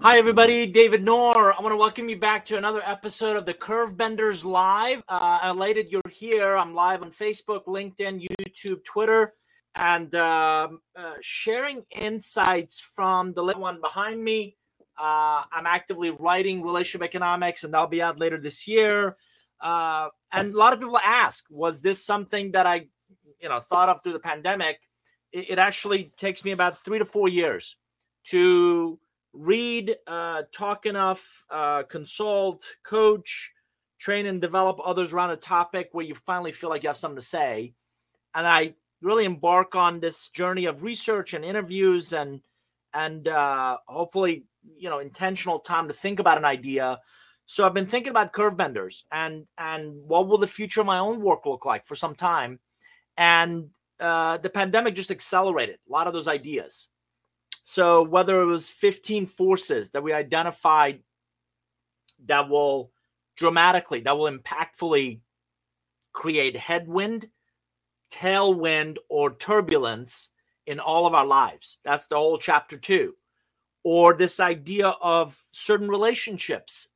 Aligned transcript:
Hi, 0.00 0.16
everybody. 0.16 0.64
David 0.68 1.02
Nour. 1.02 1.52
I 1.58 1.60
want 1.60 1.72
to 1.72 1.76
welcome 1.76 2.08
you 2.08 2.16
back 2.16 2.46
to 2.46 2.56
another 2.56 2.80
episode 2.86 3.36
of 3.36 3.44
the 3.44 3.52
Curve 3.52 3.96
Benders 3.96 4.44
Live. 4.44 5.02
Uh, 5.08 5.40
elated 5.42 5.90
you're 5.90 6.00
here. 6.08 6.56
I'm 6.56 6.72
live 6.72 7.02
on 7.02 7.10
Facebook, 7.10 7.64
LinkedIn, 7.64 8.24
YouTube, 8.40 8.84
Twitter, 8.84 9.34
and 9.74 10.14
um 10.14 10.82
uh, 10.96 11.14
sharing 11.20 11.82
insights 11.90 12.78
from 12.78 13.32
the 13.32 13.42
little 13.42 13.62
one 13.62 13.80
behind 13.80 14.22
me. 14.22 14.56
Uh, 14.96 15.42
I'm 15.50 15.66
actively 15.66 16.10
writing 16.10 16.62
relationship 16.62 17.04
economics, 17.04 17.64
and 17.64 17.74
that'll 17.74 17.88
be 17.88 18.00
out 18.00 18.20
later 18.20 18.38
this 18.38 18.68
year. 18.68 19.16
Uh, 19.60 20.10
and 20.32 20.54
a 20.54 20.56
lot 20.56 20.72
of 20.72 20.78
people 20.78 20.98
ask, 20.98 21.44
was 21.50 21.82
this 21.82 22.04
something 22.04 22.52
that 22.52 22.68
I, 22.68 22.86
you 23.40 23.48
know, 23.48 23.58
thought 23.58 23.88
of 23.88 24.04
through 24.04 24.12
the 24.12 24.20
pandemic? 24.20 24.78
It, 25.32 25.50
it 25.50 25.58
actually 25.58 26.12
takes 26.16 26.44
me 26.44 26.52
about 26.52 26.84
three 26.84 27.00
to 27.00 27.04
four 27.04 27.28
years 27.28 27.76
to 28.26 29.00
read, 29.32 29.96
uh, 30.06 30.42
talk 30.52 30.86
enough, 30.86 31.44
uh, 31.50 31.82
consult, 31.84 32.64
coach, 32.82 33.52
train, 33.98 34.26
and 34.26 34.40
develop 34.40 34.78
others 34.84 35.12
around 35.12 35.30
a 35.30 35.36
topic 35.36 35.90
where 35.92 36.04
you 36.04 36.14
finally 36.14 36.52
feel 36.52 36.70
like 36.70 36.82
you 36.82 36.88
have 36.88 36.96
something 36.96 37.16
to 37.16 37.22
say. 37.22 37.74
And 38.34 38.46
I 38.46 38.74
really 39.00 39.24
embark 39.24 39.74
on 39.74 40.00
this 40.00 40.28
journey 40.30 40.66
of 40.66 40.82
research 40.82 41.34
and 41.34 41.44
interviews 41.44 42.12
and 42.12 42.40
and 42.94 43.28
uh, 43.28 43.78
hopefully 43.86 44.44
you 44.76 44.88
know 44.88 44.98
intentional 44.98 45.58
time 45.60 45.88
to 45.88 45.94
think 45.94 46.20
about 46.20 46.38
an 46.38 46.44
idea. 46.44 46.98
So 47.46 47.64
I've 47.64 47.74
been 47.74 47.86
thinking 47.86 48.10
about 48.10 48.32
curve 48.32 48.56
benders 48.56 49.04
and 49.12 49.46
and 49.56 49.94
what 50.06 50.28
will 50.28 50.38
the 50.38 50.46
future 50.46 50.80
of 50.80 50.86
my 50.86 50.98
own 50.98 51.20
work 51.20 51.46
look 51.46 51.64
like 51.64 51.86
for 51.86 51.94
some 51.94 52.14
time. 52.14 52.58
And 53.16 53.70
uh, 54.00 54.38
the 54.38 54.50
pandemic 54.50 54.94
just 54.94 55.10
accelerated 55.10 55.76
a 55.88 55.92
lot 55.92 56.06
of 56.06 56.12
those 56.12 56.28
ideas. 56.28 56.88
So 57.70 58.02
whether 58.02 58.40
it 58.40 58.46
was 58.46 58.70
15 58.70 59.26
forces 59.26 59.90
that 59.90 60.02
we 60.02 60.14
identified 60.14 61.00
that 62.24 62.48
will 62.48 62.92
dramatically, 63.36 64.00
that 64.00 64.16
will 64.16 64.32
impactfully 64.38 65.20
create 66.14 66.56
headwind, 66.56 67.28
tailwind, 68.10 68.96
or 69.10 69.34
turbulence 69.34 70.30
in 70.66 70.80
all 70.80 71.06
of 71.06 71.12
our 71.12 71.26
lives. 71.26 71.78
That's 71.84 72.06
the 72.06 72.16
whole 72.16 72.38
chapter 72.38 72.78
two. 72.78 73.14
Or 73.82 74.14
this 74.14 74.40
idea 74.40 74.88
of 75.02 75.38
certain 75.52 75.90
relationships 75.90 76.88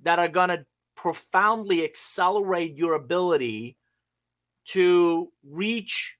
that 0.00 0.18
are 0.18 0.26
going 0.26 0.48
to 0.48 0.66
profoundly 0.96 1.84
accelerate 1.84 2.74
your 2.74 2.94
ability 2.94 3.76
to 4.64 5.30
reach 5.48 6.18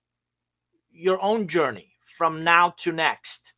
your 0.92 1.20
own 1.20 1.48
journey 1.48 1.94
from 2.04 2.44
now 2.44 2.74
to 2.76 2.92
next 2.92 3.54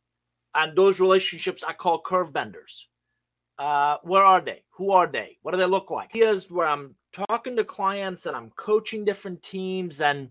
and 0.55 0.75
those 0.75 0.99
relationships 0.99 1.63
I 1.67 1.73
call 1.73 2.01
curve 2.01 2.33
benders. 2.33 2.89
Uh, 3.59 3.97
where 4.03 4.23
are 4.23 4.41
they? 4.41 4.63
Who 4.77 4.91
are 4.91 5.07
they? 5.07 5.37
What 5.41 5.51
do 5.51 5.57
they 5.57 5.65
look 5.65 5.91
like? 5.91 6.09
Here's 6.13 6.49
where 6.49 6.67
I'm 6.67 6.95
talking 7.13 7.55
to 7.55 7.63
clients 7.63 8.25
and 8.25 8.35
I'm 8.35 8.51
coaching 8.57 9.05
different 9.05 9.43
teams. 9.43 10.01
And 10.01 10.29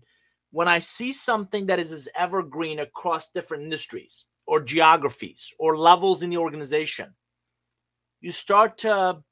when 0.51 0.67
I 0.67 0.79
see 0.79 1.11
something 1.11 1.67
that 1.67 1.79
is 1.79 1.91
as 1.91 2.09
evergreen 2.15 2.79
across 2.79 3.31
different 3.31 3.63
industries 3.63 4.25
or 4.45 4.61
geographies 4.61 5.53
or 5.57 5.77
levels 5.77 6.21
in 6.21 6.29
the 6.29 6.37
organization, 6.37 7.13
you 8.21 8.31
start 8.31 8.77
to 8.79 9.23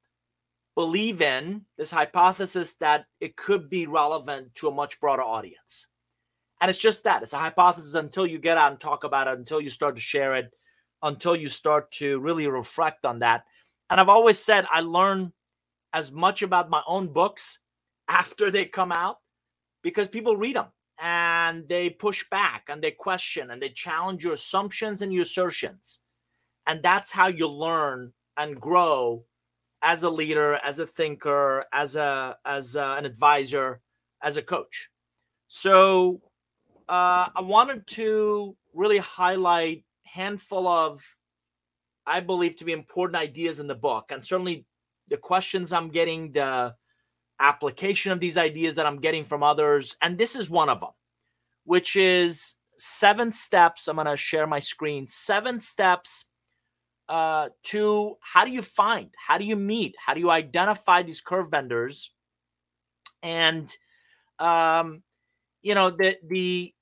believe 0.76 1.22
in 1.22 1.62
this 1.78 1.92
hypothesis 1.92 2.76
that 2.76 3.06
it 3.20 3.36
could 3.36 3.70
be 3.70 3.86
relevant 3.86 4.56
to 4.56 4.68
a 4.68 4.74
much 4.74 5.00
broader 5.00 5.22
audience. 5.22 5.88
And 6.62 6.70
it's 6.70 6.80
just 6.80 7.04
that 7.04 7.22
it's 7.22 7.34
a 7.34 7.38
hypothesis 7.38 7.94
until 7.94 8.26
you 8.26 8.40
get 8.40 8.58
out 8.58 8.72
and 8.72 8.80
talk 8.80 9.04
about 9.04 9.28
it, 9.28 9.38
until 9.38 9.62
you 9.62 9.70
start 9.70 9.96
to 9.96 10.02
share 10.02 10.36
it 10.36 10.52
until 11.04 11.36
you 11.36 11.50
start 11.50 11.92
to 11.92 12.20
really 12.20 12.48
reflect 12.48 13.06
on 13.06 13.20
that. 13.20 13.46
And 13.90 14.00
I've 14.00 14.10
always 14.10 14.40
said 14.40 14.66
I 14.72 14.82
learn 14.82 15.32
as 15.94 16.12
much 16.12 16.42
about 16.42 16.70
my 16.70 16.82
own 16.88 17.08
books 17.08 17.60
after 18.08 18.50
they 18.50 18.66
come 18.66 18.92
out 18.92 19.20
because 19.84 20.08
people 20.08 20.36
read 20.36 20.56
them 20.56 20.68
and 21.00 21.68
they 21.68 21.90
push 21.90 22.28
back 22.30 22.66
and 22.70 22.82
they 22.82 22.92
question 22.92 23.52
and 23.52 23.62
they 23.62 23.70
challenge 23.70 24.24
your 24.24 24.34
assumptions 24.34 25.02
and 25.02 25.14
your 25.14 25.24
assertions. 25.24 26.00
And 26.66 26.82
that's 26.82 27.12
how 27.12 27.28
you 27.28 27.48
learn 27.48 28.14
and 28.38 28.60
grow 28.60 29.26
as 29.84 30.04
a 30.04 30.10
leader, 30.10 30.60
as 30.64 30.80
a 30.80 30.88
thinker, 30.88 31.66
as 31.74 31.96
a 31.96 32.38
as 32.46 32.76
a, 32.76 32.96
an 32.98 33.06
advisor, 33.06 33.82
as 34.24 34.38
a 34.38 34.42
coach. 34.42 34.90
So 35.50 36.22
uh, 36.88 37.28
I 37.36 37.42
wanted 37.42 37.86
to 37.88 38.56
really 38.74 38.98
highlight 38.98 39.84
handful 40.14 40.68
of, 40.68 41.04
I 42.06 42.20
believe, 42.20 42.56
to 42.58 42.66
be 42.66 42.72
important 42.72 43.16
ideas 43.16 43.60
in 43.60 43.68
the 43.68 43.76
book. 43.76 44.12
And 44.12 44.24
certainly 44.24 44.66
the 45.08 45.18
questions 45.18 45.74
I'm 45.74 45.90
getting, 45.90 46.32
the 46.32 46.76
application 47.40 48.12
of 48.12 48.20
these 48.20 48.38
ideas 48.38 48.76
that 48.76 48.86
I'm 48.86 49.00
getting 49.00 49.26
from 49.26 49.42
others. 49.42 49.98
And 50.02 50.18
this 50.18 50.36
is 50.36 50.50
one 50.50 50.70
of 50.70 50.80
them, 50.80 50.92
which 51.64 51.96
is 51.96 52.56
seven 52.78 53.32
steps. 53.32 53.88
I'm 53.88 53.96
going 53.96 54.06
to 54.06 54.16
share 54.16 54.46
my 54.46 54.60
screen. 54.60 55.08
Seven 55.08 55.60
steps 55.60 56.26
uh, 57.10 57.50
to 57.64 58.18
how 58.22 58.46
do 58.46 58.52
you 58.52 58.62
find, 58.62 59.10
how 59.28 59.38
do 59.38 59.46
you 59.46 59.56
meet, 59.56 59.96
how 59.98 60.14
do 60.14 60.20
you 60.20 60.30
identify 60.30 61.02
these 61.02 61.22
curve 61.22 61.50
benders? 61.50 62.12
And, 63.24 63.76
um, 64.38 65.02
you 65.62 65.76
know, 65.76 65.90
the, 65.90 66.18
the, 66.28 66.73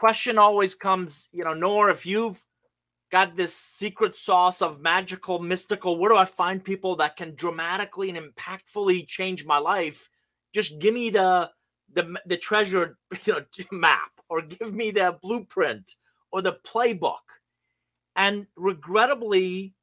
question 0.00 0.38
always 0.38 0.74
comes, 0.74 1.28
you 1.30 1.44
know, 1.44 1.52
Nour, 1.52 1.90
if 1.90 2.06
you've 2.06 2.42
got 3.12 3.36
this 3.36 3.54
secret 3.54 4.16
sauce 4.16 4.62
of 4.62 4.80
magical, 4.80 5.38
mystical, 5.38 5.98
where 5.98 6.10
do 6.10 6.16
I 6.16 6.24
find 6.24 6.64
people 6.64 6.96
that 6.96 7.18
can 7.18 7.34
dramatically 7.34 8.08
and 8.08 8.18
impactfully 8.18 9.06
change 9.06 9.44
my 9.44 9.58
life? 9.58 10.08
Just 10.54 10.78
give 10.78 10.94
me 10.94 11.10
the 11.10 11.50
the 11.92 12.18
the 12.24 12.38
treasure, 12.38 12.96
you 13.26 13.34
know, 13.34 13.44
map, 13.70 14.10
or 14.30 14.40
give 14.40 14.74
me 14.74 14.90
the 14.90 15.18
blueprint 15.20 15.96
or 16.32 16.40
the 16.40 16.56
playbook. 16.64 17.26
And 18.16 18.46
regrettably, 18.56 19.74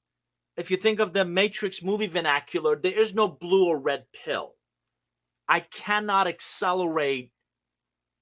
if 0.58 0.72
you 0.72 0.78
think 0.78 1.00
of 1.00 1.14
the 1.14 1.26
Matrix 1.26 1.84
movie 1.84 2.08
vernacular, 2.08 2.76
there 2.76 3.00
is 3.00 3.14
no 3.14 3.28
blue 3.28 3.68
or 3.68 3.78
red 3.78 4.06
pill. 4.14 4.56
I 5.48 5.60
cannot 5.60 6.26
accelerate 6.26 7.32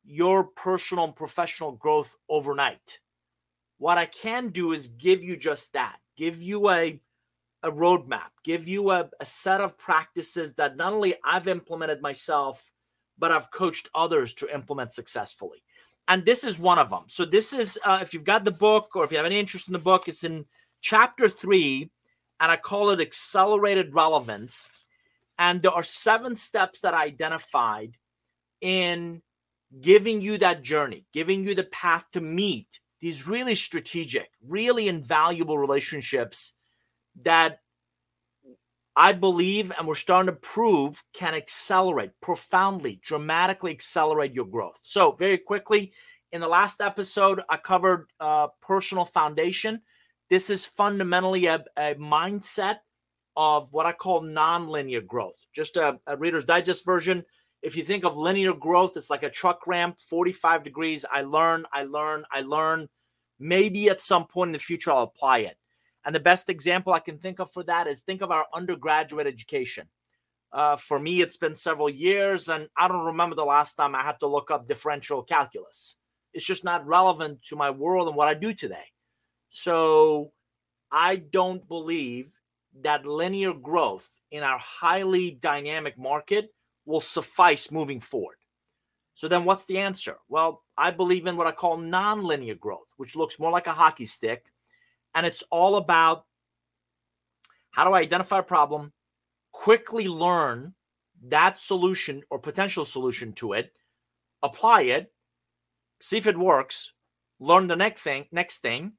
your 0.06 0.44
personal 0.44 1.06
and 1.06 1.16
professional 1.16 1.72
growth 1.74 2.16
overnight. 2.30 3.00
What 3.78 3.98
I 3.98 4.06
can 4.06 4.50
do 4.50 4.72
is 4.72 4.88
give 4.88 5.24
you 5.24 5.36
just 5.36 5.74
that, 5.74 5.98
give 6.16 6.42
you 6.42 6.70
a, 6.70 7.00
a 7.64 7.72
roadmap, 7.72 8.30
give 8.44 8.68
you 8.68 8.92
a, 8.92 9.10
a 9.20 9.26
set 9.26 9.62
of 9.62 9.78
practices 9.78 10.54
that 10.56 10.78
not 10.78 10.94
only 10.94 11.16
I've 11.24 11.48
implemented 11.48 12.02
myself, 12.02 12.72
but 13.18 13.32
I've 13.32 13.52
coached 13.52 13.90
others 13.96 14.34
to 14.36 14.54
implement 14.54 14.94
successfully. 14.94 15.64
And 16.08 16.24
this 16.24 16.44
is 16.44 16.60
one 16.60 16.78
of 16.78 16.90
them. 16.92 17.06
So, 17.08 17.26
this 17.26 17.52
is, 17.52 17.80
uh, 17.84 18.00
if 18.02 18.14
you've 18.14 18.24
got 18.24 18.46
the 18.46 18.52
book 18.52 18.96
or 18.96 19.04
if 19.04 19.12
you 19.12 19.18
have 19.18 19.26
any 19.26 19.40
interest 19.40 19.68
in 19.68 19.74
the 19.74 19.80
book, 19.80 20.08
it's 20.08 20.24
in 20.24 20.46
chapter 20.82 21.28
three, 21.28 21.90
and 22.40 22.52
I 22.52 22.58
call 22.58 22.92
it 22.92 23.02
accelerated 23.02 23.96
relevance. 23.96 24.70
And 25.40 25.62
there 25.62 25.72
are 25.72 25.84
seven 25.84 26.36
steps 26.36 26.82
that 26.82 26.94
I 26.94 27.06
identified 27.06 27.98
in 28.62 29.22
giving 29.82 30.22
you 30.22 30.38
that 30.38 30.64
journey, 30.64 31.06
giving 31.14 31.44
you 31.44 31.56
the 31.56 31.64
path 31.64 32.06
to 32.14 32.22
meet 32.22 32.80
these 33.02 33.28
really 33.28 33.56
strategic, 33.56 34.30
really 34.46 34.88
invaluable 34.88 35.58
relationships 35.58 36.54
that 37.24 37.60
I 38.96 39.12
believe 39.12 39.72
and 39.78 39.88
we're 39.88 39.96
starting 39.96 40.34
to 40.34 40.40
prove 40.40 41.04
can 41.14 41.34
accelerate 41.34 42.12
profoundly, 42.22 43.02
dramatically 43.06 43.72
accelerate 43.72 44.34
your 44.34 44.46
growth. 44.46 44.80
So, 44.84 45.12
very 45.12 45.38
quickly, 45.38 45.92
in 46.32 46.42
the 46.42 46.48
last 46.48 46.82
episode, 46.82 47.42
I 47.50 47.58
covered 47.58 48.08
uh, 48.20 48.48
personal 48.62 49.06
foundation. 49.06 49.82
This 50.30 50.50
is 50.50 50.66
fundamentally 50.66 51.46
a, 51.48 51.64
a 51.78 51.96
mindset 51.96 52.78
of 53.36 53.72
what 53.74 53.86
I 53.86 53.92
call 53.92 54.24
nonlinear 54.24 55.06
growth. 55.06 55.36
Just 55.54 55.76
a, 55.78 56.00
a 56.08 56.16
Reader's 56.16 56.46
Digest 56.46 56.86
version 56.86 57.26
if 57.66 57.76
you 57.76 57.84
think 57.84 58.06
of 58.06 58.16
linear 58.16 58.54
growth, 58.54 58.96
it's 58.96 59.10
like 59.10 59.24
a 59.24 59.30
truck 59.30 59.66
ramp, 59.66 59.98
45 60.00 60.64
degrees. 60.64 61.04
I 61.12 61.24
learn, 61.24 61.66
I 61.74 61.86
learn, 61.86 62.24
I 62.32 62.42
learn. 62.42 62.88
Maybe 63.40 63.90
at 63.90 64.00
some 64.00 64.28
point 64.28 64.50
in 64.50 64.54
the 64.54 64.60
future, 64.60 64.92
I'll 64.92 65.02
apply 65.02 65.40
it. 65.40 65.58
And 66.06 66.14
the 66.14 66.20
best 66.20 66.48
example 66.48 66.94
I 66.94 67.00
can 67.00 67.18
think 67.18 67.40
of 67.40 67.52
for 67.52 67.64
that 67.64 67.88
is 67.88 68.02
think 68.02 68.22
of 68.22 68.30
our 68.30 68.46
undergraduate 68.54 69.26
education. 69.26 69.88
Uh, 70.54 70.76
for 70.76 71.00
me, 71.00 71.22
it's 71.22 71.38
been 71.38 71.56
several 71.56 71.90
years, 71.90 72.50
and 72.50 72.70
I 72.78 72.88
don't 72.88 73.08
remember 73.08 73.36
the 73.36 73.44
last 73.44 73.74
time 73.74 73.96
I 73.96 74.04
had 74.04 74.20
to 74.20 74.28
look 74.28 74.52
up 74.52 74.68
differential 74.68 75.24
calculus. 75.24 75.98
It's 76.36 76.46
just 76.46 76.64
not 76.64 76.86
relevant 76.86 77.42
to 77.46 77.56
my 77.56 77.72
world 77.72 78.08
and 78.08 78.16
what 78.16 78.28
I 78.28 78.36
do 78.36 78.54
today. 78.54 78.86
So 79.50 80.34
I 80.92 81.16
don't 81.16 81.68
believe 81.68 82.32
that 82.84 83.08
linear 83.08 83.54
growth 83.54 84.08
in 84.30 84.44
our 84.44 84.60
highly 84.60 85.32
dynamic 85.32 85.98
market 85.98 86.52
will 86.86 87.02
suffice 87.02 87.72
moving 87.72 88.00
forward. 88.00 88.38
So 89.14 89.28
then 89.28 89.46
what's 89.46 89.66
the 89.66 89.78
answer? 89.80 90.18
Well, 90.28 90.64
I 90.78 90.92
believe 90.92 91.26
in 91.26 91.38
what 91.38 91.48
I 91.48 91.52
call 91.52 91.78
nonlinear 91.78 92.60
growth, 92.60 92.94
which 92.98 93.16
looks 93.16 93.40
more 93.40 93.52
like 93.52 93.68
a 93.68 93.74
hockey 93.74 94.06
stick. 94.06 94.46
And 95.14 95.26
it's 95.26 95.44
all 95.50 95.78
about 95.78 96.26
How 97.76 97.84
do 97.84 97.94
I 97.94 98.00
identify 98.00 98.40
a 98.40 98.44
problem, 98.44 98.94
quickly 99.52 100.08
learn 100.08 100.74
that 101.28 101.60
solution 101.60 102.24
or 102.30 102.40
potential 102.40 102.86
solution 102.86 103.34
to 103.34 103.52
it, 103.52 103.74
apply 104.42 104.84
it, 104.84 105.12
see 106.00 106.16
if 106.18 106.26
it 106.26 106.38
works, 106.38 106.94
learn 107.38 107.68
the 107.68 107.76
next 107.76 108.02
thing, 108.02 108.28
next 108.32 108.60
thing, 108.60 108.94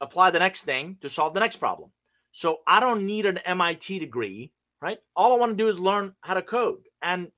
apply 0.00 0.30
the 0.30 0.38
next 0.38 0.64
thing 0.64 0.96
to 1.02 1.10
solve 1.10 1.34
the 1.34 1.40
next 1.40 1.56
problem. 1.56 1.90
So 2.32 2.60
I 2.66 2.80
don't 2.80 3.04
need 3.04 3.26
an 3.26 3.36
MIT 3.38 3.98
degree, 3.98 4.50
right? 4.80 4.98
All 5.14 5.34
I 5.34 5.36
want 5.36 5.52
to 5.52 5.62
do 5.62 5.68
is 5.68 5.78
learn 5.78 6.14
how 6.22 6.32
to 6.32 6.42
code. 6.42 6.88
And 7.06 7.28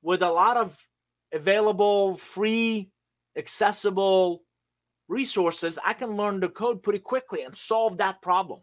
with 0.00 0.22
a 0.22 0.30
lot 0.30 0.56
of 0.56 0.78
available, 1.32 2.14
free, 2.14 2.88
accessible 3.36 4.44
resources, 5.08 5.76
I 5.84 5.92
can 5.94 6.16
learn 6.16 6.38
the 6.38 6.48
code 6.48 6.84
pretty 6.84 7.00
quickly 7.00 7.42
and 7.42 7.56
solve 7.56 7.96
that 7.96 8.22
problem 8.22 8.60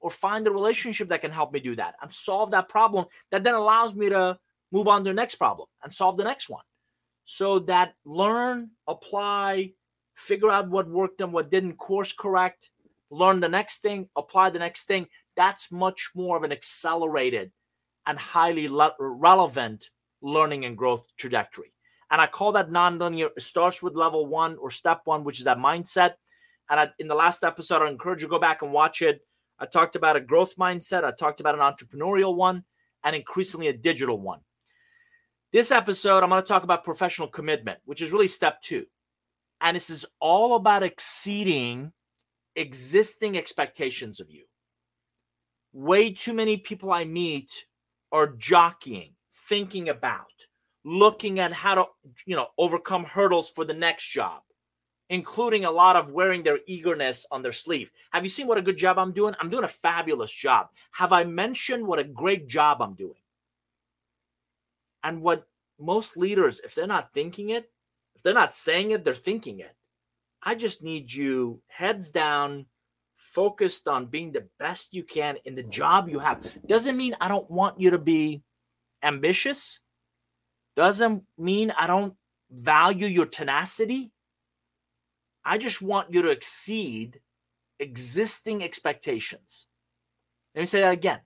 or 0.00 0.10
find 0.10 0.46
a 0.46 0.50
relationship 0.50 1.10
that 1.10 1.20
can 1.20 1.30
help 1.30 1.52
me 1.52 1.60
do 1.60 1.76
that 1.76 1.96
and 2.00 2.10
solve 2.10 2.52
that 2.52 2.70
problem 2.70 3.04
that 3.30 3.44
then 3.44 3.54
allows 3.54 3.94
me 3.94 4.08
to 4.08 4.38
move 4.72 4.88
on 4.88 5.04
to 5.04 5.10
the 5.10 5.14
next 5.14 5.34
problem 5.34 5.68
and 5.84 5.92
solve 5.92 6.16
the 6.16 6.24
next 6.24 6.48
one. 6.48 6.64
So 7.26 7.58
that 7.60 7.92
learn, 8.06 8.70
apply, 8.86 9.72
figure 10.14 10.50
out 10.50 10.70
what 10.70 10.88
worked 10.88 11.20
and 11.20 11.34
what 11.34 11.50
didn't, 11.50 11.76
course 11.76 12.14
correct, 12.14 12.70
learn 13.10 13.40
the 13.40 13.48
next 13.50 13.80
thing, 13.82 14.08
apply 14.16 14.48
the 14.50 14.58
next 14.58 14.86
thing. 14.86 15.06
That's 15.36 15.70
much 15.70 16.12
more 16.14 16.38
of 16.38 16.44
an 16.44 16.52
accelerated 16.52 17.52
and 18.06 18.18
highly 18.18 18.68
le- 18.68 18.94
relevant 18.98 19.90
learning 20.22 20.64
and 20.64 20.76
growth 20.76 21.04
trajectory. 21.16 21.72
And 22.10 22.20
I 22.20 22.26
call 22.26 22.52
that 22.52 22.70
nonlinear. 22.70 23.30
It 23.36 23.42
starts 23.42 23.82
with 23.82 23.94
level 23.94 24.26
one 24.26 24.56
or 24.56 24.70
step 24.70 25.02
one, 25.04 25.24
which 25.24 25.38
is 25.38 25.44
that 25.44 25.58
mindset. 25.58 26.14
And 26.70 26.80
I, 26.80 26.88
in 26.98 27.08
the 27.08 27.14
last 27.14 27.44
episode, 27.44 27.82
I 27.82 27.90
encourage 27.90 28.22
you 28.22 28.28
to 28.28 28.30
go 28.30 28.38
back 28.38 28.62
and 28.62 28.72
watch 28.72 29.02
it. 29.02 29.20
I 29.58 29.66
talked 29.66 29.96
about 29.96 30.16
a 30.16 30.20
growth 30.20 30.56
mindset. 30.56 31.04
I 31.04 31.10
talked 31.10 31.40
about 31.40 31.54
an 31.54 31.60
entrepreneurial 31.60 32.34
one 32.34 32.64
and 33.04 33.14
increasingly 33.14 33.68
a 33.68 33.72
digital 33.72 34.20
one. 34.20 34.40
This 35.52 35.72
episode, 35.72 36.22
I'm 36.22 36.28
going 36.28 36.42
to 36.42 36.48
talk 36.48 36.62
about 36.62 36.84
professional 36.84 37.28
commitment, 37.28 37.78
which 37.84 38.02
is 38.02 38.12
really 38.12 38.28
step 38.28 38.60
two. 38.60 38.86
And 39.60 39.76
this 39.76 39.90
is 39.90 40.04
all 40.20 40.56
about 40.56 40.82
exceeding 40.82 41.92
existing 42.58 43.38
expectations 43.38 44.20
of 44.20 44.30
you. 44.30 44.44
Way 45.72 46.12
too 46.12 46.32
many 46.32 46.56
people 46.56 46.92
I 46.92 47.04
meet 47.04 47.66
are 48.12 48.26
jockeying, 48.26 49.14
thinking 49.48 49.88
about, 49.88 50.26
looking 50.84 51.40
at 51.40 51.52
how 51.52 51.74
to, 51.74 51.84
you 52.26 52.36
know, 52.36 52.48
overcome 52.58 53.04
hurdles 53.04 53.48
for 53.48 53.64
the 53.64 53.74
next 53.74 54.08
job, 54.08 54.42
including 55.10 55.64
a 55.64 55.70
lot 55.70 55.96
of 55.96 56.12
wearing 56.12 56.42
their 56.42 56.58
eagerness 56.66 57.26
on 57.30 57.42
their 57.42 57.52
sleeve. 57.52 57.90
Have 58.12 58.22
you 58.22 58.28
seen 58.28 58.46
what 58.46 58.58
a 58.58 58.62
good 58.62 58.76
job 58.76 58.98
I'm 58.98 59.12
doing? 59.12 59.34
I'm 59.40 59.50
doing 59.50 59.64
a 59.64 59.68
fabulous 59.68 60.32
job. 60.32 60.68
Have 60.92 61.12
I 61.12 61.24
mentioned 61.24 61.86
what 61.86 61.98
a 61.98 62.04
great 62.04 62.48
job 62.48 62.82
I'm 62.82 62.94
doing? 62.94 63.20
And 65.02 65.22
what 65.22 65.46
most 65.78 66.16
leaders, 66.16 66.60
if 66.60 66.74
they're 66.74 66.86
not 66.86 67.12
thinking 67.14 67.50
it, 67.50 67.70
if 68.14 68.22
they're 68.22 68.34
not 68.34 68.54
saying 68.54 68.90
it, 68.90 69.04
they're 69.04 69.14
thinking 69.14 69.60
it. 69.60 69.74
I 70.42 70.54
just 70.54 70.82
need 70.82 71.12
you 71.12 71.60
heads 71.68 72.10
down, 72.10 72.66
focused 73.16 73.88
on 73.88 74.06
being 74.06 74.32
the 74.32 74.46
best 74.58 74.92
you 74.92 75.02
can 75.02 75.36
in 75.44 75.54
the 75.54 75.62
job 75.62 76.08
you 76.08 76.18
have. 76.18 76.46
Doesn't 76.66 76.96
mean 76.96 77.16
I 77.20 77.28
don't 77.28 77.50
want 77.50 77.80
you 77.80 77.90
to 77.90 77.98
be 77.98 78.42
ambitious. 79.02 79.80
Doesn't 80.76 81.24
mean 81.36 81.72
I 81.78 81.86
don't 81.86 82.14
value 82.50 83.06
your 83.06 83.26
tenacity. 83.26 84.12
I 85.44 85.58
just 85.58 85.82
want 85.82 86.12
you 86.12 86.22
to 86.22 86.30
exceed 86.30 87.20
existing 87.78 88.62
expectations. 88.62 89.66
Let 90.54 90.62
me 90.62 90.66
say 90.66 90.80
that 90.80 90.92
again. 90.92 91.20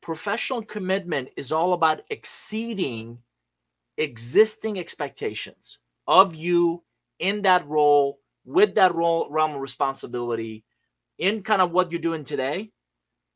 Professional 0.00 0.62
commitment 0.62 1.28
is 1.36 1.52
all 1.52 1.72
about 1.72 2.02
exceeding 2.10 3.18
existing 3.98 4.78
expectations 4.78 5.78
of 6.06 6.34
you 6.34 6.82
in 7.18 7.42
that 7.42 7.66
role 7.68 8.18
with 8.44 8.74
that 8.74 8.94
role 8.94 9.28
realm 9.30 9.54
of 9.54 9.60
responsibility 9.60 10.64
in 11.18 11.42
kind 11.42 11.62
of 11.62 11.70
what 11.70 11.92
you're 11.92 12.00
doing 12.00 12.24
today 12.24 12.70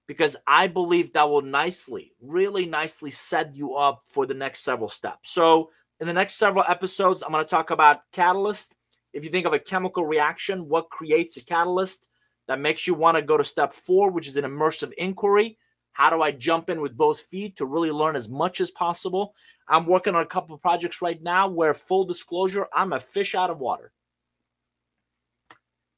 because 0.07 0.37
I 0.47 0.67
believe 0.67 1.13
that 1.13 1.29
will 1.29 1.43
nicely, 1.43 2.13
really 2.21 2.67
nicely 2.67 3.11
set 3.11 3.55
you 3.55 3.75
up 3.75 4.03
for 4.07 4.27
the 4.27 4.35
next 4.35 4.61
several 4.61 4.89
steps. 4.89 5.31
So, 5.31 5.71
in 5.99 6.07
the 6.07 6.13
next 6.13 6.35
several 6.35 6.65
episodes, 6.69 7.23
I'm 7.23 7.33
going 7.33 7.45
to 7.45 7.49
talk 7.49 7.71
about 7.71 8.01
catalyst. 8.13 8.75
If 9.15 9.25
you 9.25 9.31
think 9.31 9.47
of 9.47 9.55
a 9.55 9.59
chemical 9.59 10.05
reaction, 10.05 10.69
what 10.69 10.91
creates 10.91 11.39
a 11.39 11.45
catalyst 11.45 12.09
that 12.49 12.61
makes 12.61 12.87
you 12.87 12.93
want 12.93 13.17
to 13.17 13.23
go 13.23 13.39
to 13.39 13.45
step 13.45 13.73
four, 13.73 14.11
which 14.11 14.29
is 14.29 14.37
an 14.37 14.45
immersive 14.45 14.93
inquiry? 14.99 15.57
How 15.93 16.11
do 16.11 16.21
I 16.21 16.33
jump 16.33 16.69
in 16.69 16.83
with 16.83 16.97
both 16.97 17.21
feet 17.21 17.57
to 17.57 17.65
really 17.65 17.91
learn 17.91 18.17
as 18.17 18.29
much 18.29 18.61
as 18.61 18.71
possible? 18.71 19.35
I'm 19.69 19.87
working 19.87 20.15
on 20.15 20.23
a 20.23 20.27
couple 20.27 20.55
of 20.55 20.61
projects 20.61 21.01
right 21.01 21.21
now 21.23 21.49
where, 21.49 21.73
full 21.73 22.05
disclosure, 22.05 22.67
I'm 22.75 22.93
a 22.93 23.01
fish 23.01 23.35
out 23.35 23.49
of 23.49 23.59
water. 23.59 23.93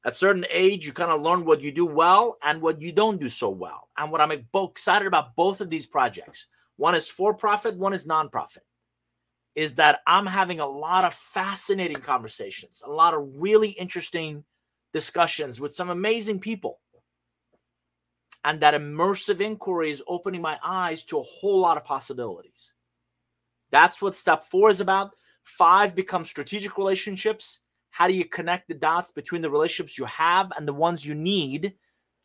At 0.09 0.17
certain 0.17 0.47
age, 0.49 0.87
you 0.87 0.95
kind 0.95 1.11
of 1.11 1.21
learn 1.21 1.45
what 1.45 1.61
you 1.61 1.71
do 1.71 1.85
well 1.85 2.39
and 2.43 2.63
what 2.63 2.81
you 2.81 2.93
don't 2.93 3.21
do 3.21 3.29
so 3.29 3.51
well. 3.51 3.91
And 3.99 4.11
what 4.11 4.23
I'm 4.23 4.33
excited 4.33 5.07
about 5.07 5.37
both 5.37 5.61
of 5.61 5.69
these 5.69 5.87
projects, 5.87 6.47
one 6.77 6.95
is 6.95 7.11
for 7.11 7.35
profit, 7.35 7.77
one 7.77 7.93
is 7.93 8.07
nonprofit, 8.07 8.65
is 9.55 9.75
that 9.75 10.01
I'm 10.07 10.25
having 10.25 10.61
a 10.61 10.67
lot 10.67 11.05
of 11.05 11.13
fascinating 11.13 12.01
conversations, 12.01 12.83
a 12.87 12.91
lot 12.91 13.13
of 13.13 13.29
really 13.35 13.69
interesting 13.69 14.45
discussions 14.95 15.61
with 15.61 15.75
some 15.75 15.91
amazing 15.91 16.41
people. 16.41 16.81
And 18.47 18.63
that 18.63 18.73
immersive 18.73 19.43
inquiry 19.43 19.91
is 19.91 20.03
opening 20.09 20.41
my 20.41 20.57
eyes 20.65 21.03
to 21.05 21.19
a 21.19 21.23
whole 21.23 21.61
lot 21.61 21.77
of 21.77 21.85
possibilities. 21.85 22.73
That's 23.71 24.01
what 24.01 24.17
step 24.17 24.43
four 24.43 24.71
is 24.71 24.81
about. 24.81 25.11
Five 25.43 25.95
becomes 25.95 26.31
strategic 26.31 26.79
relationships. 26.79 27.59
How 27.99 28.07
do 28.07 28.15
you 28.15 28.27
connect 28.27 28.69
the 28.69 28.75
dots 28.75 29.11
between 29.11 29.43
the 29.43 29.51
relationships 29.51 29.99
you 29.99 30.05
have 30.05 30.53
and 30.57 30.69
the 30.69 30.73
ones 30.73 31.05
you 31.05 31.17
need 31.17 31.75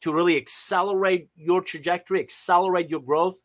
to 0.01 0.13
really 0.13 0.37
accelerate 0.37 1.29
your 1.35 1.61
trajectory, 1.61 2.19
accelerate 2.19 2.91
your 2.91 2.99
growth? 2.99 3.43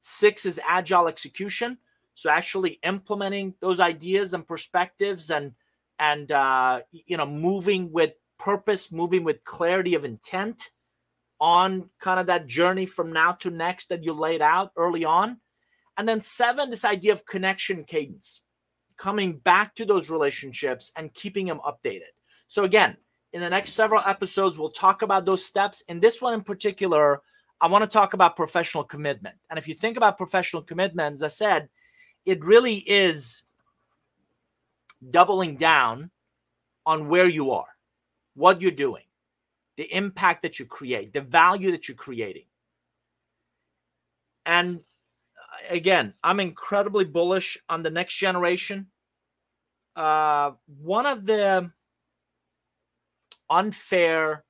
Six 0.00 0.44
is 0.44 0.58
agile 0.66 1.06
execution. 1.06 1.78
So 2.14 2.30
actually 2.30 2.80
implementing 2.82 3.54
those 3.60 3.78
ideas 3.78 4.34
and 4.34 4.44
perspectives 4.44 5.30
and 5.30 5.52
and 6.00 6.32
uh, 6.32 6.80
you 6.90 7.16
know 7.16 7.26
moving 7.26 7.92
with 7.92 8.14
purpose, 8.40 8.90
moving 8.90 9.22
with 9.22 9.44
clarity 9.44 9.94
of 9.94 10.04
intent 10.04 10.70
on 11.40 11.90
kind 12.00 12.18
of 12.18 12.26
that 12.26 12.48
journey 12.48 12.86
from 12.86 13.12
now 13.12 13.30
to 13.34 13.50
next 13.50 13.88
that 13.90 14.02
you 14.02 14.12
laid 14.14 14.42
out 14.42 14.72
early 14.76 15.04
on. 15.04 15.36
And 15.96 16.08
then 16.08 16.22
seven, 16.22 16.70
this 16.70 16.84
idea 16.84 17.12
of 17.12 17.24
connection 17.24 17.84
cadence, 17.84 18.42
coming 18.98 19.38
back 19.38 19.74
to 19.76 19.86
those 19.86 20.10
relationships 20.10 20.92
and 20.96 21.14
keeping 21.14 21.46
them 21.46 21.60
updated. 21.66 22.12
So, 22.48 22.64
again, 22.64 22.96
in 23.32 23.40
the 23.40 23.48
next 23.48 23.72
several 23.72 24.02
episodes, 24.04 24.58
we'll 24.58 24.70
talk 24.70 25.02
about 25.02 25.24
those 25.24 25.44
steps. 25.44 25.82
In 25.82 26.00
this 26.00 26.20
one 26.20 26.34
in 26.34 26.42
particular, 26.42 27.22
I 27.60 27.68
want 27.68 27.82
to 27.82 27.88
talk 27.88 28.14
about 28.14 28.36
professional 28.36 28.84
commitment. 28.84 29.36
And 29.50 29.58
if 29.58 29.68
you 29.68 29.74
think 29.74 29.96
about 29.96 30.18
professional 30.18 30.62
commitment, 30.62 31.14
as 31.14 31.22
I 31.22 31.28
said, 31.28 31.68
it 32.24 32.44
really 32.44 32.76
is 32.76 33.44
doubling 35.10 35.56
down 35.56 36.10
on 36.86 37.08
where 37.08 37.28
you 37.28 37.52
are, 37.52 37.68
what 38.34 38.60
you're 38.60 38.70
doing, 38.70 39.04
the 39.76 39.94
impact 39.94 40.42
that 40.42 40.58
you 40.58 40.66
create, 40.66 41.12
the 41.12 41.20
value 41.20 41.70
that 41.70 41.88
you're 41.88 41.96
creating. 41.96 42.44
And 44.46 44.82
again, 45.70 46.14
I'm 46.24 46.40
incredibly 46.40 47.04
bullish 47.04 47.58
on 47.68 47.82
the 47.82 47.90
next 47.90 48.14
generation. 48.16 48.88
Uh, 49.96 50.52
one 50.66 51.06
of 51.06 51.26
the 51.26 51.72
unfair 53.50 54.44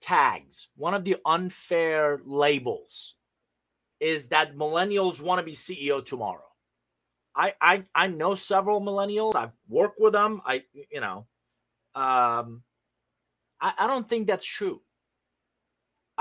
tags, 0.00 0.68
one 0.76 0.94
of 0.94 1.04
the 1.04 1.16
unfair 1.26 2.20
labels 2.24 3.16
is 4.00 4.28
that 4.28 4.56
millennials 4.56 5.20
want 5.20 5.38
to 5.40 5.44
be 5.44 5.52
CEO 5.52 6.04
tomorrow. 6.04 6.44
I, 7.36 7.54
I 7.60 7.84
I 7.94 8.06
know 8.08 8.34
several 8.34 8.80
millennials. 8.80 9.36
I've 9.36 9.52
worked 9.68 10.00
with 10.00 10.12
them. 10.12 10.42
I 10.46 10.64
you 10.74 11.00
know, 11.00 11.26
um, 11.94 12.62
I, 13.60 13.72
I 13.78 13.86
don't 13.88 14.08
think 14.08 14.26
that's 14.28 14.46
true. 14.46 14.82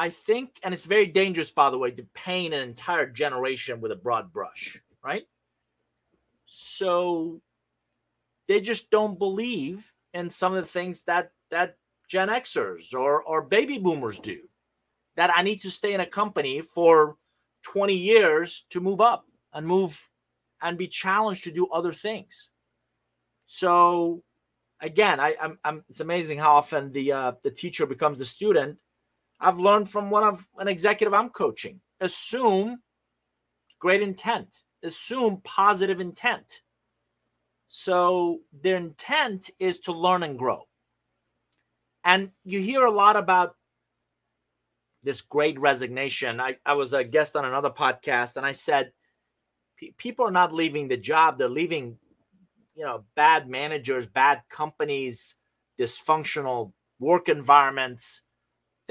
I 0.02 0.10
think, 0.10 0.60
and 0.64 0.74
it's 0.74 0.86
very 0.86 1.06
dangerous, 1.06 1.52
by 1.52 1.70
the 1.70 1.78
way, 1.78 1.92
to 1.92 2.04
paint 2.16 2.56
an 2.56 2.68
entire 2.68 3.06
generation 3.06 3.80
with 3.80 3.92
a 3.92 3.96
broad 3.96 4.34
brush, 4.34 4.82
right? 5.04 5.28
So 6.48 7.40
they 8.48 8.62
just 8.62 8.90
don't 8.90 9.20
believe 9.20 9.94
in 10.16 10.32
some 10.32 10.56
of 10.56 10.64
the 10.64 10.68
things 10.68 11.04
that 11.04 11.34
that 11.52 11.78
Gen 12.08 12.30
Xers 12.30 12.96
or 12.96 13.22
or 13.22 13.44
baby 13.44 13.78
boomers 13.78 14.18
do. 14.18 14.40
That 15.18 15.32
I 15.36 15.44
need 15.44 15.62
to 15.62 15.70
stay 15.70 15.94
in 15.94 16.02
a 16.02 16.08
company 16.08 16.62
for 16.62 17.18
20 17.62 17.94
years 17.94 18.66
to 18.72 18.80
move 18.80 19.02
up 19.02 19.28
and 19.54 19.68
move 19.68 20.10
and 20.64 20.80
be 20.80 20.88
challenged 20.88 21.44
to 21.44 21.52
do 21.52 21.68
other 21.68 21.94
things. 21.94 22.50
So 23.46 24.24
again, 24.80 25.20
I, 25.20 25.36
I'm, 25.40 25.60
I'm 25.64 25.84
it's 25.90 26.00
amazing 26.00 26.40
how 26.40 26.54
often 26.54 26.92
the 26.92 27.12
uh, 27.12 27.32
the 27.44 27.52
teacher 27.52 27.86
becomes 27.86 28.18
the 28.18 28.26
student 28.26 28.80
I've 29.42 29.60
learned 29.60 29.90
from 29.90 30.12
one 30.12 30.24
of 30.24 30.48
an 30.60 30.68
executive 30.68 31.14
I'm 31.14 31.30
coaching. 31.30 31.82
Assume 32.00 32.82
great 33.80 34.02
intent. 34.02 34.64
Assume 34.84 35.42
positive 35.44 36.00
intent. 36.00 36.62
So 37.68 38.42
their 38.54 38.78
intent 38.78 39.50
is 39.60 39.80
to 39.82 39.92
learn 39.92 40.24
and 40.24 40.38
grow. 40.38 40.68
And 42.04 42.32
you 42.44 42.60
hear 42.60 42.86
a 42.86 42.92
lot 42.92 43.16
about 43.16 43.56
this 45.04 45.22
great 45.22 45.60
resignation. 45.60 46.40
I, 46.40 46.58
I 46.66 46.74
was 46.74 46.94
a 46.94 47.04
guest 47.04 47.36
on 47.36 47.46
another 47.46 47.72
podcast 47.72 48.38
and 48.38 48.46
I 48.46 48.52
said, 48.52 48.92
people 49.98 50.26
are 50.26 50.32
not 50.32 50.54
leaving 50.54 50.88
the 50.88 50.98
job, 50.98 51.38
they're 51.38 51.50
leaving, 51.50 51.98
you 52.76 52.86
know, 52.86 53.04
bad 53.16 53.50
managers, 53.50 54.08
bad 54.08 54.42
companies, 54.50 55.38
dysfunctional 55.80 56.74
work 57.00 57.30
environments. 57.30 58.22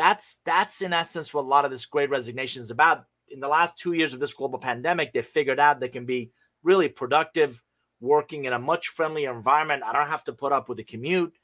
That's 0.00 0.40
that's 0.47 0.80
in 0.80 0.95
essence 0.95 1.35
what 1.35 1.45
a 1.45 1.47
lot 1.47 1.66
of 1.66 1.71
this 1.71 1.85
great 1.85 2.09
resignation 2.09 2.62
is 2.62 2.71
about. 2.71 3.04
In 3.28 3.38
the 3.38 3.49
last 3.49 3.76
two 3.76 3.92
years 3.92 4.14
of 4.14 4.19
this 4.19 4.33
global 4.33 4.59
pandemic, 4.59 5.12
they 5.12 5.21
figured 5.21 5.61
out 5.61 5.78
they 5.78 5.90
can 5.90 6.07
be 6.07 6.30
really 6.62 6.88
productive, 6.88 7.62
working 8.00 8.47
in 8.47 8.54
a 8.54 8.59
much 8.59 8.88
friendlier 8.88 9.30
environment. 9.30 9.83
I 9.85 9.92
don't 9.92 10.07
have 10.07 10.25
to 10.25 10.33
put 10.33 10.52
up 10.52 10.71
with 10.71 10.78
the 10.78 10.85
commute. 10.85 11.35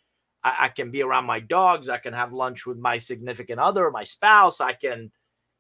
I, 0.43 0.57
I 0.59 0.69
can 0.69 0.91
be 0.91 1.03
around 1.03 1.27
my 1.27 1.39
dogs. 1.39 1.91
I 1.91 1.99
can 1.99 2.15
have 2.15 2.33
lunch 2.33 2.65
with 2.65 2.79
my 2.79 2.97
significant 2.97 3.61
other, 3.61 3.91
my 3.91 4.05
spouse. 4.05 4.63
I 4.63 4.73
can, 4.73 5.13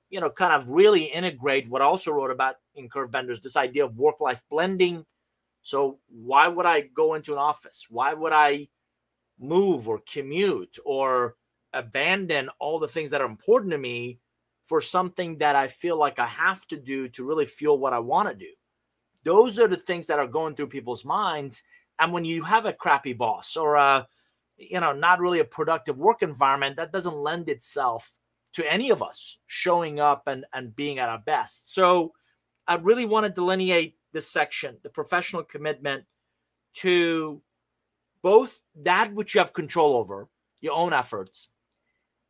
you 0.08 0.22
know, 0.22 0.30
kind 0.30 0.54
of 0.54 0.70
really 0.70 1.04
integrate 1.04 1.68
what 1.68 1.82
I 1.82 1.84
also 1.84 2.12
wrote 2.12 2.30
about 2.30 2.54
in 2.76 2.88
Curve 2.88 3.10
Benders 3.10 3.42
this 3.42 3.58
idea 3.58 3.84
of 3.84 3.98
work 3.98 4.22
life 4.22 4.42
blending. 4.48 5.04
So, 5.60 5.98
why 6.08 6.48
would 6.48 6.64
I 6.64 6.80
go 6.80 7.12
into 7.12 7.34
an 7.34 7.38
office? 7.40 7.88
Why 7.90 8.14
would 8.14 8.32
I 8.32 8.68
move 9.38 9.86
or 9.86 10.00
commute 10.10 10.78
or 10.82 11.36
abandon 11.76 12.48
all 12.58 12.78
the 12.78 12.88
things 12.88 13.10
that 13.10 13.20
are 13.20 13.26
important 13.26 13.72
to 13.72 13.78
me 13.78 14.18
for 14.64 14.80
something 14.80 15.38
that 15.38 15.54
I 15.54 15.68
feel 15.68 15.96
like 15.96 16.18
I 16.18 16.26
have 16.26 16.66
to 16.68 16.76
do 16.76 17.08
to 17.10 17.24
really 17.24 17.46
feel 17.46 17.78
what 17.78 17.92
I 17.92 18.00
want 18.00 18.28
to 18.28 18.34
do? 18.34 18.50
Those 19.24 19.58
are 19.58 19.68
the 19.68 19.76
things 19.76 20.06
that 20.08 20.18
are 20.18 20.26
going 20.26 20.54
through 20.54 20.68
people's 20.68 21.04
minds. 21.04 21.62
And 21.98 22.12
when 22.12 22.24
you 22.24 22.42
have 22.44 22.66
a 22.66 22.72
crappy 22.72 23.12
boss 23.12 23.56
or 23.56 23.76
a 23.76 24.06
you 24.58 24.80
know, 24.80 24.92
not 24.92 25.20
really 25.20 25.40
a 25.40 25.44
productive 25.44 25.98
work 25.98 26.22
environment, 26.22 26.76
that 26.76 26.92
doesn't 26.92 27.16
lend 27.16 27.48
itself 27.48 28.14
to 28.54 28.72
any 28.72 28.90
of 28.90 29.02
us 29.02 29.40
showing 29.46 30.00
up 30.00 30.26
and, 30.26 30.46
and 30.52 30.74
being 30.74 30.98
at 30.98 31.08
our 31.08 31.18
best. 31.18 31.72
So 31.72 32.12
I 32.66 32.76
really 32.76 33.04
want 33.04 33.24
to 33.24 33.30
delineate 33.30 33.98
this 34.12 34.28
section, 34.28 34.78
the 34.82 34.88
professional 34.88 35.42
commitment 35.42 36.04
to 36.76 37.42
both 38.22 38.60
that 38.76 39.12
which 39.12 39.34
you 39.34 39.40
have 39.40 39.52
control 39.52 39.96
over, 39.96 40.28
your 40.60 40.72
own 40.72 40.92
efforts, 40.92 41.48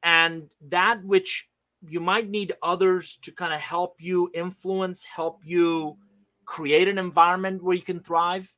and 0.07 0.51
that 0.69 1.05
which 1.05 1.51
you 1.87 2.01
might 2.01 2.31
need 2.31 2.55
others 2.63 3.19
to 3.23 3.31
kind 3.31 3.53
of 3.53 3.61
help 3.61 3.97
you 3.99 4.31
influence, 4.33 5.05
help 5.05 5.41
you 5.45 5.99
create 6.47 6.89
an 6.89 6.97
environment 6.97 7.63
where 7.63 7.77
you 7.77 7.83
can 7.83 8.01
thrive 8.01 8.51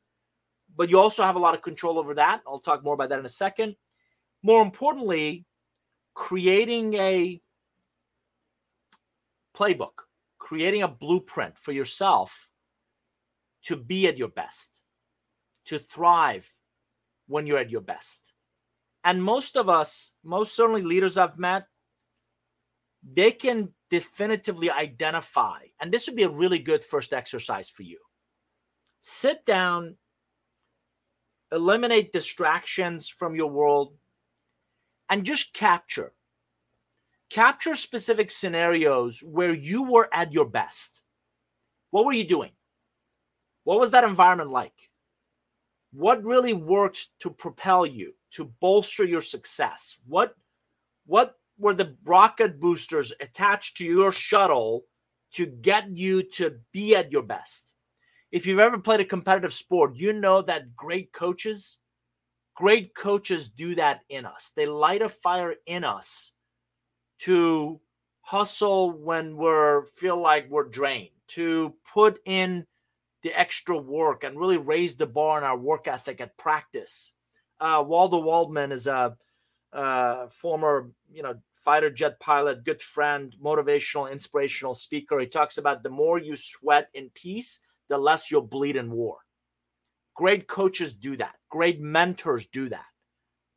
but 0.78 0.88
you 0.88 0.98
also 0.98 1.24
have 1.24 1.34
a 1.34 1.40
lot 1.40 1.54
of 1.54 1.60
control 1.60 1.98
over 1.98 2.14
that. 2.14 2.40
I'll 2.46 2.60
talk 2.60 2.84
more 2.84 2.94
about 2.94 3.08
that 3.08 3.18
in 3.18 3.26
a 3.26 3.28
second. 3.28 3.74
More 4.44 4.62
importantly, 4.62 5.44
creating 6.14 6.94
a 6.94 7.42
playbook, 9.56 10.06
creating 10.38 10.84
a 10.84 10.88
blueprint 10.88 11.58
for 11.58 11.72
yourself 11.72 12.48
to 13.64 13.76
be 13.76 14.06
at 14.06 14.16
your 14.16 14.28
best, 14.28 14.82
to 15.64 15.80
thrive 15.80 16.48
when 17.26 17.44
you're 17.44 17.58
at 17.58 17.70
your 17.70 17.80
best. 17.80 18.32
And 19.04 19.22
most 19.22 19.56
of 19.56 19.68
us, 19.68 20.14
most 20.24 20.54
certainly 20.54 20.82
leaders 20.82 21.16
I've 21.16 21.38
met, 21.38 21.64
they 23.02 23.30
can 23.30 23.70
definitively 23.90 24.70
identify, 24.70 25.60
and 25.80 25.92
this 25.92 26.06
would 26.06 26.16
be 26.16 26.24
a 26.24 26.28
really 26.28 26.58
good 26.58 26.84
first 26.84 27.12
exercise 27.12 27.70
for 27.70 27.84
you. 27.84 27.98
Sit 29.00 29.46
down 29.46 29.96
eliminate 31.52 32.12
distractions 32.12 33.08
from 33.08 33.34
your 33.34 33.50
world, 33.50 33.94
and 35.10 35.24
just 35.24 35.54
capture. 35.54 36.12
Capture 37.30 37.74
specific 37.74 38.30
scenarios 38.30 39.20
where 39.20 39.54
you 39.54 39.90
were 39.90 40.08
at 40.12 40.32
your 40.32 40.46
best. 40.46 41.02
What 41.90 42.04
were 42.04 42.12
you 42.12 42.24
doing? 42.24 42.52
What 43.64 43.80
was 43.80 43.90
that 43.90 44.04
environment 44.04 44.50
like? 44.50 44.90
What 45.92 46.24
really 46.24 46.52
worked 46.52 47.08
to 47.20 47.30
propel 47.30 47.86
you, 47.86 48.14
to 48.32 48.52
bolster 48.60 49.04
your 49.04 49.20
success? 49.20 49.98
What 50.06 50.34
what 51.06 51.36
were 51.58 51.74
the 51.74 51.96
rocket 52.04 52.60
boosters 52.60 53.12
attached 53.20 53.76
to 53.78 53.84
your 53.84 54.12
shuttle 54.12 54.84
to 55.32 55.46
get 55.46 55.96
you 55.96 56.22
to 56.22 56.58
be 56.72 56.94
at 56.94 57.10
your 57.10 57.22
best? 57.22 57.74
if 58.30 58.46
you've 58.46 58.58
ever 58.58 58.78
played 58.78 59.00
a 59.00 59.04
competitive 59.04 59.54
sport, 59.54 59.96
you 59.96 60.12
know 60.12 60.42
that 60.42 60.76
great 60.76 61.12
coaches, 61.12 61.78
great 62.54 62.94
coaches 62.94 63.48
do 63.48 63.74
that 63.74 64.00
in 64.08 64.26
us. 64.26 64.52
They 64.54 64.66
light 64.66 65.02
a 65.02 65.08
fire 65.08 65.54
in 65.66 65.84
us 65.84 66.32
to 67.20 67.80
hustle 68.20 68.92
when 68.92 69.36
we're 69.36 69.86
feel 69.86 70.20
like 70.20 70.50
we're 70.50 70.68
drained, 70.68 71.10
to 71.28 71.74
put 71.92 72.20
in 72.26 72.66
the 73.22 73.38
extra 73.38 73.76
work 73.76 74.24
and 74.24 74.38
really 74.38 74.58
raise 74.58 74.96
the 74.96 75.06
bar 75.06 75.38
in 75.38 75.44
our 75.44 75.56
work 75.56 75.88
ethic 75.88 76.20
at 76.20 76.36
practice. 76.36 77.14
Uh, 77.60 77.82
Waldo 77.86 78.20
Waldman 78.20 78.72
is 78.72 78.86
a, 78.86 79.16
former, 80.30 80.90
you 81.12 81.22
know, 81.22 81.34
fighter 81.52 81.90
jet 81.90 82.18
pilot, 82.20 82.64
good 82.64 82.80
friend, 82.80 83.34
motivational, 83.42 84.10
inspirational 84.10 84.74
speaker. 84.74 85.18
He 85.18 85.26
talks 85.26 85.58
about 85.58 85.82
the 85.82 85.90
more 85.90 86.18
you 86.18 86.36
sweat 86.36 86.88
in 86.94 87.10
peace, 87.14 87.60
the 87.88 87.98
less 87.98 88.30
you'll 88.30 88.42
bleed 88.42 88.76
in 88.76 88.90
war. 88.90 89.18
Great 90.14 90.48
coaches 90.48 90.94
do 90.94 91.16
that. 91.16 91.36
Great 91.50 91.80
mentors 91.80 92.46
do 92.46 92.68
that. 92.68 92.86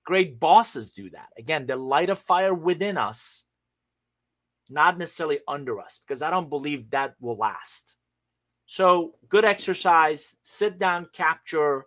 Great 0.05 0.39
bosses 0.39 0.91
do 0.91 1.09
that. 1.11 1.29
Again, 1.37 1.65
they 1.65 1.75
light 1.75 2.09
a 2.09 2.15
fire 2.15 2.53
within 2.53 2.97
us, 2.97 3.45
not 4.69 4.97
necessarily 4.97 5.39
under 5.47 5.79
us, 5.79 6.01
because 6.05 6.21
I 6.21 6.29
don't 6.29 6.49
believe 6.49 6.89
that 6.89 7.15
will 7.19 7.37
last. 7.37 7.95
So, 8.65 9.15
good 9.27 9.45
exercise, 9.45 10.35
sit 10.43 10.79
down, 10.79 11.07
capture 11.13 11.85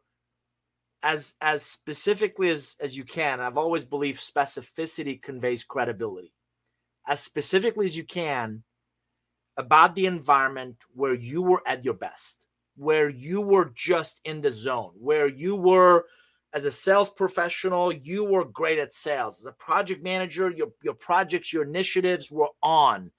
as 1.05 1.35
as 1.43 1.63
specifically 1.63 2.49
as, 2.49 2.77
as 2.81 2.97
you 2.97 3.05
can. 3.05 3.41
I've 3.41 3.59
always 3.59 3.85
believed 3.85 4.21
specificity 4.21 5.23
conveys 5.23 5.63
credibility. 5.63 6.33
As 7.07 7.21
specifically 7.21 7.85
as 7.85 7.97
you 7.97 8.05
can, 8.05 8.65
about 9.59 9.95
the 9.95 10.07
environment 10.07 10.83
where 10.95 11.15
you 11.15 11.43
were 11.43 11.63
at 11.67 11.85
your 11.85 11.95
best, 11.95 12.49
where 12.77 13.11
you 13.11 13.43
were 13.43 13.71
just 13.77 14.21
in 14.25 14.41
the 14.41 14.51
zone, 14.51 14.93
where 14.99 15.29
you 15.29 15.55
were 15.55 16.07
as 16.55 16.65
a 16.65 16.73
sales 16.73 17.11
professional, 17.11 17.93
you 17.93 18.25
were 18.25 18.45
great 18.45 18.79
at 18.79 18.93
sales. 18.93 19.41
As 19.41 19.47
a 19.47 19.53
project 19.53 20.03
manager, 20.03 20.51
your, 20.51 20.69
your 20.83 20.95
projects, 20.95 21.53
your 21.53 21.65
initiatives 21.65 22.31
were 22.31 22.51
on. 22.63 23.11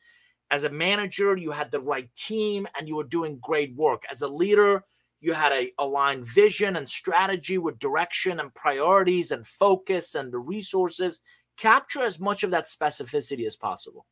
As 0.50 0.64
a 0.64 0.70
manager, 0.70 1.36
you 1.36 1.52
had 1.52 1.70
the 1.70 1.82
right 1.82 2.10
team 2.16 2.66
and 2.78 2.88
you 2.88 2.96
were 2.96 3.04
doing 3.04 3.38
great 3.42 3.76
work. 3.76 4.04
As 4.10 4.22
a 4.22 4.28
leader, 4.28 4.84
you 5.26 5.34
had 5.34 5.52
a 5.52 5.72
aligned 5.80 6.28
vision 6.28 6.76
and 6.76 6.88
strategy 6.88 7.58
with 7.58 7.80
direction 7.80 8.40
and 8.40 8.54
priorities 8.54 9.32
and 9.32 9.48
focus 9.48 10.14
and 10.14 10.32
the 10.32 10.38
resources. 10.38 11.22
Capture 11.58 12.04
as 12.04 12.20
much 12.20 12.44
of 12.44 12.52
that 12.52 12.66
specificity 12.66 13.48
as 13.48 13.56
possible 13.56 14.06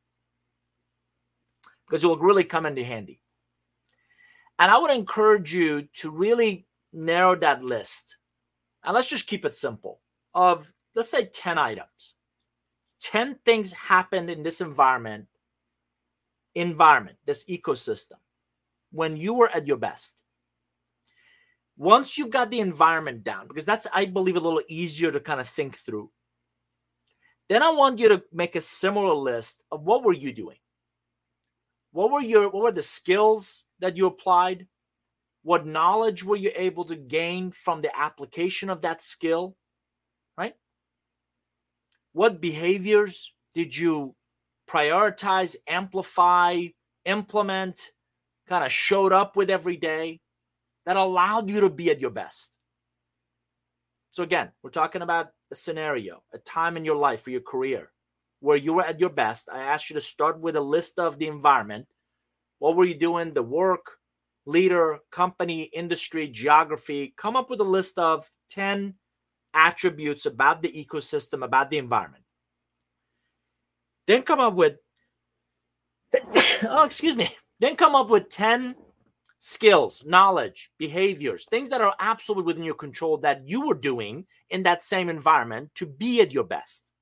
because 1.86 2.04
it 2.04 2.08
will 2.08 2.18
really 2.18 2.44
come 2.44 2.66
into 2.66 2.84
handy. 2.84 3.20
And 4.58 4.72
I 4.72 4.80
would 4.80 4.90
encourage 4.90 5.54
you 5.54 5.84
to 5.98 6.10
really 6.10 6.66
narrow 6.92 7.36
that 7.36 7.64
list. 7.64 8.18
And 8.84 8.96
let's 8.96 9.10
just 9.10 9.28
keep 9.28 9.46
it 9.46 9.56
simple 9.56 10.00
of, 10.34 10.74
let's 10.96 11.12
say, 11.12 11.26
10 11.26 11.60
items. 11.60 12.16
10 13.02 13.36
things 13.46 13.72
happened 13.72 14.32
in 14.32 14.42
this 14.42 14.62
environment, 14.62 15.28
environment, 16.56 17.18
this 17.26 17.46
ecosystem, 17.46 18.18
when 18.92 19.16
you 19.16 19.36
were 19.36 19.50
at 19.50 19.68
your 19.68 19.78
best. 19.78 20.23
Once 21.78 22.18
you've 22.18 22.30
got 22.30 22.52
the 22.52 22.60
environment 22.60 23.24
down, 23.24 23.48
because 23.48 23.66
that's, 23.66 23.88
I 23.94 24.06
believe, 24.06 24.36
a 24.36 24.40
little 24.40 24.62
easier 24.68 25.12
to 25.12 25.20
kind 25.20 25.42
of 25.42 25.50
think 25.50 25.76
through, 25.76 26.12
then 27.50 27.64
I 27.64 27.72
want 27.72 28.00
you 28.00 28.10
to 28.10 28.24
make 28.32 28.56
a 28.56 28.62
similar 28.62 29.14
list 29.14 29.64
of 29.72 29.84
what 29.84 30.04
were 30.04 30.14
you 30.14 30.32
doing? 30.32 30.58
what 31.94 32.12
were 32.12 32.22
your 32.22 32.50
what 32.50 32.64
were 32.64 32.72
the 32.72 32.82
skills 32.82 33.64
that 33.80 33.96
you 33.96 34.08
applied? 34.08 34.68
What 35.44 35.66
knowledge 35.66 36.24
were 36.24 36.36
you 36.36 36.52
able 36.56 36.86
to 36.86 36.96
gain 36.96 37.52
from 37.52 37.82
the 37.82 37.98
application 37.98 38.70
of 38.70 38.82
that 38.82 39.02
skill 39.02 39.56
right? 40.38 40.56
What 42.12 42.42
behaviors 42.42 43.34
did 43.54 43.76
you 43.78 44.16
prioritize 44.68 45.56
amplify 45.68 46.66
implement 47.06 47.92
kind 48.50 48.64
of 48.64 48.72
showed 48.72 49.14
up 49.14 49.36
with 49.36 49.50
every 49.50 49.78
day 49.78 50.20
that 50.86 50.98
allowed 50.98 51.50
you 51.50 51.62
to 51.62 51.70
be 51.70 51.90
at 51.90 52.00
your 52.00 52.12
best 52.12 52.58
so 54.12 54.24
again 54.24 54.50
we're 54.62 54.70
talking 54.70 55.02
about 55.02 55.30
a 55.52 55.56
scenario 55.56 56.24
a 56.34 56.38
time 56.40 56.78
in 56.78 56.86
your 56.86 56.98
life 56.98 57.26
or 57.28 57.32
your 57.32 57.42
career 57.42 57.90
where 58.44 58.58
you 58.58 58.74
were 58.74 58.84
at 58.84 59.00
your 59.00 59.10
best. 59.10 59.48
I 59.50 59.60
asked 59.60 59.90
you 59.90 59.94
to 59.94 60.02
start 60.02 60.38
with 60.38 60.58
a 60.58 60.62
list 60.62 61.00
of 61.00 61.18
the 61.18 61.28
environment. 61.28 61.88
What 62.60 62.76
were 62.76 62.84
you 62.84 62.94
doing? 62.94 63.34
The 63.34 63.42
work, 63.42 63.94
leader, 64.46 65.00
company, 65.12 65.64
industry, 65.64 66.28
geography. 66.28 67.14
Come 67.16 67.38
up 67.38 67.50
with 67.50 67.62
a 67.62 67.64
list 67.64 67.98
of 67.98 68.30
10 68.50 68.96
attributes 69.54 70.26
about 70.26 70.62
the 70.62 70.68
ecosystem, 70.68 71.46
about 71.46 71.70
the 71.70 71.78
environment. 71.78 72.26
Then 74.08 74.24
come 74.24 74.42
up 74.42 74.56
with, 74.56 74.76
oh, 76.64 76.84
excuse 76.84 77.16
me. 77.16 77.30
Then 77.62 77.78
come 77.78 77.96
up 77.96 78.10
with 78.10 78.30
10 78.30 78.76
skills, 79.46 80.06
knowledge, 80.06 80.72
behaviors, 80.78 81.46
things 81.46 81.68
that 81.68 81.82
are 81.82 81.94
absolutely 82.00 82.46
within 82.46 82.64
your 82.64 82.74
control 82.74 83.18
that 83.18 83.46
you 83.46 83.68
were 83.68 83.76
doing 83.76 84.26
in 84.50 84.64
that 84.64 84.82
same 84.82 85.10
environment 85.10 85.70
to 85.76 85.86
be 85.86 86.22
at 86.22 86.32
your 86.32 86.46
best. 86.46 86.94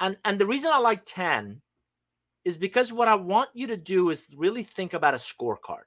And 0.00 0.18
and 0.24 0.36
the 0.36 0.46
reason 0.46 0.72
I 0.74 0.78
like 0.78 1.04
10 1.04 1.62
is 2.44 2.58
because 2.58 2.92
what 2.92 3.06
I 3.06 3.14
want 3.14 3.50
you 3.54 3.68
to 3.68 3.76
do 3.76 4.10
is 4.10 4.34
really 4.36 4.64
think 4.64 4.92
about 4.92 5.14
a 5.14 5.18
scorecard. 5.18 5.86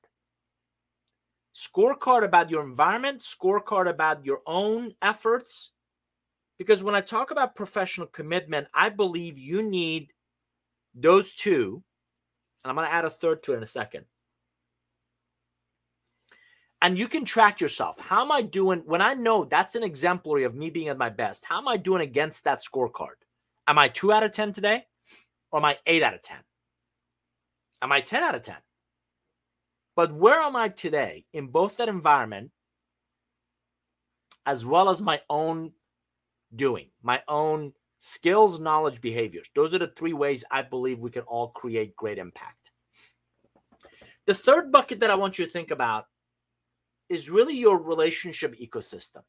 Scorecard 1.54 2.24
about 2.24 2.50
your 2.50 2.64
environment, 2.64 3.20
scorecard 3.20 3.90
about 3.90 4.26
your 4.26 4.40
own 4.48 4.96
efforts. 5.02 5.72
Because 6.58 6.84
when 6.84 6.96
I 6.96 7.02
talk 7.02 7.32
about 7.32 7.54
professional 7.58 8.08
commitment, 8.08 8.70
I 8.74 8.88
believe 8.88 9.38
you 9.38 9.62
need 9.62 10.14
those 10.96 11.34
two. 11.34 11.84
And 12.64 12.70
I'm 12.70 12.78
going 12.78 12.88
to 12.88 12.94
add 12.94 13.04
a 13.04 13.10
third 13.10 13.44
to 13.44 13.54
it 13.54 13.58
in 13.58 13.64
a 13.64 13.66
second. 13.66 14.06
And 16.82 16.98
you 16.98 17.08
can 17.08 17.26
track 17.26 17.62
yourself. 17.62 18.00
How 18.00 18.24
am 18.24 18.32
I 18.32 18.42
doing 18.42 18.80
when 18.86 19.02
I 19.02 19.14
know 19.14 19.46
that's 19.46 19.76
an 19.76 19.84
exemplary 19.84 20.44
of 20.46 20.56
me 20.56 20.70
being 20.72 20.88
at 20.88 20.98
my 20.98 21.10
best? 21.10 21.46
How 21.46 21.60
am 21.60 21.68
I 21.68 21.78
doing 21.78 22.02
against 22.02 22.44
that 22.44 22.64
scorecard? 22.64 23.22
Am 23.68 23.78
I 23.78 23.88
two 23.88 24.12
out 24.12 24.24
of 24.24 24.32
10 24.32 24.52
today? 24.54 24.86
Or 25.52 25.60
am 25.60 25.66
I 25.66 25.78
eight 25.86 26.02
out 26.02 26.16
of 26.16 26.22
10? 26.22 26.38
Am 27.84 27.92
I 27.92 28.02
10 28.02 28.24
out 28.24 28.36
of 28.36 28.42
10? 28.42 28.56
But 29.96 30.14
where 30.14 30.40
am 30.42 30.56
I 30.56 30.70
today 30.70 31.26
in 31.34 31.48
both 31.48 31.78
that 31.78 31.90
environment 31.90 32.52
as 34.46 34.66
well 34.66 34.90
as 34.90 35.02
my 35.02 35.22
own 35.30 35.72
doing, 36.56 36.88
my 37.04 37.22
own 37.28 37.74
skills, 38.00 38.60
knowledge, 38.60 39.02
behaviors? 39.02 39.50
Those 39.54 39.74
are 39.74 39.80
the 39.80 39.88
three 39.88 40.14
ways 40.14 40.44
I 40.50 40.64
believe 40.64 41.00
we 41.00 41.12
can 41.12 41.24
all 41.24 41.50
create 41.50 41.96
great 41.96 42.18
impact. 42.18 42.72
The 44.26 44.34
third 44.34 44.72
bucket 44.72 45.00
that 45.02 45.12
I 45.12 45.16
want 45.16 45.38
you 45.38 45.46
to 45.46 45.52
think 45.52 45.72
about 45.72 46.06
is 47.12 47.30
really 47.30 47.58
your 47.58 47.78
relationship 47.78 48.56
ecosystem. 48.58 49.24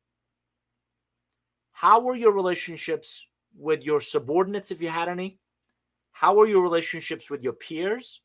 How 1.73 2.01
were 2.01 2.15
your 2.15 2.33
relationships 2.33 3.27
with 3.59 3.83
your 3.83 4.01
subordinates, 4.01 4.71
if 4.71 4.81
you 4.81 4.89
had 4.89 5.09
any? 5.09 5.41
How 6.13 6.37
were 6.37 6.47
your 6.47 6.63
relationships 6.63 7.29
with 7.29 7.43
your 7.43 7.55
peers? 7.55 8.21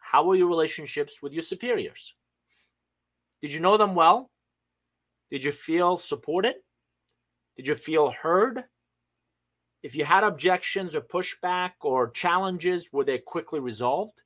How 0.00 0.24
were 0.24 0.36
your 0.36 0.46
relationships 0.48 1.20
with 1.20 1.32
your 1.32 1.42
superiors? 1.42 2.14
Did 3.42 3.52
you 3.52 3.58
know 3.58 3.76
them 3.76 3.96
well? 3.96 4.30
Did 5.32 5.42
you 5.42 5.50
feel 5.50 5.98
supported? 5.98 6.54
Did 7.56 7.66
you 7.66 7.74
feel 7.74 8.12
heard? 8.12 8.62
If 9.82 9.96
you 9.96 10.04
had 10.04 10.22
objections 10.22 10.94
or 10.94 11.00
pushback 11.00 11.72
or 11.82 12.10
challenges, 12.12 12.92
were 12.92 13.04
they 13.04 13.18
quickly 13.18 13.58
resolved? 13.58 14.22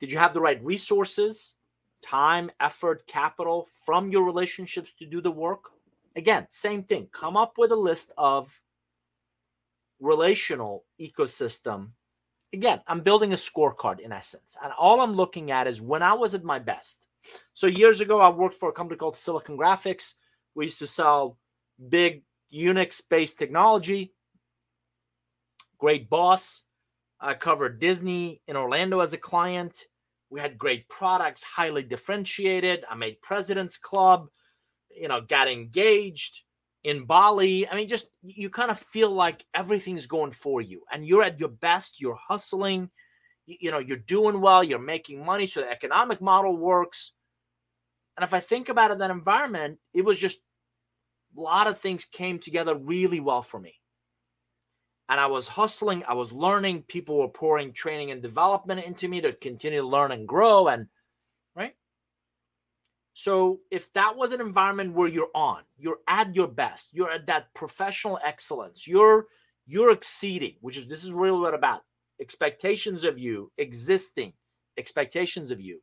Did 0.00 0.10
you 0.10 0.16
have 0.16 0.32
the 0.32 0.40
right 0.40 0.64
resources, 0.64 1.56
time, 2.02 2.50
effort, 2.60 3.06
capital 3.06 3.68
from 3.84 4.10
your 4.10 4.24
relationships 4.24 4.92
to 4.98 5.06
do 5.06 5.20
the 5.20 5.30
work? 5.30 5.70
Again, 6.16 6.46
same 6.50 6.82
thing. 6.82 7.08
Come 7.12 7.36
up 7.36 7.54
with 7.56 7.72
a 7.72 7.76
list 7.76 8.12
of 8.18 8.60
relational 10.00 10.84
ecosystem. 11.00 11.90
Again, 12.52 12.80
I'm 12.86 13.00
building 13.00 13.32
a 13.32 13.36
scorecard 13.36 14.00
in 14.00 14.12
essence. 14.12 14.56
And 14.62 14.72
all 14.78 15.00
I'm 15.00 15.12
looking 15.12 15.50
at 15.50 15.66
is 15.66 15.80
when 15.80 16.02
I 16.02 16.14
was 16.14 16.34
at 16.34 16.42
my 16.42 16.58
best. 16.58 17.06
So 17.52 17.66
years 17.66 18.00
ago, 18.00 18.20
I 18.20 18.28
worked 18.30 18.56
for 18.56 18.70
a 18.70 18.72
company 18.72 18.98
called 18.98 19.16
Silicon 19.16 19.56
Graphics. 19.56 20.14
We 20.54 20.64
used 20.64 20.78
to 20.80 20.86
sell 20.86 21.38
big 21.88 22.22
Unix 22.52 23.02
based 23.08 23.38
technology. 23.38 24.12
Great 25.78 26.10
boss. 26.10 26.64
I 27.20 27.34
covered 27.34 27.78
Disney 27.78 28.40
in 28.48 28.56
Orlando 28.56 29.00
as 29.00 29.12
a 29.12 29.18
client. 29.18 29.86
We 30.30 30.40
had 30.40 30.56
great 30.56 30.88
products, 30.88 31.42
highly 31.42 31.82
differentiated. 31.82 32.84
I 32.88 32.94
made 32.94 33.20
President's 33.20 33.76
Club 33.76 34.28
you 34.94 35.08
know, 35.08 35.20
got 35.20 35.48
engaged 35.48 36.42
in 36.84 37.04
Bali. 37.04 37.68
I 37.68 37.74
mean, 37.74 37.88
just 37.88 38.08
you 38.22 38.50
kind 38.50 38.70
of 38.70 38.78
feel 38.78 39.10
like 39.10 39.44
everything's 39.54 40.06
going 40.06 40.32
for 40.32 40.60
you 40.60 40.82
and 40.92 41.06
you're 41.06 41.22
at 41.22 41.40
your 41.40 41.48
best, 41.48 42.00
you're 42.00 42.16
hustling, 42.16 42.90
you, 43.46 43.56
you 43.60 43.70
know, 43.70 43.78
you're 43.78 43.96
doing 43.96 44.40
well, 44.40 44.64
you're 44.64 44.78
making 44.78 45.24
money. 45.24 45.46
So 45.46 45.60
the 45.60 45.70
economic 45.70 46.20
model 46.20 46.56
works. 46.56 47.12
And 48.16 48.24
if 48.24 48.34
I 48.34 48.40
think 48.40 48.68
about 48.68 48.90
it, 48.90 48.98
that 48.98 49.10
environment, 49.10 49.78
it 49.94 50.04
was 50.04 50.18
just 50.18 50.40
a 51.36 51.40
lot 51.40 51.66
of 51.66 51.78
things 51.78 52.04
came 52.04 52.38
together 52.38 52.74
really 52.74 53.20
well 53.20 53.42
for 53.42 53.60
me. 53.60 53.79
And 55.10 55.18
I 55.18 55.26
was 55.26 55.48
hustling, 55.48 56.04
I 56.06 56.14
was 56.14 56.32
learning, 56.32 56.82
people 56.82 57.18
were 57.18 57.28
pouring 57.28 57.72
training 57.72 58.12
and 58.12 58.22
development 58.22 58.84
into 58.84 59.08
me 59.08 59.20
to 59.22 59.32
continue 59.32 59.80
to 59.80 59.86
learn 59.86 60.12
and 60.12 60.26
grow. 60.26 60.68
And 60.68 60.86
right? 61.56 61.74
so 63.12 63.58
if 63.72 63.92
that 63.94 64.16
was 64.16 64.30
an 64.30 64.40
environment 64.40 64.94
where 64.94 65.08
you're 65.08 65.32
on, 65.34 65.62
you're 65.76 65.98
at 66.06 66.36
your 66.36 66.46
best, 66.46 66.90
you're 66.92 67.10
at 67.10 67.26
that 67.26 67.52
professional 67.54 68.20
excellence, 68.24 68.86
you're 68.86 69.26
you're 69.66 69.90
exceeding, 69.90 70.54
which 70.60 70.76
is 70.78 70.86
this 70.86 71.04
is 71.04 71.12
really 71.12 71.40
what 71.40 71.54
about 71.54 71.82
expectations 72.20 73.02
of 73.02 73.18
you, 73.18 73.50
existing 73.58 74.32
expectations 74.78 75.50
of 75.50 75.60
you. 75.60 75.82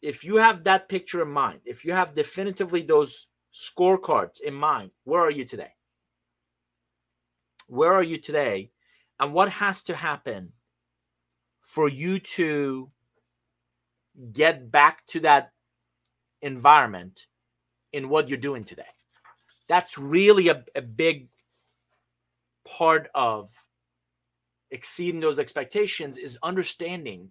If 0.00 0.22
you 0.22 0.36
have 0.36 0.62
that 0.64 0.88
picture 0.88 1.22
in 1.22 1.30
mind, 1.30 1.60
if 1.64 1.84
you 1.84 1.92
have 1.92 2.14
definitively 2.14 2.82
those 2.82 3.26
scorecards 3.52 4.40
in 4.40 4.54
mind, 4.54 4.92
where 5.02 5.20
are 5.20 5.30
you 5.30 5.44
today? 5.44 5.72
Where 7.72 7.94
are 7.94 8.02
you 8.02 8.18
today? 8.18 8.70
And 9.18 9.32
what 9.32 9.48
has 9.48 9.82
to 9.84 9.94
happen 9.94 10.52
for 11.62 11.88
you 11.88 12.18
to 12.18 12.90
get 14.32 14.70
back 14.70 15.06
to 15.06 15.20
that 15.20 15.52
environment 16.42 17.28
in 17.94 18.10
what 18.10 18.28
you're 18.28 18.36
doing 18.36 18.62
today. 18.62 18.82
That's 19.68 19.96
really 19.96 20.48
a, 20.48 20.64
a 20.74 20.82
big 20.82 21.28
part 22.66 23.08
of 23.14 23.50
exceeding 24.70 25.20
those 25.20 25.38
expectations 25.38 26.18
is 26.18 26.38
understanding 26.42 27.30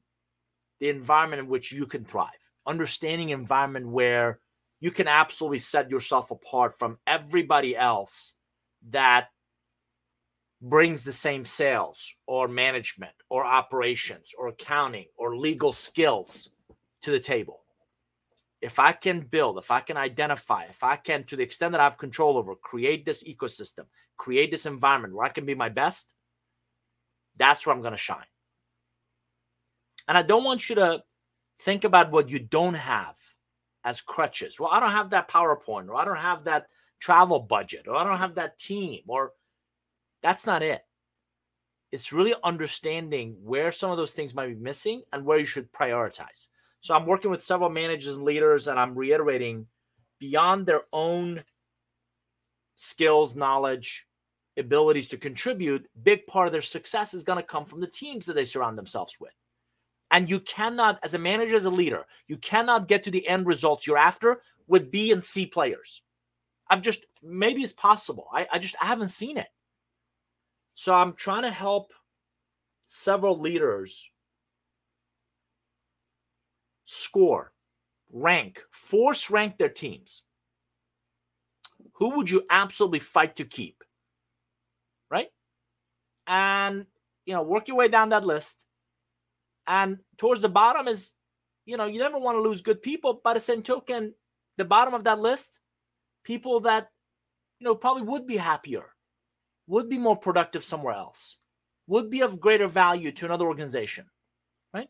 the 0.79 0.89
environment 0.89 1.41
in 1.41 1.47
which 1.49 1.71
you 1.71 1.85
can 1.85 2.03
thrive, 2.03 2.29
understanding 2.65 3.29
environment 3.29 3.87
where 3.87 4.39
you 4.79 4.89
can 4.89 5.07
absolutely 5.07 5.59
set 5.59 5.91
yourself 5.91 6.31
apart 6.31 6.79
from 6.79 6.97
everybody 7.05 7.77
else 7.77 8.35
that 8.89 9.27
brings 10.61 11.03
the 11.03 11.13
same 11.13 11.43
sales 11.43 12.15
or 12.27 12.47
management 12.47 13.13
or 13.29 13.45
operations 13.45 14.33
or 14.37 14.49
accounting 14.49 15.07
or 15.17 15.35
legal 15.35 15.73
skills 15.73 16.51
to 17.01 17.11
the 17.11 17.19
table. 17.19 17.61
If 18.61 18.77
I 18.77 18.91
can 18.91 19.21
build, 19.21 19.57
if 19.57 19.71
I 19.71 19.79
can 19.79 19.97
identify, 19.97 20.65
if 20.65 20.83
I 20.83 20.95
can, 20.95 21.23
to 21.25 21.35
the 21.35 21.41
extent 21.41 21.71
that 21.71 21.81
I 21.81 21.85
have 21.85 21.97
control 21.97 22.37
over, 22.37 22.53
create 22.55 23.05
this 23.05 23.23
ecosystem, 23.23 23.85
create 24.17 24.51
this 24.51 24.67
environment 24.67 25.15
where 25.15 25.25
I 25.25 25.29
can 25.29 25.47
be 25.47 25.55
my 25.55 25.69
best, 25.69 26.13
that's 27.37 27.65
where 27.65 27.75
I'm 27.75 27.81
going 27.81 27.93
to 27.93 27.97
shine. 27.97 28.25
And 30.07 30.15
I 30.15 30.21
don't 30.21 30.43
want 30.43 30.69
you 30.69 30.75
to 30.75 31.01
think 31.61 31.85
about 31.85 32.11
what 32.11 32.29
you 32.29 32.37
don't 32.37 32.75
have 32.75 33.15
as 33.83 33.99
crutches. 33.99 34.59
Well, 34.59 34.69
I 34.71 34.79
don't 34.79 34.91
have 34.91 35.09
that 35.09 35.27
PowerPoint, 35.27 35.89
or 35.89 35.95
I 35.95 36.05
don't 36.05 36.17
have 36.17 36.43
that 36.43 36.67
travel 36.99 37.39
budget, 37.39 37.87
or 37.87 37.95
I 37.95 38.03
don't 38.03 38.19
have 38.19 38.35
that 38.35 38.59
team, 38.59 39.01
or 39.07 39.31
that's 40.23 40.45
not 40.45 40.63
it. 40.63 40.83
It's 41.91 42.13
really 42.13 42.33
understanding 42.43 43.35
where 43.43 43.71
some 43.71 43.91
of 43.91 43.97
those 43.97 44.13
things 44.13 44.33
might 44.33 44.47
be 44.47 44.55
missing 44.55 45.03
and 45.11 45.25
where 45.25 45.39
you 45.39 45.45
should 45.45 45.71
prioritize. 45.73 46.47
So 46.79 46.95
I'm 46.95 47.05
working 47.05 47.29
with 47.29 47.41
several 47.41 47.69
managers 47.69 48.15
and 48.15 48.25
leaders, 48.25 48.67
and 48.67 48.79
I'm 48.79 48.95
reiterating 48.95 49.67
beyond 50.19 50.65
their 50.65 50.81
own 50.93 51.41
skills, 52.75 53.35
knowledge, 53.35 54.07
abilities 54.57 55.07
to 55.09 55.17
contribute, 55.17 55.87
big 56.03 56.25
part 56.27 56.47
of 56.47 56.53
their 56.53 56.61
success 56.61 57.13
is 57.13 57.23
going 57.23 57.37
to 57.37 57.43
come 57.43 57.65
from 57.65 57.81
the 57.81 57.87
teams 57.87 58.25
that 58.25 58.33
they 58.33 58.45
surround 58.45 58.77
themselves 58.77 59.17
with. 59.19 59.33
And 60.11 60.29
you 60.29 60.39
cannot, 60.41 60.99
as 61.03 61.13
a 61.13 61.19
manager, 61.19 61.55
as 61.55 61.65
a 61.65 61.69
leader, 61.69 62.05
you 62.27 62.37
cannot 62.37 62.87
get 62.87 63.03
to 63.03 63.11
the 63.11 63.27
end 63.27 63.45
results 63.45 63.87
you're 63.87 63.97
after 63.97 64.41
with 64.67 64.91
B 64.91 65.11
and 65.11 65.23
C 65.23 65.45
players. 65.45 66.01
I've 66.69 66.81
just, 66.81 67.05
maybe 67.21 67.61
it's 67.61 67.73
possible. 67.73 68.27
I, 68.33 68.47
I 68.51 68.59
just, 68.59 68.75
I 68.81 68.85
haven't 68.85 69.09
seen 69.09 69.37
it. 69.37 69.47
So 70.81 70.95
I'm 70.95 71.13
trying 71.13 71.43
to 71.43 71.51
help 71.51 71.93
several 72.87 73.39
leaders 73.39 74.09
score, 76.85 77.53
rank, 78.11 78.63
force 78.71 79.29
rank 79.29 79.59
their 79.59 79.69
teams. 79.69 80.23
Who 81.99 82.15
would 82.15 82.31
you 82.31 82.47
absolutely 82.49 82.97
fight 82.97 83.35
to 83.35 83.45
keep? 83.45 83.83
Right? 85.11 85.27
And, 86.25 86.87
you 87.27 87.35
know, 87.35 87.43
work 87.43 87.67
your 87.67 87.77
way 87.77 87.87
down 87.87 88.09
that 88.09 88.25
list. 88.25 88.65
And 89.67 89.99
towards 90.17 90.41
the 90.41 90.49
bottom 90.49 90.87
is, 90.87 91.13
you 91.67 91.77
know, 91.77 91.85
you 91.85 91.99
never 91.99 92.17
want 92.17 92.37
to 92.37 92.41
lose 92.41 92.61
good 92.61 92.81
people. 92.81 93.21
By 93.23 93.35
the 93.35 93.39
same 93.39 93.61
token, 93.61 94.15
the 94.57 94.65
bottom 94.65 94.95
of 94.95 95.03
that 95.03 95.19
list, 95.19 95.59
people 96.23 96.59
that, 96.61 96.89
you 97.59 97.65
know, 97.65 97.75
probably 97.75 98.01
would 98.01 98.25
be 98.25 98.37
happier, 98.37 98.95
would 99.71 99.87
be 99.87 99.97
more 99.97 100.17
productive 100.17 100.65
somewhere 100.65 100.93
else, 100.93 101.37
would 101.87 102.09
be 102.09 102.21
of 102.21 102.41
greater 102.41 102.67
value 102.67 103.09
to 103.09 103.25
another 103.25 103.45
organization. 103.45 104.05
Right? 104.73 104.89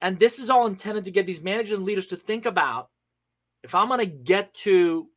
And 0.00 0.18
this 0.18 0.38
is 0.38 0.48
all 0.48 0.66
intended 0.66 1.04
to 1.04 1.10
get 1.10 1.26
these 1.26 1.42
managers 1.42 1.76
and 1.76 1.86
leaders 1.86 2.06
to 2.06 2.16
think 2.16 2.46
about 2.46 2.88
if 3.62 3.74
I'm 3.74 3.88
going 3.88 4.00
to 4.00 4.06
get 4.06 4.54
to 4.54 5.08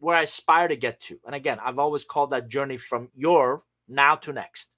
where 0.00 0.16
I 0.16 0.22
aspire 0.22 0.66
to 0.66 0.76
get 0.76 1.00
to. 1.02 1.20
And 1.24 1.36
again, 1.36 1.58
I've 1.64 1.78
always 1.78 2.04
called 2.04 2.30
that 2.30 2.48
journey 2.48 2.78
from 2.78 3.10
your 3.14 3.62
now 3.86 4.16
to 4.16 4.32
next. 4.32 4.70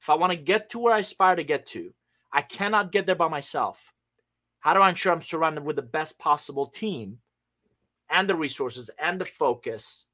If 0.00 0.10
I 0.10 0.14
want 0.14 0.32
to 0.32 0.36
get 0.36 0.70
to 0.70 0.80
where 0.80 0.94
I 0.94 0.98
aspire 0.98 1.36
to 1.36 1.44
get 1.44 1.64
to, 1.66 1.94
I 2.32 2.42
cannot 2.42 2.90
get 2.90 3.06
there 3.06 3.14
by 3.14 3.28
myself. 3.28 3.94
How 4.58 4.74
do 4.74 4.80
I 4.80 4.88
ensure 4.88 5.12
I'm 5.12 5.22
surrounded 5.22 5.64
with 5.64 5.76
the 5.76 5.82
best 5.82 6.18
possible 6.18 6.66
team 6.66 7.18
and 8.10 8.28
the 8.28 8.34
resources 8.34 8.90
and 8.98 9.20
the 9.20 9.24
focus 9.24 10.06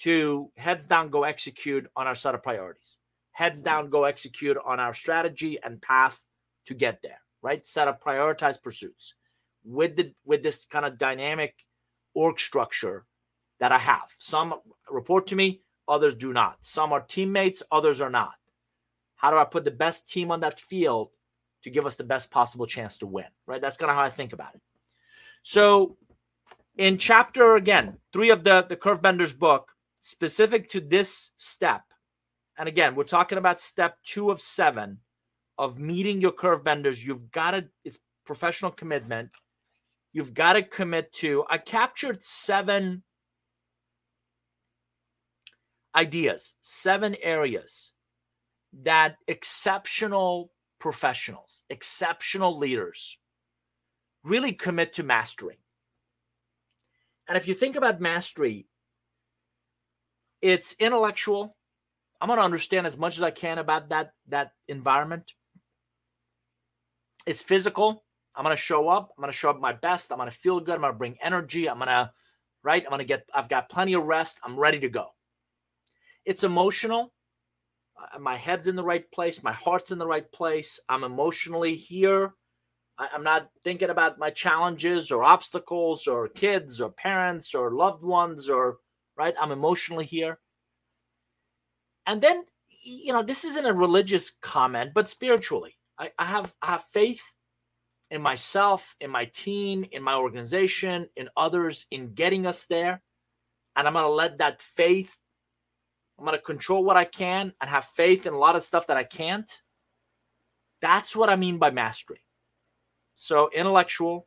to 0.00 0.50
heads 0.56 0.86
down 0.86 1.10
go 1.10 1.24
execute 1.24 1.86
on 1.96 2.06
our 2.06 2.14
set 2.14 2.34
of 2.34 2.42
priorities? 2.42 2.98
Heads 3.32 3.60
mm-hmm. 3.60 3.66
down 3.66 3.90
go 3.90 4.04
execute 4.04 4.56
on 4.64 4.80
our 4.80 4.94
strategy 4.94 5.58
and 5.62 5.80
path 5.80 6.26
to 6.66 6.74
get 6.74 7.00
there, 7.02 7.20
right? 7.42 7.64
Set 7.64 7.88
of 7.88 8.00
prioritized 8.00 8.62
pursuits 8.62 9.14
with 9.64 9.96
the 9.96 10.12
with 10.24 10.42
this 10.42 10.64
kind 10.64 10.84
of 10.84 10.98
dynamic 10.98 11.54
org 12.14 12.38
structure 12.38 13.04
that 13.60 13.72
I 13.72 13.78
have. 13.78 14.10
Some 14.18 14.54
report 14.90 15.26
to 15.28 15.36
me, 15.36 15.62
others 15.88 16.14
do 16.14 16.32
not. 16.32 16.56
Some 16.60 16.92
are 16.92 17.00
teammates, 17.00 17.62
others 17.70 18.00
are 18.00 18.10
not. 18.10 18.34
How 19.16 19.30
do 19.30 19.38
I 19.38 19.44
put 19.44 19.64
the 19.64 19.70
best 19.70 20.10
team 20.10 20.30
on 20.30 20.40
that 20.40 20.60
field 20.60 21.10
to 21.62 21.70
give 21.70 21.86
us 21.86 21.96
the 21.96 22.04
best 22.04 22.30
possible 22.30 22.66
chance 22.66 22.98
to 22.98 23.06
win? 23.06 23.26
Right? 23.46 23.60
That's 23.60 23.76
kind 23.76 23.90
of 23.90 23.96
how 23.96 24.02
I 24.02 24.10
think 24.10 24.32
about 24.32 24.54
it. 24.54 24.60
So, 25.42 25.96
in 26.76 26.98
chapter 26.98 27.56
again, 27.56 27.96
three 28.12 28.30
of 28.30 28.44
the, 28.44 28.66
the 28.68 28.76
Curve 28.76 29.00
Benders 29.00 29.32
book, 29.32 29.70
specific 30.06 30.68
to 30.68 30.80
this 30.80 31.32
step, 31.34 31.82
and 32.56 32.68
again, 32.68 32.94
we're 32.94 33.02
talking 33.02 33.38
about 33.38 33.60
step 33.60 33.98
two 34.04 34.30
of 34.30 34.40
seven 34.40 34.98
of 35.58 35.80
meeting 35.80 36.20
your 36.20 36.30
curve 36.30 36.62
benders. 36.62 37.04
You've 37.04 37.32
got 37.32 37.50
to, 37.50 37.68
it's 37.84 37.98
professional 38.24 38.70
commitment. 38.70 39.30
You've 40.12 40.32
got 40.32 40.52
to 40.52 40.62
commit 40.62 41.12
to. 41.14 41.44
I 41.50 41.58
captured 41.58 42.22
seven 42.22 43.02
ideas, 45.94 46.54
seven 46.60 47.16
areas 47.20 47.92
that 48.84 49.16
exceptional 49.26 50.52
professionals, 50.78 51.64
exceptional 51.68 52.56
leaders 52.56 53.18
really 54.22 54.52
commit 54.52 54.92
to 54.92 55.02
mastering. 55.02 55.56
And 57.28 57.36
if 57.36 57.48
you 57.48 57.54
think 57.54 57.74
about 57.74 58.00
mastery, 58.00 58.68
it's 60.46 60.76
intellectual. 60.78 61.56
I'm 62.20 62.28
going 62.28 62.38
to 62.38 62.44
understand 62.44 62.86
as 62.86 62.96
much 62.96 63.16
as 63.16 63.22
I 63.24 63.32
can 63.32 63.58
about 63.58 63.88
that 63.88 64.12
that 64.28 64.52
environment. 64.68 65.32
It's 67.26 67.42
physical. 67.42 68.04
I'm 68.36 68.44
going 68.44 68.54
to 68.54 68.62
show 68.62 68.88
up. 68.88 69.10
I'm 69.16 69.22
going 69.22 69.32
to 69.32 69.36
show 69.36 69.50
up 69.50 69.58
my 69.58 69.72
best. 69.72 70.12
I'm 70.12 70.18
going 70.18 70.30
to 70.30 70.36
feel 70.36 70.60
good. 70.60 70.76
I'm 70.76 70.82
going 70.82 70.92
to 70.92 70.98
bring 70.98 71.18
energy. 71.20 71.68
I'm 71.68 71.78
going 71.78 71.88
to 71.88 72.12
right. 72.62 72.84
I'm 72.84 72.90
going 72.90 73.00
to 73.00 73.04
get 73.04 73.28
I've 73.34 73.48
got 73.48 73.68
plenty 73.68 73.94
of 73.94 74.04
rest. 74.04 74.38
I'm 74.44 74.56
ready 74.56 74.78
to 74.80 74.88
go. 74.88 75.08
It's 76.24 76.44
emotional. 76.44 77.12
My 78.20 78.36
head's 78.36 78.68
in 78.68 78.76
the 78.76 78.84
right 78.84 79.10
place. 79.10 79.42
My 79.42 79.52
heart's 79.52 79.90
in 79.90 79.98
the 79.98 80.06
right 80.06 80.30
place. 80.30 80.78
I'm 80.88 81.02
emotionally 81.02 81.74
here. 81.74 82.34
I'm 82.98 83.24
not 83.24 83.48
thinking 83.64 83.90
about 83.90 84.18
my 84.18 84.30
challenges 84.30 85.10
or 85.10 85.24
obstacles 85.24 86.06
or 86.06 86.28
kids 86.28 86.80
or 86.80 86.90
parents 86.90 87.54
or 87.54 87.72
loved 87.72 88.02
ones 88.02 88.48
or, 88.48 88.78
right? 89.16 89.34
I'm 89.40 89.52
emotionally 89.52 90.04
here. 90.04 90.38
And 92.06 92.22
then, 92.22 92.44
you 92.82 93.12
know, 93.12 93.22
this 93.22 93.44
isn't 93.44 93.66
a 93.66 93.72
religious 93.72 94.30
comment, 94.30 94.92
but 94.94 95.08
spiritually, 95.08 95.76
I, 95.98 96.12
I 96.18 96.26
have 96.26 96.54
I 96.62 96.66
have 96.66 96.84
faith 96.84 97.34
in 98.10 98.22
myself, 98.22 98.94
in 99.00 99.10
my 99.10 99.24
team, 99.26 99.84
in 99.90 100.02
my 100.02 100.14
organization, 100.14 101.08
in 101.16 101.28
others, 101.36 101.86
in 101.90 102.14
getting 102.14 102.46
us 102.46 102.66
there. 102.66 103.02
And 103.74 103.86
I'm 103.86 103.94
to 103.94 104.08
let 104.08 104.38
that 104.38 104.62
faith 104.62 105.16
I'm 106.18 106.26
to 106.26 106.38
control 106.38 106.84
what 106.84 106.96
I 106.96 107.04
can 107.04 107.52
and 107.60 107.70
have 107.70 107.84
faith 107.84 108.26
in 108.26 108.32
a 108.32 108.38
lot 108.38 108.56
of 108.56 108.62
stuff 108.62 108.86
that 108.86 108.96
I 108.96 109.04
can't. 109.04 109.50
That's 110.80 111.14
what 111.14 111.28
I 111.28 111.36
mean 111.36 111.58
by 111.58 111.70
mastery. 111.70 112.22
So, 113.16 113.50
intellectual, 113.54 114.26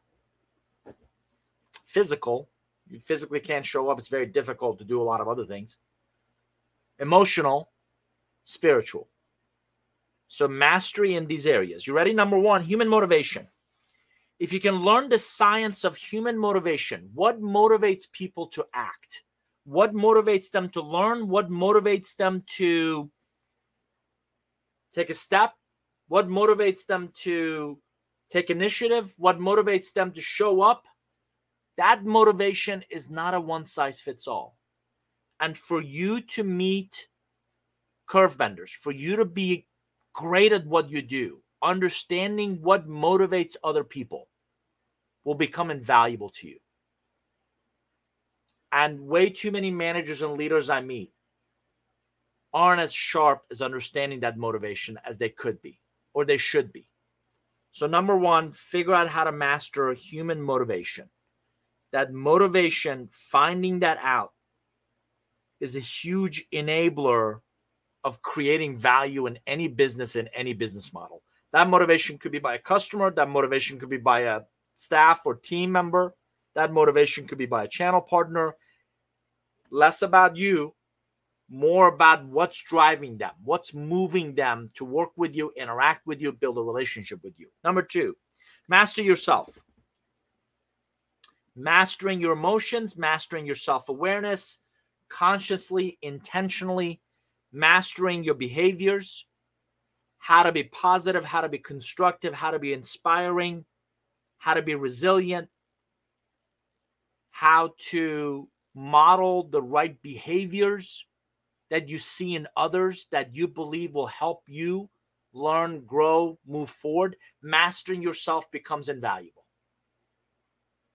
physical, 1.85 2.49
you 2.89 2.99
physically 2.99 3.39
can't 3.39 3.65
show 3.65 3.89
up. 3.89 3.97
It's 3.97 4.07
very 4.07 4.25
difficult 4.25 4.79
to 4.79 4.85
do 4.85 5.01
a 5.01 5.03
lot 5.03 5.21
of 5.21 5.27
other 5.27 5.45
things. 5.45 5.77
Emotional, 6.99 7.71
spiritual. 8.45 9.07
So, 10.27 10.47
mastery 10.47 11.15
in 11.15 11.27
these 11.27 11.47
areas. 11.47 11.87
You 11.87 11.93
ready? 11.93 12.13
Number 12.13 12.37
one, 12.37 12.61
human 12.61 12.87
motivation. 12.87 13.47
If 14.37 14.53
you 14.53 14.59
can 14.59 14.75
learn 14.75 15.09
the 15.09 15.17
science 15.17 15.83
of 15.83 15.97
human 15.97 16.37
motivation, 16.37 17.09
what 17.13 17.41
motivates 17.41 18.09
people 18.11 18.47
to 18.47 18.65
act? 18.73 19.23
what 19.69 19.93
motivates 19.93 20.49
them 20.49 20.67
to 20.69 20.81
learn, 20.81 21.27
what 21.27 21.47
motivates 21.47 22.15
them 22.15 22.43
to 22.47 23.07
take 24.93 25.11
a 25.11 25.13
step, 25.13 25.53
what 26.07 26.27
motivates 26.27 26.87
them 26.87 27.11
to 27.13 27.77
take 28.31 28.49
initiative, 28.49 29.13
what 29.17 29.37
motivates 29.37 29.93
them 29.93 30.11
to 30.11 30.21
show 30.21 30.61
up. 30.61 30.85
That 31.79 32.03
motivation 32.03 32.83
is 32.89 33.09
not 33.09 33.33
a 33.33 33.39
one 33.39 33.63
size 33.63 34.01
fits 34.01 34.27
all. 34.27 34.57
And 35.39 35.57
for 35.57 35.79
you 35.79 36.19
to 36.19 36.43
meet 36.43 37.07
curve 38.05 38.37
benders, 38.37 38.69
for 38.69 38.91
you 38.91 39.15
to 39.15 39.23
be 39.23 39.65
great 40.11 40.51
at 40.51 40.67
what 40.67 40.89
you 40.89 41.01
do, 41.01 41.41
understanding 41.63 42.61
what 42.61 42.89
motivates 42.89 43.55
other 43.63 43.85
people 43.85 44.27
will 45.23 45.35
become 45.35 45.71
invaluable 45.71 46.27
to 46.31 46.49
you. 46.49 46.57
And 48.73 48.99
way 48.99 49.29
too 49.29 49.49
many 49.49 49.71
managers 49.71 50.21
and 50.21 50.33
leaders 50.33 50.69
I 50.69 50.81
meet 50.81 51.13
aren't 52.53 52.81
as 52.81 52.91
sharp 52.91 53.43
as 53.51 53.61
understanding 53.61 54.19
that 54.19 54.37
motivation 54.37 54.99
as 55.05 55.17
they 55.17 55.29
could 55.29 55.61
be 55.61 55.79
or 56.13 56.25
they 56.25 56.35
should 56.35 56.73
be. 56.73 56.89
So, 57.71 57.87
number 57.87 58.17
one, 58.17 58.51
figure 58.51 58.93
out 58.93 59.07
how 59.07 59.23
to 59.23 59.31
master 59.31 59.93
human 59.93 60.41
motivation. 60.41 61.09
That 61.91 62.13
motivation, 62.13 63.09
finding 63.11 63.79
that 63.79 63.99
out, 64.01 64.33
is 65.59 65.75
a 65.75 65.79
huge 65.79 66.47
enabler 66.53 67.39
of 68.03 68.21
creating 68.21 68.77
value 68.77 69.25
in 69.27 69.39
any 69.47 69.67
business, 69.67 70.15
in 70.15 70.29
any 70.29 70.53
business 70.53 70.93
model. 70.93 71.21
That 71.51 71.67
motivation 71.67 72.17
could 72.17 72.31
be 72.31 72.39
by 72.39 72.55
a 72.55 72.59
customer, 72.59 73.11
that 73.11 73.29
motivation 73.29 73.79
could 73.79 73.89
be 73.89 73.97
by 73.97 74.21
a 74.21 74.41
staff 74.75 75.21
or 75.25 75.35
team 75.35 75.71
member, 75.71 76.15
that 76.55 76.71
motivation 76.71 77.27
could 77.27 77.37
be 77.37 77.45
by 77.45 77.63
a 77.63 77.67
channel 77.67 78.01
partner. 78.01 78.55
Less 79.71 80.01
about 80.01 80.35
you, 80.35 80.75
more 81.49 81.87
about 81.87 82.25
what's 82.25 82.61
driving 82.61 83.17
them, 83.17 83.31
what's 83.43 83.73
moving 83.73 84.35
them 84.35 84.69
to 84.75 84.85
work 84.85 85.09
with 85.15 85.35
you, 85.35 85.51
interact 85.57 86.05
with 86.05 86.21
you, 86.21 86.31
build 86.31 86.57
a 86.57 86.61
relationship 86.61 87.23
with 87.23 87.33
you. 87.37 87.47
Number 87.63 87.81
two, 87.81 88.15
master 88.67 89.01
yourself. 89.01 89.59
Mastering 91.61 92.21
your 92.21 92.31
emotions, 92.31 92.97
mastering 92.97 93.45
your 93.45 93.53
self 93.53 93.89
awareness, 93.89 94.61
consciously, 95.09 95.97
intentionally, 96.01 97.01
mastering 97.51 98.23
your 98.23 98.35
behaviors, 98.35 99.27
how 100.19 100.43
to 100.43 100.53
be 100.53 100.63
positive, 100.63 101.25
how 101.25 101.41
to 101.41 101.49
be 101.49 101.57
constructive, 101.57 102.33
how 102.33 102.51
to 102.51 102.59
be 102.59 102.71
inspiring, 102.71 103.65
how 104.37 104.53
to 104.53 104.61
be 104.61 104.75
resilient, 104.75 105.49
how 107.29 107.73
to 107.89 108.47
model 108.73 109.43
the 109.49 109.61
right 109.61 110.01
behaviors 110.01 111.05
that 111.69 111.89
you 111.89 111.97
see 111.97 112.35
in 112.35 112.47
others 112.55 113.07
that 113.11 113.35
you 113.35 113.49
believe 113.49 113.93
will 113.93 114.07
help 114.07 114.43
you 114.47 114.89
learn, 115.33 115.81
grow, 115.85 116.39
move 116.47 116.69
forward, 116.69 117.17
mastering 117.41 118.01
yourself 118.01 118.49
becomes 118.49 118.87
invaluable. 118.87 119.38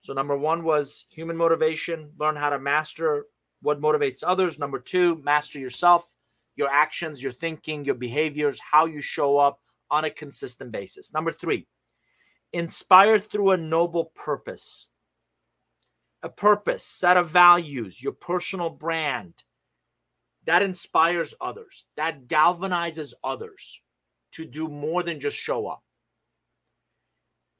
So, 0.05 0.13
number 0.13 0.37
one 0.37 0.63
was 0.63 1.05
human 1.09 1.35
motivation, 1.35 2.11
learn 2.19 2.35
how 2.35 2.51
to 2.51 2.59
master 2.59 3.25
what 3.61 3.81
motivates 3.81 4.23
others. 4.25 4.59
Number 4.59 4.79
two, 4.79 5.21
master 5.23 5.59
yourself, 5.59 6.13
your 6.55 6.69
actions, 6.69 7.23
your 7.23 7.31
thinking, 7.31 7.85
your 7.85 7.95
behaviors, 7.95 8.59
how 8.59 8.85
you 8.85 9.01
show 9.01 9.37
up 9.37 9.59
on 9.89 10.05
a 10.05 10.11
consistent 10.11 10.71
basis. 10.71 11.13
Number 11.13 11.31
three, 11.31 11.67
inspire 12.53 13.19
through 13.19 13.51
a 13.51 13.57
noble 13.57 14.11
purpose 14.15 14.89
a 16.25 16.29
purpose, 16.29 16.83
set 16.83 17.17
of 17.17 17.29
values, 17.29 18.01
your 18.01 18.11
personal 18.11 18.71
brand, 18.71 19.43
that 20.45 20.63
inspires 20.63 21.35
others, 21.39 21.85
that 21.97 22.27
galvanizes 22.27 23.13
others 23.23 23.81
to 24.31 24.43
do 24.43 24.67
more 24.67 25.03
than 25.03 25.19
just 25.19 25.37
show 25.37 25.67
up. 25.67 25.83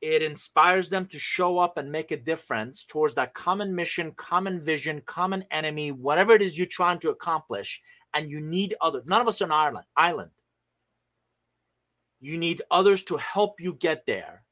It 0.08 0.22
inspires 0.22 0.92
them 0.92 1.08
to 1.08 1.18
show 1.18 1.58
up 1.58 1.78
and 1.78 1.92
make 1.92 2.12
a 2.12 2.18
difference 2.18 2.86
towards 2.86 3.16
that 3.16 3.34
common 3.34 3.74
mission, 3.74 4.12
common 4.12 4.62
vision, 4.62 5.02
common 5.08 5.44
enemy, 5.50 5.92
whatever 5.92 6.34
it 6.34 6.44
is 6.44 6.56
you're 6.56 6.68
trying 6.68 7.00
to 7.00 7.10
accomplish. 7.10 7.82
And 8.14 8.30
you 8.30 8.40
need 8.40 8.76
others. 8.82 9.06
None 9.08 9.20
of 9.20 9.28
us 9.28 9.42
are 9.42 9.46
an 9.46 9.52
island. 9.52 9.86
Island. 9.98 10.30
You 12.20 12.38
need 12.38 12.62
others 12.70 13.02
to 13.06 13.18
help 13.18 13.60
you 13.60 13.74
get 13.74 14.06
there. 14.06 14.44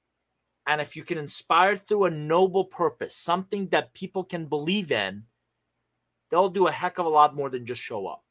And 0.66 0.82
if 0.82 0.96
you 0.96 1.04
can 1.04 1.20
inspire 1.20 1.76
through 1.76 2.06
a 2.06 2.10
noble 2.10 2.66
purpose, 2.66 3.16
something 3.16 3.68
that 3.68 3.94
people 3.94 4.24
can 4.24 4.48
believe 4.48 4.92
in, 4.92 5.22
they'll 6.32 6.50
do 6.50 6.66
a 6.66 6.72
heck 6.72 6.98
of 6.98 7.06
a 7.06 7.10
lot 7.10 7.36
more 7.36 7.52
than 7.52 7.68
just 7.68 7.80
show 7.80 8.08
up. 8.08 8.24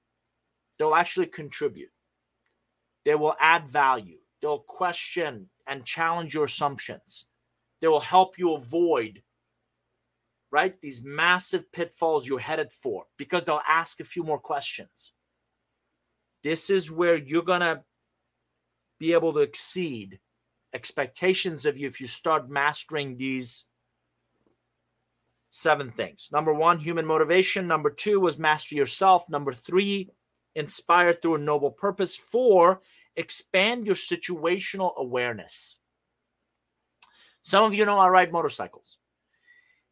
They'll 0.76 0.96
actually 0.96 1.26
contribute. 1.26 1.92
They 3.04 3.14
will 3.14 3.36
add 3.38 3.68
value. 3.68 4.18
They'll 4.40 4.58
question 4.58 5.50
and 5.66 5.84
challenge 5.84 6.34
your 6.34 6.44
assumptions. 6.44 7.26
They 7.80 7.88
will 7.88 8.00
help 8.00 8.38
you 8.38 8.54
avoid 8.54 9.22
right 10.50 10.80
these 10.80 11.02
massive 11.02 11.70
pitfalls 11.72 12.26
you're 12.26 12.38
headed 12.38 12.72
for 12.72 13.04
because 13.16 13.44
they'll 13.44 13.60
ask 13.68 14.00
a 14.00 14.04
few 14.04 14.22
more 14.22 14.38
questions. 14.38 15.12
This 16.44 16.70
is 16.70 16.90
where 16.90 17.16
you're 17.16 17.42
going 17.42 17.60
to 17.60 17.82
be 18.98 19.12
able 19.12 19.32
to 19.32 19.40
exceed 19.40 20.20
expectations 20.74 21.66
of 21.66 21.76
you 21.76 21.86
if 21.86 22.00
you 22.00 22.06
start 22.06 22.50
mastering 22.50 23.16
these 23.16 23.66
seven 25.50 25.90
things. 25.90 26.30
Number 26.32 26.52
one, 26.52 26.78
human 26.78 27.06
motivation. 27.06 27.66
Number 27.66 27.90
two 27.90 28.20
was 28.20 28.38
master 28.38 28.74
yourself. 28.74 29.28
Number 29.28 29.52
three, 29.52 30.10
inspire 30.54 31.12
through 31.12 31.36
a 31.36 31.38
noble 31.38 31.70
purpose. 31.70 32.16
Four, 32.16 32.80
expand 33.16 33.86
your 33.86 33.94
situational 33.94 34.96
awareness. 34.96 35.78
Some 37.42 37.64
of 37.64 37.74
you 37.74 37.84
know 37.84 37.98
I 37.98 38.08
ride 38.08 38.32
motorcycles. 38.32 38.98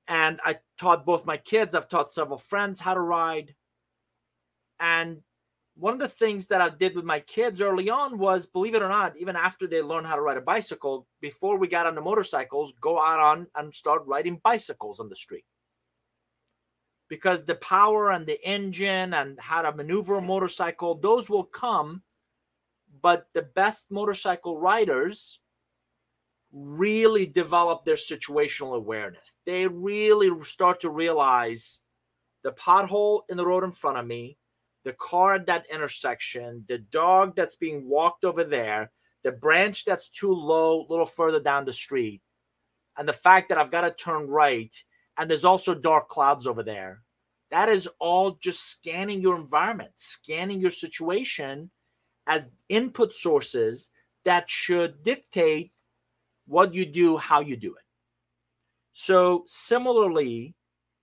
And 0.08 0.40
I 0.44 0.58
taught 0.78 1.06
both 1.06 1.24
my 1.24 1.36
kids, 1.36 1.74
I've 1.74 1.88
taught 1.88 2.10
several 2.10 2.38
friends 2.38 2.80
how 2.80 2.94
to 2.94 3.00
ride. 3.00 3.54
And 4.80 5.22
one 5.76 5.94
of 5.94 6.00
the 6.00 6.08
things 6.08 6.48
that 6.48 6.60
I 6.60 6.68
did 6.68 6.96
with 6.96 7.04
my 7.04 7.20
kids 7.20 7.60
early 7.60 7.88
on 7.90 8.18
was, 8.18 8.46
believe 8.46 8.74
it 8.74 8.82
or 8.82 8.88
not, 8.88 9.16
even 9.16 9.36
after 9.36 9.66
they 9.66 9.80
learned 9.82 10.06
how 10.06 10.16
to 10.16 10.22
ride 10.22 10.36
a 10.36 10.42
bicycle, 10.42 11.06
before 11.20 11.58
we 11.58 11.68
got 11.68 11.86
on 11.86 11.94
the 11.94 12.00
motorcycles, 12.00 12.72
go 12.80 13.00
out 13.00 13.20
on 13.20 13.46
and 13.54 13.74
start 13.74 14.02
riding 14.06 14.40
bicycles 14.42 14.98
on 15.00 15.08
the 15.08 15.16
street. 15.16 15.44
Because 17.08 17.44
the 17.44 17.56
power 17.56 18.10
and 18.10 18.26
the 18.26 18.44
engine 18.46 19.14
and 19.14 19.38
how 19.38 19.62
to 19.62 19.72
maneuver 19.72 20.16
a 20.16 20.22
motorcycle, 20.22 20.96
those 20.96 21.30
will 21.30 21.44
come 21.44 22.02
but 23.02 23.26
the 23.34 23.42
best 23.42 23.90
motorcycle 23.90 24.58
riders 24.58 25.40
really 26.52 27.26
develop 27.26 27.84
their 27.84 27.94
situational 27.94 28.76
awareness. 28.76 29.36
They 29.46 29.66
really 29.66 30.30
start 30.44 30.80
to 30.80 30.90
realize 30.90 31.80
the 32.42 32.52
pothole 32.52 33.22
in 33.28 33.36
the 33.36 33.46
road 33.46 33.64
in 33.64 33.72
front 33.72 33.98
of 33.98 34.06
me, 34.06 34.36
the 34.84 34.94
car 34.94 35.34
at 35.34 35.46
that 35.46 35.66
intersection, 35.72 36.64
the 36.68 36.78
dog 36.78 37.36
that's 37.36 37.56
being 37.56 37.88
walked 37.88 38.24
over 38.24 38.42
there, 38.44 38.90
the 39.22 39.32
branch 39.32 39.84
that's 39.84 40.08
too 40.08 40.32
low, 40.32 40.80
a 40.80 40.88
little 40.90 41.06
further 41.06 41.40
down 41.40 41.64
the 41.64 41.72
street, 41.72 42.22
and 42.96 43.08
the 43.08 43.12
fact 43.12 43.48
that 43.48 43.58
I've 43.58 43.70
got 43.70 43.82
to 43.82 43.92
turn 43.92 44.26
right, 44.26 44.74
and 45.18 45.30
there's 45.30 45.44
also 45.44 45.74
dark 45.74 46.08
clouds 46.08 46.46
over 46.46 46.62
there. 46.62 47.02
That 47.50 47.68
is 47.68 47.88
all 47.98 48.38
just 48.40 48.70
scanning 48.70 49.20
your 49.20 49.36
environment, 49.36 49.92
scanning 49.96 50.60
your 50.60 50.70
situation 50.70 51.70
as 52.30 52.48
input 52.68 53.12
sources 53.12 53.90
that 54.24 54.48
should 54.48 55.02
dictate 55.02 55.72
what 56.46 56.72
you 56.72 56.86
do, 56.86 57.16
how 57.16 57.40
you 57.40 57.56
do 57.56 57.74
it. 57.74 57.82
So, 58.92 59.42
similarly, 59.46 60.54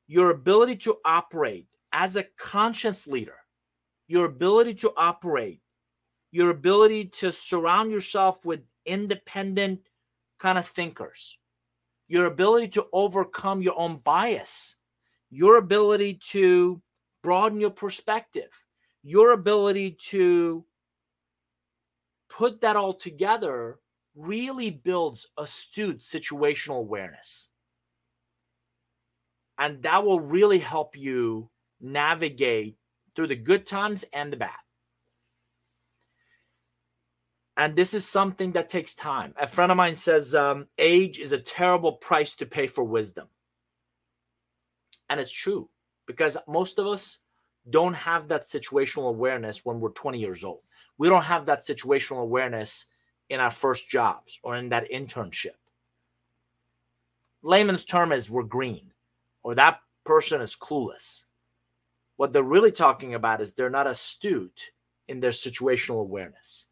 your 0.07 0.29
ability 0.29 0.77
to 0.77 0.95
operate 1.03 1.67
as 1.91 2.15
a 2.15 2.25
conscious 2.39 3.07
leader, 3.07 3.35
your 4.07 4.25
ability 4.25 4.73
to 4.75 4.93
operate, 4.95 5.59
your 6.31 6.49
ability 6.49 7.05
to 7.05 7.33
surround 7.33 7.91
yourself 7.91 8.45
with 8.45 8.61
independent 8.85 9.81
kind 10.39 10.57
of 10.57 10.65
thinkers, 10.65 11.37
your 12.07 12.27
ability 12.27 12.69
to 12.69 12.87
overcome 12.93 13.61
your 13.61 13.77
own 13.77 13.97
bias, 13.97 14.77
your 15.29 15.57
ability 15.57 16.13
to 16.31 16.81
broaden 17.21 17.59
your 17.59 17.71
perspective, 17.71 18.51
your 19.03 19.33
ability 19.33 19.91
to 19.91 20.63
put 22.29 22.61
that 22.61 22.75
all 22.75 22.93
together 22.93 23.79
really 24.15 24.71
builds 24.71 25.27
astute 25.37 26.01
situational 26.01 26.79
awareness. 26.79 27.49
And 29.57 29.83
that 29.83 30.03
will 30.03 30.19
really 30.19 30.59
help 30.59 30.95
you 30.97 31.49
navigate 31.79 32.77
through 33.15 33.27
the 33.27 33.35
good 33.35 33.65
times 33.65 34.05
and 34.13 34.31
the 34.31 34.37
bad. 34.37 34.51
And 37.55 37.75
this 37.75 37.95
is 37.95 38.07
something 38.07 38.51
that 38.51 38.69
takes 38.69 38.93
time. 38.93 39.33
A 39.39 39.47
friend 39.47 39.71
of 39.71 39.77
mine 39.77 39.95
says 39.95 40.35
um, 40.35 40.67
age 40.77 41.19
is 41.19 41.31
a 41.31 41.39
terrible 41.39 41.93
price 41.93 42.35
to 42.35 42.45
pay 42.45 42.67
for 42.67 42.83
wisdom. 42.83 43.27
And 45.09 45.19
it's 45.19 45.31
true 45.31 45.69
because 46.05 46.37
most 46.47 46.77
of 46.77 46.85
us 46.85 47.17
don't 47.67 47.95
have 47.95 48.27
that 48.27 48.43
situational 48.43 49.09
awareness 49.09 49.65
when 49.65 49.79
we're 49.79 49.89
20 49.89 50.19
years 50.19 50.43
old 50.43 50.61
we 50.97 51.09
don't 51.09 51.23
have 51.23 51.45
that 51.45 51.59
situational 51.59 52.21
awareness 52.21 52.85
in 53.29 53.39
our 53.39 53.51
first 53.51 53.89
jobs 53.89 54.39
or 54.43 54.55
in 54.55 54.69
that 54.69 54.89
internship. 54.91 55.57
Layman's 57.43 57.85
term 57.85 58.11
is 58.11 58.29
we're 58.29 58.43
green 58.43 58.91
or 59.43 59.55
that 59.55 59.79
person 60.05 60.41
is 60.41 60.55
clueless. 60.55 61.25
What 62.15 62.33
they're 62.33 62.43
really 62.43 62.71
talking 62.71 63.13
about 63.13 63.41
is 63.41 63.53
they're 63.53 63.69
not 63.69 63.87
astute 63.87 64.71
in 65.07 65.19
their 65.19 65.31
situational 65.31 66.01
awareness. 66.01 66.67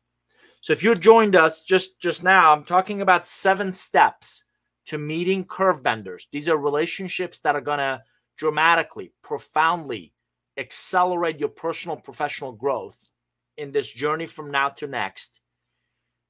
So 0.61 0.73
if 0.73 0.81
you 0.81 0.95
joined 0.95 1.35
us 1.35 1.61
just 1.61 1.99
just 1.99 2.23
now, 2.23 2.51
I'm 2.51 2.63
talking 2.63 3.01
about 3.01 3.27
seven 3.27 3.71
steps 3.71 4.45
to 4.88 4.97
meeting 4.97 5.45
curve 5.45 5.83
benders. 5.83 6.27
These 6.31 6.49
are 6.49 6.57
relationships 6.57 7.39
that 7.41 7.55
are 7.55 7.61
going 7.61 7.77
to 7.79 8.01
dramatically, 8.38 9.13
profoundly 9.21 10.13
accelerate 10.57 11.39
your 11.39 11.49
personal 11.49 11.97
professional 11.97 12.51
growth 12.51 13.09
in 13.58 13.72
this 13.72 13.89
journey 13.89 14.26
from 14.26 14.52
now 14.52 14.70
to 14.70 14.88
next. 14.88 15.41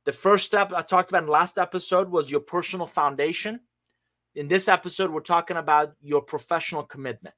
The 0.05 0.13
first 0.13 0.45
step 0.45 0.71
I 0.71 0.81
talked 0.81 1.09
about 1.09 1.23
in 1.23 1.29
last 1.29 1.57
episode 1.57 2.09
was 2.09 2.29
your 2.29 2.39
personal 2.39 2.85
foundation. 2.85 3.59
In 4.35 4.47
this 4.47 4.67
episode, 4.67 5.11
we're 5.11 5.21
talking 5.21 5.57
about 5.57 5.93
your 6.01 6.21
professional 6.21 6.83
commitment. 6.83 7.35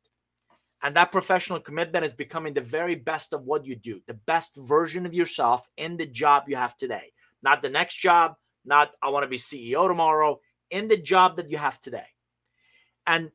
And 0.83 0.95
that 0.95 1.11
professional 1.11 1.59
commitment 1.59 2.05
is 2.05 2.13
becoming 2.13 2.53
the 2.53 2.61
very 2.61 2.95
best 2.95 3.33
of 3.33 3.43
what 3.43 3.65
you 3.65 3.75
do, 3.75 4.01
the 4.05 4.13
best 4.13 4.55
version 4.57 5.05
of 5.05 5.13
yourself 5.13 5.67
in 5.77 5.97
the 5.97 6.05
job 6.05 6.43
you 6.47 6.55
have 6.55 6.75
today. 6.75 7.13
Not 7.41 7.61
the 7.61 7.69
next 7.69 7.95
job, 7.95 8.35
not 8.65 8.91
I 9.01 9.09
want 9.09 9.23
to 9.23 9.29
be 9.29 9.37
CEO 9.37 9.87
tomorrow, 9.87 10.39
in 10.69 10.87
the 10.87 10.97
job 10.97 11.37
that 11.37 11.49
you 11.49 11.57
have 11.57 11.79
today. 11.79 12.05
And 13.07 13.31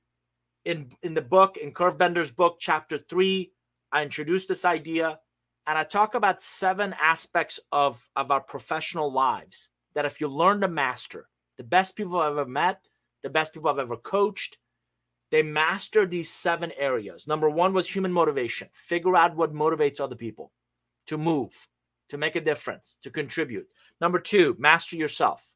in, 0.64 0.92
in 1.02 1.14
the 1.14 1.22
book, 1.22 1.56
in 1.56 1.72
Curve 1.72 1.98
Bender's 1.98 2.30
book, 2.30 2.58
chapter 2.60 2.98
three, 2.98 3.52
I 3.90 4.02
introduced 4.02 4.48
this 4.48 4.64
idea 4.64 5.18
and 5.66 5.78
I 5.78 5.84
talk 5.84 6.14
about 6.14 6.42
seven 6.42 6.94
aspects 7.00 7.60
of, 7.70 8.08
of 8.16 8.30
our 8.30 8.40
professional 8.40 9.12
lives 9.12 9.68
that 9.94 10.04
if 10.04 10.20
you 10.20 10.28
learn 10.28 10.60
to 10.60 10.68
master, 10.68 11.28
the 11.56 11.64
best 11.64 11.96
people 11.96 12.18
I've 12.18 12.32
ever 12.32 12.46
met, 12.46 12.80
the 13.22 13.30
best 13.30 13.54
people 13.54 13.70
I've 13.70 13.78
ever 13.78 13.96
coached, 13.96 14.58
they 15.30 15.42
master 15.42 16.04
these 16.04 16.30
seven 16.30 16.72
areas. 16.76 17.26
Number 17.26 17.48
one 17.48 17.72
was 17.72 17.88
human 17.88 18.12
motivation. 18.12 18.68
Figure 18.72 19.16
out 19.16 19.36
what 19.36 19.54
motivates 19.54 20.00
other 20.00 20.16
people 20.16 20.52
to 21.06 21.16
move, 21.16 21.68
to 22.08 22.18
make 22.18 22.36
a 22.36 22.40
difference, 22.40 22.98
to 23.02 23.10
contribute. 23.10 23.66
Number 24.00 24.18
two, 24.18 24.56
master 24.58 24.96
yourself. 24.96 25.52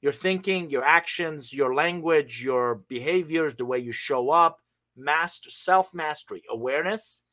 Your 0.00 0.12
thinking, 0.12 0.70
your 0.70 0.84
actions, 0.84 1.52
your 1.52 1.74
language, 1.74 2.42
your 2.42 2.76
behaviors, 2.88 3.56
the 3.56 3.64
way 3.64 3.80
you 3.80 3.90
show 3.90 4.30
up, 4.30 4.60
master 4.96 5.50
self 5.50 5.92
mastery, 5.92 6.42
awareness, 6.48 7.24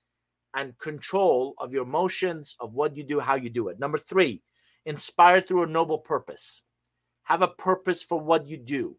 and 0.55 0.77
control 0.79 1.53
of 1.59 1.73
your 1.73 1.83
emotions, 1.83 2.55
of 2.59 2.73
what 2.73 2.95
you 2.95 3.03
do, 3.03 3.19
how 3.19 3.35
you 3.35 3.49
do 3.49 3.67
it. 3.67 3.79
Number 3.79 3.97
three, 3.97 4.41
inspire 4.85 5.41
through 5.41 5.63
a 5.63 5.67
noble 5.67 5.99
purpose. 5.99 6.63
Have 7.23 7.41
a 7.41 7.47
purpose 7.47 8.01
for 8.01 8.19
what 8.19 8.47
you 8.47 8.57
do. 8.57 8.97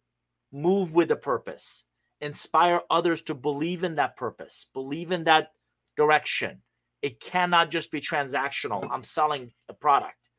Move 0.53 0.93
with 0.93 1.11
a 1.11 1.17
purpose. 1.17 1.85
Inspire 2.21 2.81
others 2.91 3.23
to 3.23 3.35
believe 3.35 3.85
in 3.85 3.97
that 3.97 4.17
purpose, 4.17 4.71
believe 4.73 5.13
in 5.13 5.25
that 5.25 5.53
direction. 5.97 6.63
It 7.03 7.21
cannot 7.21 7.71
just 7.71 7.91
be 7.91 8.01
transactional. 8.01 8.89
I'm 8.91 9.03
selling 9.03 9.53
a 9.69 9.75
product. 9.75 10.31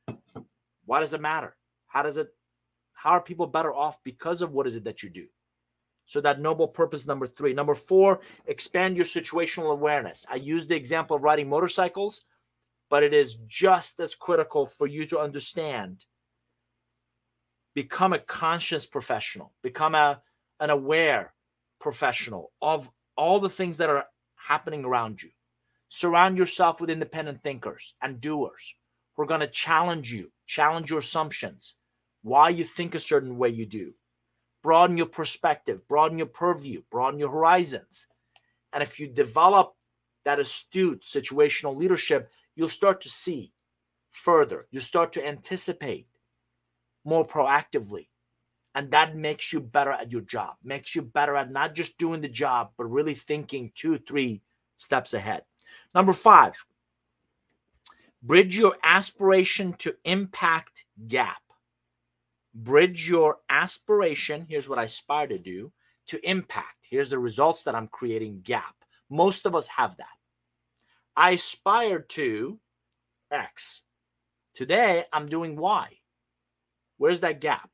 Why 0.86 1.02
does 1.02 1.14
it 1.14 1.22
matter? 1.22 1.56
How 1.88 2.04
does 2.04 2.18
it, 2.18 2.30
how 2.94 3.12
are 3.12 3.22
people 3.22 3.48
better 3.48 3.74
off 3.74 4.00
because 4.04 4.42
of 4.42 4.52
what 4.52 4.68
is 4.68 4.76
it 4.76 4.84
that 4.86 5.04
you 5.04 5.10
do? 5.10 5.28
So 6.08 6.22
that 6.22 6.40
noble 6.40 6.70
purpose 6.70 7.06
number 7.06 7.28
three. 7.28 7.54
Number 7.54 7.76
four, 7.76 8.22
expand 8.46 8.96
your 8.96 9.06
situational 9.06 9.72
awareness. 9.72 10.26
I 10.32 10.36
use 10.36 10.66
the 10.66 10.76
example 10.76 11.18
of 11.18 11.24
riding 11.24 11.50
motorcycles, 11.50 12.24
but 12.90 13.04
it 13.04 13.14
is 13.14 13.36
just 13.46 14.00
as 14.00 14.16
critical 14.16 14.66
for 14.66 14.88
you 14.88 15.06
to 15.08 15.20
understand. 15.20 16.06
Become 17.76 18.14
a 18.14 18.20
conscious 18.20 18.86
professional, 18.86 19.54
become 19.62 19.96
a, 19.96 20.22
an 20.62 20.70
aware 20.70 21.34
professional 21.80 22.54
of 22.62 22.90
all 23.18 23.40
the 23.40 23.50
things 23.50 23.76
that 23.78 23.90
are 23.90 24.06
happening 24.36 24.86
around 24.86 25.22
you. 25.22 25.30
Surround 25.90 26.38
yourself 26.38 26.80
with 26.80 26.90
independent 26.90 27.44
thinkers 27.44 27.96
and 28.02 28.22
doers 28.22 28.76
who 29.14 29.24
are 29.24 29.28
going 29.28 29.42
to 29.42 29.48
challenge 29.48 30.12
you, 30.14 30.32
challenge 30.46 30.90
your 30.90 31.00
assumptions, 31.00 31.76
why 32.22 32.48
you 32.48 32.64
think 32.64 32.96
a 32.96 33.00
certain 33.00 33.38
way 33.38 33.50
you 33.50 33.66
do. 33.66 33.94
Broaden 34.68 34.98
your 34.98 35.06
perspective, 35.06 35.88
broaden 35.88 36.18
your 36.18 36.28
purview, 36.28 36.82
broaden 36.92 37.22
your 37.22 37.32
horizons. 37.32 38.06
And 38.74 38.84
if 38.84 39.00
you 39.00 39.08
develop 39.08 39.76
that 40.26 40.42
astute 40.42 41.04
situational 41.04 41.78
leadership, 41.78 42.30
you'll 42.54 42.68
start 42.68 43.00
to 43.00 43.10
see 43.10 43.54
further. 44.12 44.68
You 44.70 44.82
start 44.82 45.14
to 45.14 45.26
anticipate 45.26 46.10
more 47.06 47.26
proactively. 47.26 48.10
And 48.76 48.92
that 48.92 49.16
makes 49.16 49.54
you 49.54 49.62
better 49.62 49.92
at 49.92 50.12
your 50.12 50.20
job, 50.20 50.56
makes 50.62 50.96
you 50.96 51.02
better 51.02 51.38
at 51.38 51.50
not 51.50 51.74
just 51.74 51.98
doing 51.98 52.20
the 52.20 52.28
job, 52.28 52.72
but 52.78 52.92
really 52.92 53.16
thinking 53.16 53.72
two, 53.74 53.98
three 54.00 54.42
steps 54.76 55.14
ahead. 55.14 55.44
Number 55.96 56.12
five, 56.12 56.66
bridge 58.22 58.58
your 58.58 58.76
aspiration 58.84 59.72
to 59.76 59.96
impact 60.04 60.84
gap. 61.08 61.38
Bridge 62.58 63.08
your 63.08 63.38
aspiration. 63.50 64.48
Here's 64.50 64.68
what 64.68 64.80
I 64.80 64.84
aspire 64.84 65.28
to 65.28 65.38
do 65.38 65.72
to 66.08 66.28
impact. 66.28 66.88
Here's 66.90 67.10
the 67.10 67.20
results 67.20 67.62
that 67.64 67.76
I'm 67.76 67.88
creating 67.88 68.42
gap. 68.44 68.74
Most 69.12 69.46
of 69.46 69.56
us 69.56 69.68
have 69.68 69.96
that. 69.98 70.08
I 71.16 71.32
aspire 71.32 72.00
to 72.00 72.60
X. 73.32 73.84
Today, 74.56 75.06
I'm 75.14 75.28
doing 75.28 75.56
Y. 75.56 76.00
Where's 76.98 77.22
that 77.22 77.42
gap? 77.42 77.70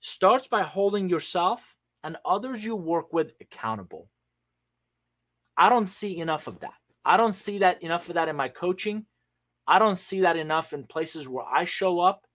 Starts 0.00 0.46
by 0.46 0.62
holding 0.62 1.08
yourself 1.08 1.74
and 2.04 2.18
others 2.26 2.62
you 2.62 2.76
work 2.76 3.14
with 3.14 3.32
accountable. 3.40 4.10
I 5.56 5.70
don't 5.70 5.86
see 5.86 6.18
enough 6.18 6.48
of 6.48 6.60
that. 6.60 6.74
I 7.02 7.16
don't 7.16 7.34
see 7.34 7.58
that 7.58 7.82
enough 7.82 8.08
of 8.10 8.16
that 8.16 8.28
in 8.28 8.36
my 8.36 8.48
coaching. 8.48 9.06
I 9.66 9.78
don't 9.78 9.96
see 9.96 10.20
that 10.20 10.36
enough 10.36 10.74
in 10.74 10.84
places 10.84 11.28
where 11.28 11.46
I 11.46 11.64
show 11.64 12.00
up, 12.00 12.26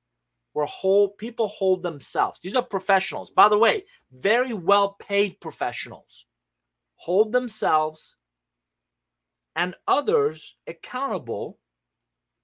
where 0.58 0.66
whole 0.66 1.10
people 1.10 1.50
hold 1.50 1.84
themselves. 1.84 2.40
These 2.40 2.56
are 2.56 2.64
professionals, 2.64 3.30
by 3.30 3.48
the 3.48 3.60
way, 3.60 3.84
very 4.12 4.56
well 4.56 4.94
paid 4.94 5.40
professionals, 5.40 6.26
hold 6.96 7.32
themselves 7.32 8.16
and 9.56 9.76
others 9.88 10.56
accountable 10.66 11.60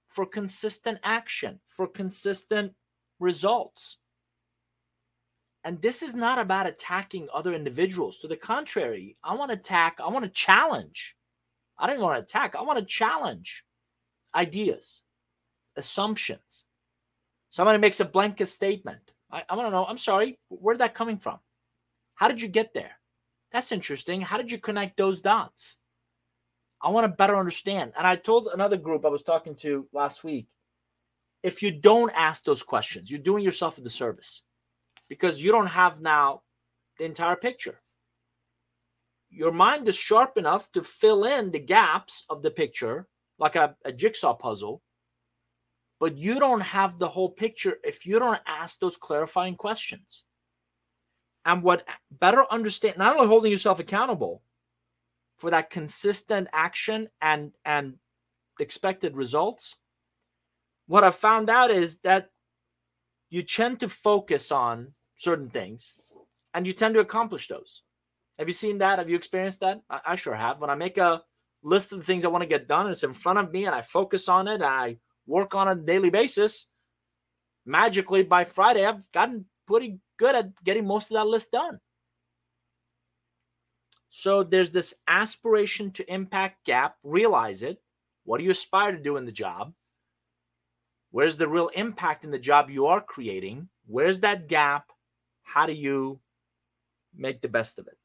for 0.06 0.26
consistent 0.26 1.00
action, 1.02 1.58
for 1.66 1.88
consistent 1.88 2.74
results. 3.18 3.98
And 5.64 5.82
this 5.82 6.00
is 6.00 6.14
not 6.14 6.38
about 6.38 6.68
attacking 6.68 7.26
other 7.34 7.52
individuals. 7.52 8.18
To 8.18 8.28
the 8.28 8.36
contrary, 8.36 9.16
I 9.24 9.34
want 9.34 9.50
to 9.50 9.58
attack, 9.58 9.98
I 10.00 10.08
want 10.08 10.24
to 10.24 10.30
challenge. 10.30 11.16
I 11.76 11.88
don't 11.88 11.98
want 11.98 12.16
to 12.16 12.22
attack, 12.22 12.54
I 12.54 12.62
want 12.62 12.78
to 12.78 12.84
challenge 12.84 13.64
ideas, 14.36 15.02
assumptions. 15.74 16.63
Somebody 17.54 17.78
makes 17.78 18.00
a 18.00 18.04
blanket 18.04 18.48
statement. 18.48 19.12
I, 19.30 19.44
I 19.48 19.54
want 19.54 19.68
to 19.68 19.70
know, 19.70 19.84
I'm 19.86 19.96
sorry, 19.96 20.40
where 20.48 20.74
did 20.74 20.80
that 20.80 20.92
coming 20.92 21.18
from? 21.18 21.38
How 22.16 22.26
did 22.26 22.42
you 22.42 22.48
get 22.48 22.74
there? 22.74 22.90
That's 23.52 23.70
interesting. 23.70 24.20
How 24.20 24.38
did 24.38 24.50
you 24.50 24.58
connect 24.58 24.96
those 24.96 25.20
dots? 25.20 25.76
I 26.82 26.90
want 26.90 27.04
to 27.04 27.16
better 27.16 27.36
understand. 27.36 27.92
And 27.96 28.08
I 28.08 28.16
told 28.16 28.48
another 28.52 28.76
group 28.76 29.04
I 29.04 29.08
was 29.08 29.22
talking 29.22 29.54
to 29.58 29.86
last 29.92 30.24
week 30.24 30.48
if 31.44 31.62
you 31.62 31.70
don't 31.70 32.10
ask 32.16 32.42
those 32.42 32.64
questions, 32.64 33.08
you're 33.08 33.20
doing 33.20 33.44
yourself 33.44 33.78
a 33.78 33.82
disservice 33.82 34.42
because 35.08 35.40
you 35.40 35.52
don't 35.52 35.68
have 35.68 36.00
now 36.00 36.42
the 36.98 37.04
entire 37.04 37.36
picture. 37.36 37.80
Your 39.30 39.52
mind 39.52 39.86
is 39.86 39.94
sharp 39.94 40.38
enough 40.38 40.72
to 40.72 40.82
fill 40.82 41.22
in 41.22 41.52
the 41.52 41.60
gaps 41.60 42.24
of 42.28 42.42
the 42.42 42.50
picture 42.50 43.06
like 43.38 43.54
a, 43.54 43.76
a 43.84 43.92
jigsaw 43.92 44.34
puzzle, 44.34 44.82
but 46.04 46.18
you 46.18 46.38
don't 46.38 46.60
have 46.60 46.98
the 46.98 47.08
whole 47.08 47.30
picture 47.30 47.78
if 47.82 48.04
you 48.04 48.18
don't 48.18 48.42
ask 48.46 48.78
those 48.78 48.94
clarifying 48.94 49.56
questions. 49.56 50.24
And 51.46 51.62
what 51.62 51.88
better 52.10 52.44
understand, 52.50 52.98
not 52.98 53.16
only 53.16 53.26
holding 53.26 53.50
yourself 53.50 53.80
accountable 53.80 54.42
for 55.38 55.50
that 55.50 55.70
consistent 55.70 56.48
action 56.52 57.08
and 57.22 57.52
and 57.64 57.94
expected 58.60 59.16
results, 59.16 59.76
what 60.88 61.04
I 61.04 61.10
found 61.10 61.48
out 61.48 61.70
is 61.70 62.00
that 62.00 62.28
you 63.30 63.42
tend 63.42 63.80
to 63.80 63.88
focus 63.88 64.52
on 64.52 64.92
certain 65.16 65.48
things 65.48 65.94
and 66.52 66.66
you 66.66 66.74
tend 66.74 66.92
to 66.96 67.00
accomplish 67.00 67.48
those. 67.48 67.80
Have 68.38 68.46
you 68.46 68.52
seen 68.52 68.76
that? 68.76 68.98
Have 68.98 69.08
you 69.08 69.16
experienced 69.16 69.60
that? 69.60 69.80
I, 69.88 70.00
I 70.08 70.14
sure 70.16 70.34
have. 70.34 70.60
When 70.60 70.68
I 70.68 70.74
make 70.74 70.98
a 70.98 71.22
list 71.62 71.94
of 71.94 71.98
the 71.98 72.04
things 72.04 72.26
I 72.26 72.28
want 72.28 72.42
to 72.42 72.46
get 72.46 72.68
done, 72.68 72.90
it's 72.90 73.04
in 73.04 73.14
front 73.14 73.38
of 73.38 73.50
me 73.50 73.64
and 73.64 73.74
I 73.74 73.80
focus 73.80 74.28
on 74.28 74.48
it 74.48 74.56
and 74.56 74.64
I 74.64 74.98
work 75.26 75.54
on 75.54 75.68
a 75.68 75.74
daily 75.74 76.10
basis. 76.10 76.66
Magically, 77.66 78.22
by 78.22 78.44
Friday, 78.44 78.84
I've 78.84 79.10
gotten 79.12 79.46
pretty 79.66 79.98
good 80.18 80.34
at 80.34 80.64
getting 80.64 80.86
most 80.86 81.10
of 81.10 81.16
that 81.16 81.26
list 81.26 81.52
done. 81.52 81.80
So 84.10 84.44
there's 84.44 84.70
this 84.70 84.94
aspiration 85.08 85.90
to 85.92 86.12
impact 86.12 86.64
gap, 86.64 86.96
realize 87.02 87.62
it. 87.62 87.82
What 88.24 88.38
do 88.38 88.44
you 88.44 88.52
aspire 88.52 88.92
to 88.92 89.02
do 89.02 89.16
in 89.16 89.24
the 89.24 89.32
job? 89.32 89.72
Where's 91.10 91.36
the 91.36 91.48
real 91.48 91.68
impact 91.74 92.24
in 92.24 92.30
the 92.30 92.38
job 92.38 92.70
you 92.70 92.86
are 92.86 93.00
creating? 93.00 93.68
Where's 93.86 94.20
that 94.20 94.48
gap? 94.48 94.90
How 95.42 95.66
do 95.66 95.72
you 95.72 96.20
make 97.16 97.40
the 97.40 97.48
best 97.48 97.78
of 97.78 97.86
it? 97.86 97.96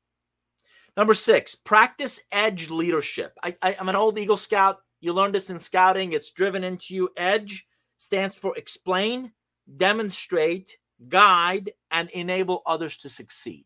Number 0.97 1.13
six, 1.13 1.55
practice 1.55 2.19
edge 2.31 2.69
leadership. 2.69 3.37
I, 3.43 3.55
I, 3.61 3.77
I'm 3.79 3.89
an 3.89 3.95
old 3.95 4.17
Eagle 4.17 4.37
Scout. 4.37 4.79
You 5.01 5.13
learned 5.13 5.35
this 5.35 5.49
in 5.49 5.59
scouting. 5.59 6.13
It's 6.13 6.31
driven 6.31 6.63
into 6.63 6.93
you. 6.93 7.09
Edge 7.15 7.65
stands 7.97 8.35
for 8.35 8.55
explain, 8.57 9.31
demonstrate, 9.77 10.77
guide, 11.07 11.71
and 11.91 12.09
enable 12.09 12.61
others 12.65 12.97
to 12.97 13.09
succeed. 13.09 13.65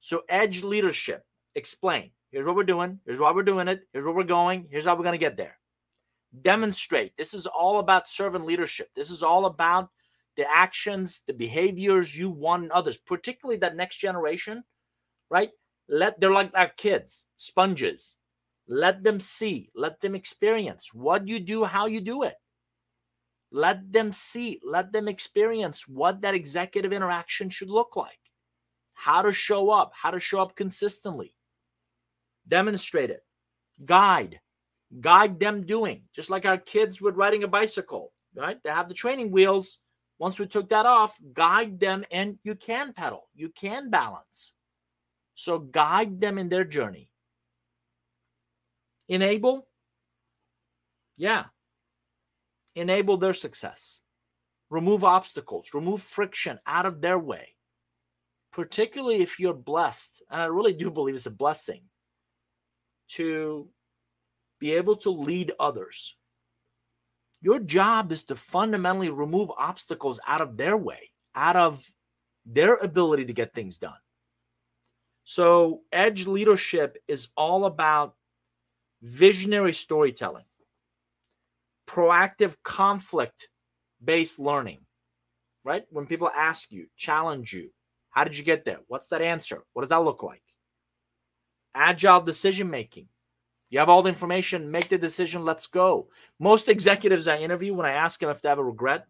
So, 0.00 0.22
edge 0.28 0.64
leadership, 0.64 1.24
explain. 1.54 2.10
Here's 2.30 2.46
what 2.46 2.56
we're 2.56 2.64
doing. 2.64 2.98
Here's 3.04 3.20
why 3.20 3.30
we're 3.32 3.42
doing 3.42 3.68
it. 3.68 3.82
Here's 3.92 4.04
where 4.04 4.14
we're 4.14 4.24
going. 4.24 4.66
Here's 4.70 4.86
how 4.86 4.96
we're 4.96 5.04
going 5.04 5.12
to 5.12 5.18
get 5.18 5.36
there 5.36 5.58
demonstrate. 6.40 7.16
This 7.16 7.34
is 7.34 7.46
all 7.46 7.78
about 7.78 8.08
servant 8.08 8.46
leadership. 8.46 8.88
This 8.96 9.10
is 9.10 9.22
all 9.22 9.46
about 9.46 9.90
the 10.36 10.46
actions, 10.50 11.22
the 11.26 11.34
behaviors 11.34 12.16
you 12.16 12.30
want 12.30 12.64
in 12.64 12.72
others, 12.72 12.96
particularly 12.96 13.58
that 13.58 13.76
next 13.76 13.96
generation, 13.96 14.64
right? 15.30 15.50
Let 15.88 16.18
they're 16.20 16.32
like 16.32 16.52
our 16.54 16.68
kids, 16.68 17.26
sponges. 17.36 18.16
Let 18.68 19.02
them 19.02 19.20
see, 19.20 19.70
let 19.74 20.00
them 20.00 20.14
experience 20.14 20.94
what 20.94 21.26
you 21.26 21.40
do, 21.40 21.64
how 21.64 21.86
you 21.86 22.00
do 22.00 22.22
it. 22.22 22.36
Let 23.50 23.92
them 23.92 24.12
see, 24.12 24.60
let 24.64 24.92
them 24.92 25.08
experience 25.08 25.86
what 25.86 26.22
that 26.22 26.34
executive 26.34 26.92
interaction 26.92 27.50
should 27.50 27.68
look 27.68 27.96
like, 27.96 28.18
how 28.94 29.20
to 29.22 29.32
show 29.32 29.70
up, 29.70 29.92
how 29.94 30.10
to 30.10 30.20
show 30.20 30.40
up 30.40 30.56
consistently. 30.56 31.34
Demonstrate 32.48 33.10
it, 33.10 33.24
guide, 33.84 34.40
guide 35.00 35.38
them 35.38 35.66
doing, 35.66 36.04
just 36.14 36.30
like 36.30 36.46
our 36.46 36.58
kids 36.58 37.00
with 37.00 37.16
riding 37.16 37.44
a 37.44 37.48
bicycle, 37.48 38.12
right? 38.34 38.58
They 38.62 38.70
have 38.70 38.88
the 38.88 38.94
training 38.94 39.30
wheels. 39.30 39.78
Once 40.18 40.38
we 40.38 40.46
took 40.46 40.68
that 40.70 40.86
off, 40.86 41.18
guide 41.34 41.78
them 41.78 42.04
and 42.10 42.38
you 42.44 42.54
can 42.54 42.92
pedal, 42.92 43.28
you 43.34 43.50
can 43.50 43.90
balance. 43.90 44.54
So 45.34 45.58
guide 45.58 46.20
them 46.20 46.38
in 46.38 46.48
their 46.48 46.64
journey. 46.64 47.10
Enable, 49.12 49.68
yeah, 51.18 51.44
enable 52.74 53.18
their 53.18 53.34
success. 53.34 54.00
Remove 54.70 55.04
obstacles, 55.04 55.68
remove 55.74 56.00
friction 56.00 56.58
out 56.66 56.86
of 56.86 57.02
their 57.02 57.18
way. 57.18 57.48
Particularly 58.54 59.20
if 59.20 59.38
you're 59.38 59.52
blessed, 59.52 60.22
and 60.30 60.40
I 60.40 60.46
really 60.46 60.72
do 60.72 60.90
believe 60.90 61.14
it's 61.14 61.26
a 61.26 61.30
blessing 61.30 61.82
to 63.08 63.68
be 64.58 64.72
able 64.72 64.96
to 64.96 65.10
lead 65.10 65.52
others. 65.60 66.16
Your 67.42 67.58
job 67.58 68.12
is 68.12 68.24
to 68.24 68.34
fundamentally 68.34 69.10
remove 69.10 69.50
obstacles 69.50 70.20
out 70.26 70.40
of 70.40 70.56
their 70.56 70.78
way, 70.78 71.10
out 71.34 71.56
of 71.56 71.86
their 72.46 72.76
ability 72.76 73.26
to 73.26 73.34
get 73.34 73.52
things 73.52 73.76
done. 73.76 74.00
So, 75.24 75.82
edge 75.92 76.26
leadership 76.26 76.96
is 77.06 77.28
all 77.36 77.66
about 77.66 78.14
visionary 79.02 79.72
storytelling, 79.72 80.44
proactive 81.86 82.56
conflict 82.62 83.48
based 84.02 84.38
learning, 84.38 84.80
right? 85.64 85.84
When 85.90 86.06
people 86.06 86.30
ask 86.34 86.70
you, 86.70 86.86
challenge 86.96 87.52
you, 87.52 87.70
How 88.12 88.24
did 88.24 88.36
you 88.36 88.44
get 88.44 88.64
there? 88.64 88.80
What's 88.88 89.08
that 89.08 89.22
answer? 89.22 89.62
What 89.72 89.82
does 89.82 89.88
that 89.88 90.04
look 90.04 90.22
like? 90.22 90.42
Agile 91.74 92.20
decision 92.20 92.70
making. 92.70 93.08
You 93.70 93.78
have 93.78 93.88
all 93.88 94.02
the 94.02 94.10
information, 94.10 94.70
make 94.70 94.88
the 94.90 94.98
decision, 94.98 95.46
let's 95.46 95.66
go. 95.66 96.08
Most 96.38 96.68
executives 96.68 97.26
I 97.26 97.38
interview, 97.38 97.72
when 97.72 97.86
I 97.86 97.92
ask 97.92 98.20
them 98.20 98.28
if 98.28 98.42
they 98.42 98.50
have 98.50 98.58
a 98.58 98.64
regret, 98.64 99.06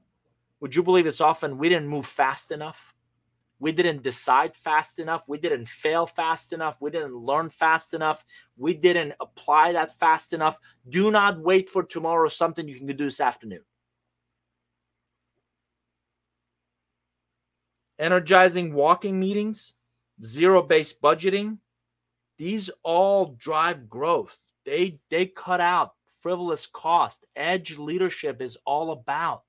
would 0.60 0.76
you 0.76 0.84
believe 0.84 1.06
it's 1.06 1.20
often 1.20 1.58
we 1.58 1.68
didn't 1.68 1.88
move 1.88 2.06
fast 2.06 2.52
enough? 2.52 2.94
We 3.62 3.70
didn't 3.70 4.02
decide 4.02 4.56
fast 4.56 4.98
enough. 4.98 5.28
We 5.28 5.38
didn't 5.38 5.68
fail 5.68 6.04
fast 6.04 6.52
enough. 6.52 6.78
We 6.80 6.90
didn't 6.90 7.14
learn 7.14 7.48
fast 7.48 7.94
enough. 7.94 8.24
We 8.56 8.74
didn't 8.74 9.14
apply 9.20 9.74
that 9.74 9.96
fast 10.00 10.32
enough. 10.32 10.58
Do 10.88 11.12
not 11.12 11.38
wait 11.38 11.70
for 11.70 11.84
tomorrow, 11.84 12.26
something 12.26 12.66
you 12.66 12.74
can 12.74 12.88
do 12.88 13.04
this 13.04 13.20
afternoon. 13.20 13.60
Energizing 18.00 18.74
walking 18.74 19.20
meetings, 19.20 19.74
zero 20.24 20.60
based 20.60 21.00
budgeting, 21.00 21.58
these 22.38 22.68
all 22.82 23.36
drive 23.38 23.88
growth. 23.88 24.36
They 24.66 24.98
they 25.08 25.26
cut 25.26 25.60
out 25.60 25.92
frivolous 26.20 26.66
cost. 26.66 27.26
Edge 27.36 27.78
leadership 27.78 28.42
is 28.42 28.58
all 28.66 28.90
about 28.90 29.44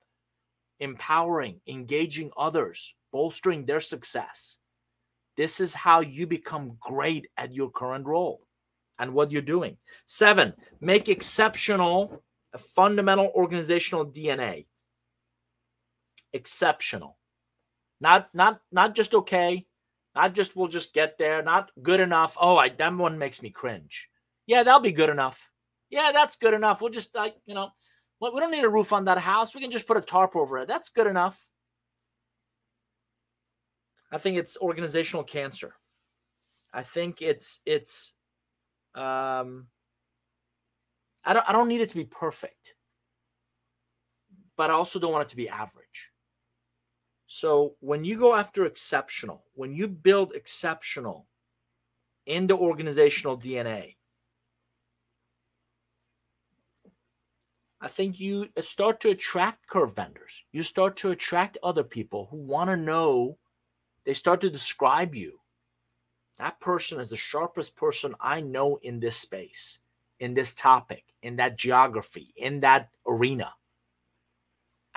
empowering, 0.78 1.60
engaging 1.66 2.30
others, 2.36 2.94
bolstering 3.14 3.64
their 3.64 3.80
success. 3.80 4.58
This 5.36 5.60
is 5.60 5.72
how 5.72 6.00
you 6.00 6.26
become 6.26 6.76
great 6.80 7.28
at 7.36 7.54
your 7.54 7.70
current 7.70 8.06
role 8.06 8.40
and 8.98 9.14
what 9.14 9.30
you're 9.30 9.40
doing. 9.40 9.76
Seven, 10.04 10.52
make 10.80 11.08
exceptional 11.08 12.24
a 12.52 12.58
fundamental 12.58 13.30
organizational 13.36 14.04
DNA. 14.04 14.66
Exceptional. 16.32 17.16
Not 18.00 18.34
not 18.34 18.60
not 18.72 18.96
just 18.96 19.14
okay, 19.14 19.64
not 20.16 20.34
just 20.34 20.56
we'll 20.56 20.66
just 20.66 20.92
get 20.92 21.16
there, 21.16 21.40
not 21.40 21.70
good 21.82 22.00
enough. 22.00 22.36
Oh, 22.40 22.56
I 22.56 22.68
that 22.68 22.96
one 22.96 23.16
makes 23.16 23.42
me 23.42 23.50
cringe. 23.50 24.08
Yeah, 24.46 24.64
that'll 24.64 24.80
be 24.80 24.90
good 24.90 25.08
enough. 25.08 25.50
Yeah, 25.88 26.10
that's 26.12 26.34
good 26.34 26.54
enough. 26.54 26.80
We'll 26.80 26.90
just 26.90 27.14
like, 27.14 27.36
you 27.46 27.54
know, 27.54 27.70
we 28.20 28.40
don't 28.40 28.50
need 28.50 28.64
a 28.64 28.68
roof 28.68 28.92
on 28.92 29.04
that 29.04 29.18
house. 29.18 29.54
We 29.54 29.60
can 29.60 29.70
just 29.70 29.86
put 29.86 29.96
a 29.96 30.00
tarp 30.00 30.34
over 30.34 30.58
it. 30.58 30.66
That's 30.66 30.88
good 30.88 31.06
enough. 31.06 31.40
I 34.14 34.18
think 34.18 34.36
it's 34.36 34.56
organizational 34.58 35.24
cancer. 35.24 35.74
I 36.72 36.84
think 36.84 37.20
it's 37.20 37.58
it's 37.66 38.14
um 38.94 39.66
I 41.24 41.32
don't 41.32 41.48
I 41.48 41.52
don't 41.52 41.66
need 41.66 41.80
it 41.80 41.88
to 41.88 41.96
be 41.96 42.04
perfect. 42.04 42.76
But 44.56 44.70
I 44.70 44.74
also 44.74 45.00
don't 45.00 45.10
want 45.10 45.26
it 45.26 45.30
to 45.30 45.36
be 45.36 45.48
average. 45.48 46.12
So 47.26 47.74
when 47.80 48.04
you 48.04 48.16
go 48.16 48.36
after 48.36 48.64
exceptional, 48.66 49.46
when 49.54 49.74
you 49.74 49.88
build 49.88 50.32
exceptional 50.32 51.26
in 52.24 52.46
the 52.46 52.56
organizational 52.56 53.36
DNA, 53.36 53.96
I 57.80 57.88
think 57.88 58.20
you 58.20 58.48
start 58.60 59.00
to 59.00 59.10
attract 59.10 59.66
curve 59.66 59.96
benders. 59.96 60.44
You 60.52 60.62
start 60.62 60.96
to 60.98 61.10
attract 61.10 61.58
other 61.64 61.82
people 61.82 62.28
who 62.30 62.36
want 62.36 62.70
to 62.70 62.76
know. 62.76 63.38
They 64.04 64.14
start 64.14 64.40
to 64.42 64.50
describe 64.50 65.14
you. 65.14 65.40
That 66.38 66.60
person 66.60 67.00
is 67.00 67.08
the 67.08 67.16
sharpest 67.16 67.76
person 67.76 68.14
I 68.20 68.40
know 68.40 68.78
in 68.82 69.00
this 69.00 69.16
space, 69.16 69.78
in 70.18 70.34
this 70.34 70.52
topic, 70.54 71.04
in 71.22 71.36
that 71.36 71.56
geography, 71.56 72.32
in 72.36 72.60
that 72.60 72.90
arena. 73.06 73.54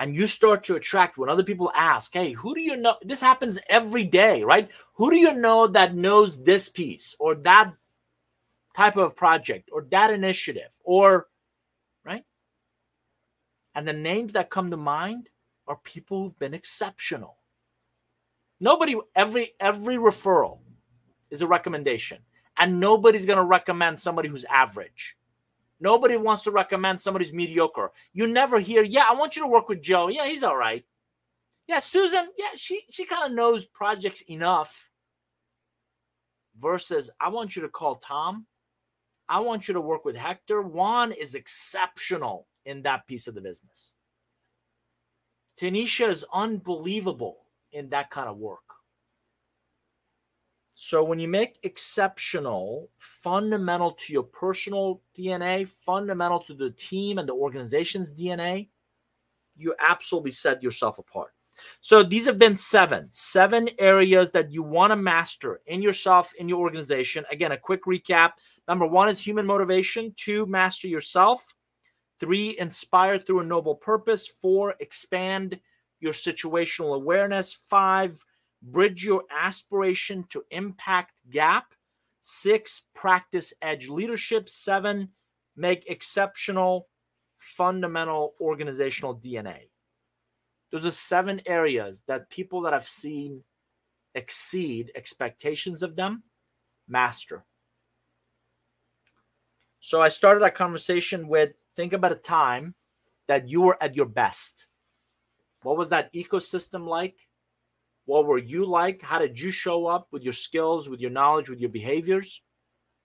And 0.00 0.14
you 0.14 0.26
start 0.26 0.64
to 0.64 0.76
attract 0.76 1.18
when 1.18 1.28
other 1.28 1.42
people 1.42 1.72
ask, 1.74 2.12
Hey, 2.14 2.32
who 2.32 2.54
do 2.54 2.60
you 2.60 2.76
know? 2.76 2.96
This 3.02 3.20
happens 3.20 3.58
every 3.68 4.04
day, 4.04 4.44
right? 4.44 4.68
Who 4.94 5.10
do 5.10 5.16
you 5.16 5.34
know 5.34 5.66
that 5.68 5.94
knows 5.94 6.42
this 6.42 6.68
piece 6.68 7.16
or 7.18 7.34
that 7.36 7.72
type 8.76 8.96
of 8.96 9.16
project 9.16 9.70
or 9.72 9.86
that 9.90 10.12
initiative 10.12 10.70
or 10.84 11.28
right? 12.04 12.24
and 13.78 13.86
the 13.86 13.92
names 13.92 14.32
that 14.32 14.50
come 14.50 14.72
to 14.72 14.76
mind 14.76 15.28
are 15.68 15.76
people 15.84 16.22
who've 16.22 16.38
been 16.40 16.54
exceptional. 16.54 17.37
Nobody, 18.60 18.96
every 19.14 19.54
every 19.60 19.96
referral 19.96 20.58
is 21.30 21.42
a 21.42 21.46
recommendation. 21.46 22.18
And 22.58 22.80
nobody's 22.80 23.26
gonna 23.26 23.44
recommend 23.44 23.98
somebody 24.00 24.28
who's 24.28 24.44
average. 24.46 25.16
Nobody 25.80 26.16
wants 26.16 26.42
to 26.42 26.50
recommend 26.50 27.00
somebody 27.00 27.24
who's 27.24 27.34
mediocre. 27.34 27.92
You 28.12 28.26
never 28.26 28.58
hear, 28.58 28.82
yeah, 28.82 29.06
I 29.08 29.14
want 29.14 29.36
you 29.36 29.42
to 29.42 29.48
work 29.48 29.68
with 29.68 29.80
Joe. 29.80 30.08
Yeah, 30.08 30.26
he's 30.26 30.42
all 30.42 30.56
right. 30.56 30.84
Yeah, 31.68 31.78
Susan, 31.78 32.28
yeah, 32.36 32.56
she 32.56 32.82
she 32.90 33.04
kind 33.04 33.30
of 33.30 33.36
knows 33.36 33.66
projects 33.66 34.22
enough. 34.22 34.90
Versus, 36.58 37.08
I 37.20 37.28
want 37.28 37.54
you 37.54 37.62
to 37.62 37.68
call 37.68 37.96
Tom. 37.96 38.46
I 39.28 39.38
want 39.40 39.68
you 39.68 39.74
to 39.74 39.80
work 39.80 40.04
with 40.04 40.16
Hector. 40.16 40.62
Juan 40.62 41.12
is 41.12 41.36
exceptional 41.36 42.48
in 42.64 42.82
that 42.82 43.06
piece 43.06 43.28
of 43.28 43.34
the 43.36 43.40
business. 43.40 43.94
Tanisha 45.60 46.08
is 46.08 46.24
unbelievable 46.32 47.38
in 47.72 47.88
that 47.90 48.10
kind 48.10 48.28
of 48.28 48.38
work. 48.38 48.60
So 50.80 51.02
when 51.02 51.18
you 51.18 51.26
make 51.26 51.58
exceptional 51.64 52.88
fundamental 52.98 53.90
to 53.92 54.12
your 54.12 54.22
personal 54.22 55.02
DNA, 55.12 55.66
fundamental 55.66 56.38
to 56.44 56.54
the 56.54 56.70
team 56.70 57.18
and 57.18 57.28
the 57.28 57.34
organization's 57.34 58.12
DNA, 58.12 58.68
you 59.56 59.74
absolutely 59.80 60.30
set 60.30 60.62
yourself 60.62 61.00
apart. 61.00 61.32
So 61.80 62.04
these 62.04 62.26
have 62.26 62.38
been 62.38 62.56
seven, 62.56 63.08
seven 63.10 63.68
areas 63.78 64.30
that 64.30 64.52
you 64.52 64.62
want 64.62 64.92
to 64.92 64.96
master 64.96 65.60
in 65.66 65.82
yourself, 65.82 66.32
in 66.38 66.48
your 66.48 66.60
organization. 66.60 67.24
Again, 67.32 67.50
a 67.50 67.56
quick 67.56 67.84
recap. 67.84 68.34
Number 68.68 68.86
one 68.86 69.08
is 69.08 69.18
human 69.18 69.46
motivation. 69.46 70.12
Two, 70.16 70.46
master 70.46 70.86
yourself. 70.86 71.54
Three, 72.20 72.56
inspire 72.58 73.18
through 73.18 73.40
a 73.40 73.44
noble 73.44 73.74
purpose. 73.74 74.26
Four, 74.26 74.74
expand 74.80 75.58
your 76.00 76.12
situational 76.12 76.94
awareness. 76.94 77.52
Five, 77.52 78.24
bridge 78.62 79.04
your 79.04 79.24
aspiration 79.30 80.24
to 80.30 80.44
impact 80.50 81.22
gap. 81.30 81.74
Six, 82.20 82.86
practice 82.94 83.54
edge 83.62 83.88
leadership. 83.88 84.48
Seven, 84.48 85.10
make 85.56 85.88
exceptional 85.88 86.88
fundamental 87.38 88.34
organizational 88.40 89.16
DNA. 89.16 89.68
Those 90.70 90.84
are 90.84 90.90
seven 90.90 91.40
areas 91.46 92.02
that 92.08 92.28
people 92.30 92.60
that 92.62 92.74
I've 92.74 92.88
seen 92.88 93.42
exceed 94.14 94.90
expectations 94.94 95.82
of 95.82 95.96
them 95.96 96.22
master. 96.88 97.44
So 99.80 100.02
I 100.02 100.08
started 100.08 100.42
that 100.42 100.54
conversation 100.54 101.28
with 101.28 101.52
think 101.76 101.92
about 101.92 102.12
a 102.12 102.16
time 102.16 102.74
that 103.28 103.48
you 103.48 103.62
were 103.62 103.82
at 103.82 103.94
your 103.94 104.06
best. 104.06 104.66
What 105.62 105.76
was 105.76 105.90
that 105.90 106.12
ecosystem 106.12 106.86
like? 106.86 107.16
What 108.04 108.26
were 108.26 108.38
you 108.38 108.64
like? 108.64 109.02
How 109.02 109.18
did 109.18 109.38
you 109.38 109.50
show 109.50 109.86
up 109.86 110.08
with 110.12 110.22
your 110.22 110.32
skills, 110.32 110.88
with 110.88 111.00
your 111.00 111.10
knowledge, 111.10 111.50
with 111.50 111.60
your 111.60 111.70
behaviors? 111.70 112.42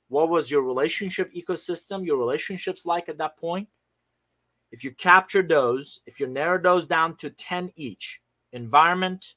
What 0.08 0.30
was 0.30 0.51
your 0.51 0.64
relationship 0.64 1.34
ecosystem, 1.34 2.06
your 2.06 2.18
relationships 2.18 2.86
like 2.86 3.10
at 3.10 3.18
that 3.18 3.38
point? 3.38 3.68
If 4.72 4.84
you 4.84 4.91
capture 4.91 5.43
those, 5.43 5.99
if 6.06 6.20
you 6.20 6.28
narrow 6.28 6.62
those 6.62 6.88
down 6.88 7.18
to 7.18 7.30
10 7.30 7.72
each 7.76 8.22
environment, 8.54 9.36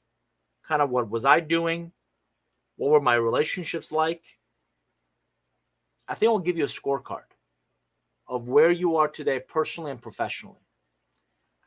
kind 0.67 0.81
of 0.81 0.89
what 0.89 1.09
was 1.09 1.25
I 1.25 1.39
doing? 1.39 1.91
What 2.75 2.91
were 2.91 3.01
my 3.01 3.15
relationships 3.15 3.91
like? 3.91 4.23
I 6.07 6.15
think 6.15 6.29
I'll 6.29 6.39
give 6.39 6.57
you 6.57 6.63
a 6.63 6.67
scorecard 6.67 7.27
of 8.27 8.47
where 8.47 8.71
you 8.71 8.97
are 8.97 9.07
today, 9.07 9.39
personally 9.39 9.91
and 9.91 10.01
professionally. 10.01 10.66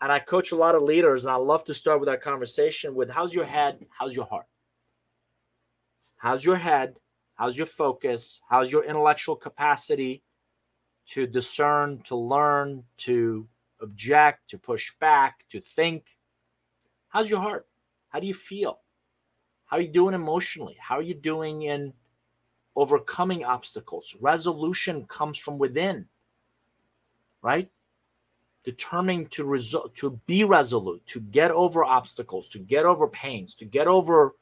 And 0.00 0.10
I 0.10 0.18
coach 0.18 0.52
a 0.52 0.56
lot 0.56 0.74
of 0.74 0.82
leaders, 0.82 1.24
and 1.24 1.30
I 1.30 1.36
love 1.36 1.64
to 1.64 1.74
start 1.74 2.00
with 2.00 2.08
our 2.08 2.16
conversation 2.16 2.94
with 2.94 3.10
how's 3.10 3.34
your 3.34 3.44
head? 3.44 3.84
How's 3.90 4.16
your 4.16 4.24
heart? 4.24 4.46
How's 6.16 6.44
your 6.44 6.56
head? 6.56 6.96
How's 7.34 7.56
your 7.56 7.66
focus? 7.66 8.40
How's 8.48 8.72
your 8.72 8.84
intellectual 8.84 9.36
capacity 9.36 10.22
to 11.08 11.26
discern, 11.26 12.02
to 12.04 12.16
learn, 12.16 12.84
to 12.98 13.46
object, 13.80 14.48
to 14.50 14.58
push 14.58 14.92
back, 15.00 15.44
to 15.50 15.60
think? 15.60 16.16
How's 17.08 17.28
your 17.28 17.40
heart? 17.40 17.66
How 18.08 18.20
do 18.20 18.26
you 18.26 18.34
feel? 18.34 18.80
How 19.66 19.76
are 19.76 19.82
you 19.82 19.92
doing 19.92 20.14
emotionally? 20.14 20.76
How 20.80 20.96
are 20.96 21.02
you 21.02 21.14
doing 21.14 21.62
in 21.62 21.92
overcoming 22.74 23.44
obstacles? 23.44 24.16
Resolution 24.20 25.04
comes 25.06 25.36
from 25.38 25.58
within 25.58 26.06
right? 27.42 27.68
Determined 28.62 29.30
to 29.32 29.44
result 29.44 29.94
to 29.96 30.20
be 30.26 30.44
resolute, 30.44 31.04
to 31.06 31.20
get 31.20 31.50
over 31.50 31.82
obstacles, 31.82 32.48
to 32.48 32.58
get 32.58 32.84
over 32.84 33.08
pains, 33.08 33.54
to 33.54 33.64
get 33.64 33.86
over 33.86 34.36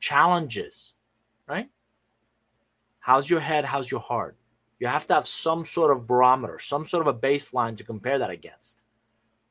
challenges, 0.00 0.94
right? 1.48 1.68
How's 3.00 3.28
your 3.28 3.40
head? 3.40 3.64
How's 3.64 3.90
your 3.90 4.00
heart? 4.00 4.36
You 4.78 4.86
have 4.86 5.06
to 5.08 5.14
have 5.14 5.26
some 5.26 5.64
sort 5.64 5.90
of 5.90 6.06
barometer, 6.06 6.58
some 6.58 6.84
sort 6.84 7.06
of 7.06 7.12
a 7.12 7.18
baseline 7.18 7.76
to 7.78 7.84
compare 7.84 8.18
that 8.18 8.30
against. 8.30 8.84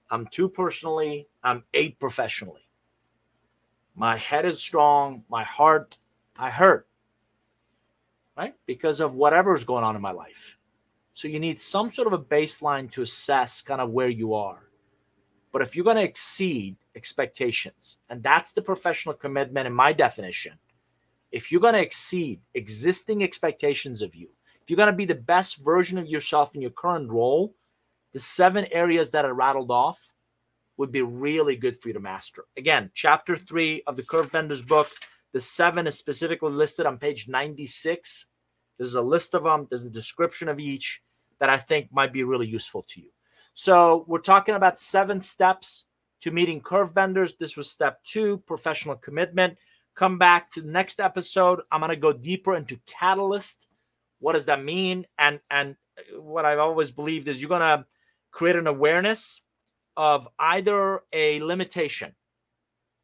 I'm 0.10 0.26
two 0.28 0.48
personally, 0.48 1.28
I'm 1.44 1.64
eight 1.74 2.00
professionally. 2.00 2.62
My 3.96 4.16
head 4.16 4.46
is 4.46 4.60
strong. 4.60 5.24
My 5.30 5.44
heart, 5.44 5.98
I 6.38 6.50
hurt, 6.50 6.88
right? 8.38 8.54
Because 8.68 9.02
of 9.02 9.16
whatever's 9.16 9.64
going 9.64 9.84
on 9.84 9.96
in 9.96 10.02
my 10.02 10.12
life. 10.12 10.57
So 11.18 11.28
you 11.28 11.40
need 11.40 11.60
some 11.60 11.90
sort 11.90 12.06
of 12.06 12.14
a 12.14 12.24
baseline 12.24 12.92
to 12.92 13.02
assess 13.02 13.64
kind 13.64 13.82
of 13.82 13.90
where 13.90 14.08
you 14.08 14.36
are. 14.36 14.70
But 15.52 15.64
if 15.64 15.76
you're 15.76 15.84
going 15.84 15.98
to 15.98 16.04
exceed 16.04 16.78
expectations, 16.96 17.98
and 18.08 18.22
that's 18.22 18.54
the 18.54 18.62
professional 18.62 19.16
commitment 19.16 19.66
in 19.66 19.74
my 19.74 19.94
definition, 19.94 20.60
if 21.32 21.52
you're 21.52 21.60
going 21.60 21.74
to 21.74 21.82
exceed 21.82 22.42
existing 22.54 23.24
expectations 23.24 24.04
of 24.04 24.14
you, 24.14 24.30
if 24.62 24.70
you're 24.70 24.78
going 24.78 24.92
to 24.92 24.96
be 24.96 25.06
the 25.06 25.16
best 25.16 25.66
version 25.66 25.98
of 25.98 26.06
yourself 26.06 26.54
in 26.54 26.62
your 26.62 26.70
current 26.70 27.10
role, 27.10 27.56
the 28.14 28.20
seven 28.20 28.68
areas 28.72 29.10
that 29.10 29.26
I 29.26 29.30
rattled 29.30 29.72
off 29.72 30.12
would 30.78 30.92
be 30.92 31.02
really 31.02 31.56
good 31.56 31.78
for 31.78 31.88
you 31.88 31.96
to 31.96 32.00
master. 32.00 32.46
Again, 32.58 32.92
chapter 32.94 33.36
three 33.36 33.82
of 33.88 33.96
the 33.96 34.04
Curve 34.04 34.32
Benders 34.32 34.62
book, 34.62 34.90
the 35.34 35.42
seven 35.42 35.88
is 35.88 35.98
specifically 35.98 36.52
listed 36.52 36.86
on 36.86 37.00
page 37.00 37.28
96. 37.28 38.28
There's 38.78 38.94
a 38.94 39.02
list 39.02 39.34
of 39.34 39.46
them, 39.46 39.66
there's 39.68 39.84
a 39.84 39.90
description 39.90 40.48
of 40.48 40.60
each 40.60 41.02
that 41.40 41.50
I 41.50 41.58
think 41.58 41.90
might 41.92 42.14
be 42.14 42.24
really 42.24 42.48
useful 42.48 42.84
to 42.90 43.02
you. 43.02 43.10
So, 43.54 44.06
we're 44.08 44.20
talking 44.20 44.56
about 44.56 44.80
seven 44.80 45.20
steps 45.20 45.88
to 46.22 46.32
meeting 46.32 46.62
curve 46.62 46.94
benders. 46.94 47.36
This 47.38 47.58
was 47.58 47.70
step 47.70 48.04
two 48.04 48.40
professional 48.40 48.96
commitment. 48.96 49.58
Come 49.96 50.18
back 50.18 50.52
to 50.52 50.62
the 50.62 50.72
next 50.72 51.00
episode. 51.00 51.62
I'm 51.72 51.82
to 51.90 51.96
go 51.96 52.14
deeper 52.14 52.56
into 52.56 52.80
catalyst. 52.86 53.68
What 54.20 54.34
does 54.34 54.46
that 54.46 54.64
mean? 54.64 55.06
And, 55.18 55.40
and 55.50 55.76
what 56.20 56.46
I've 56.46 56.60
always 56.60 56.92
believed 56.92 57.28
is 57.28 57.42
you're 57.42 57.50
to 57.62 57.86
create 58.32 58.56
an 58.56 58.68
awareness 58.68 59.42
of 59.96 60.28
either 60.38 61.02
a 61.12 61.40
limitation, 61.42 62.14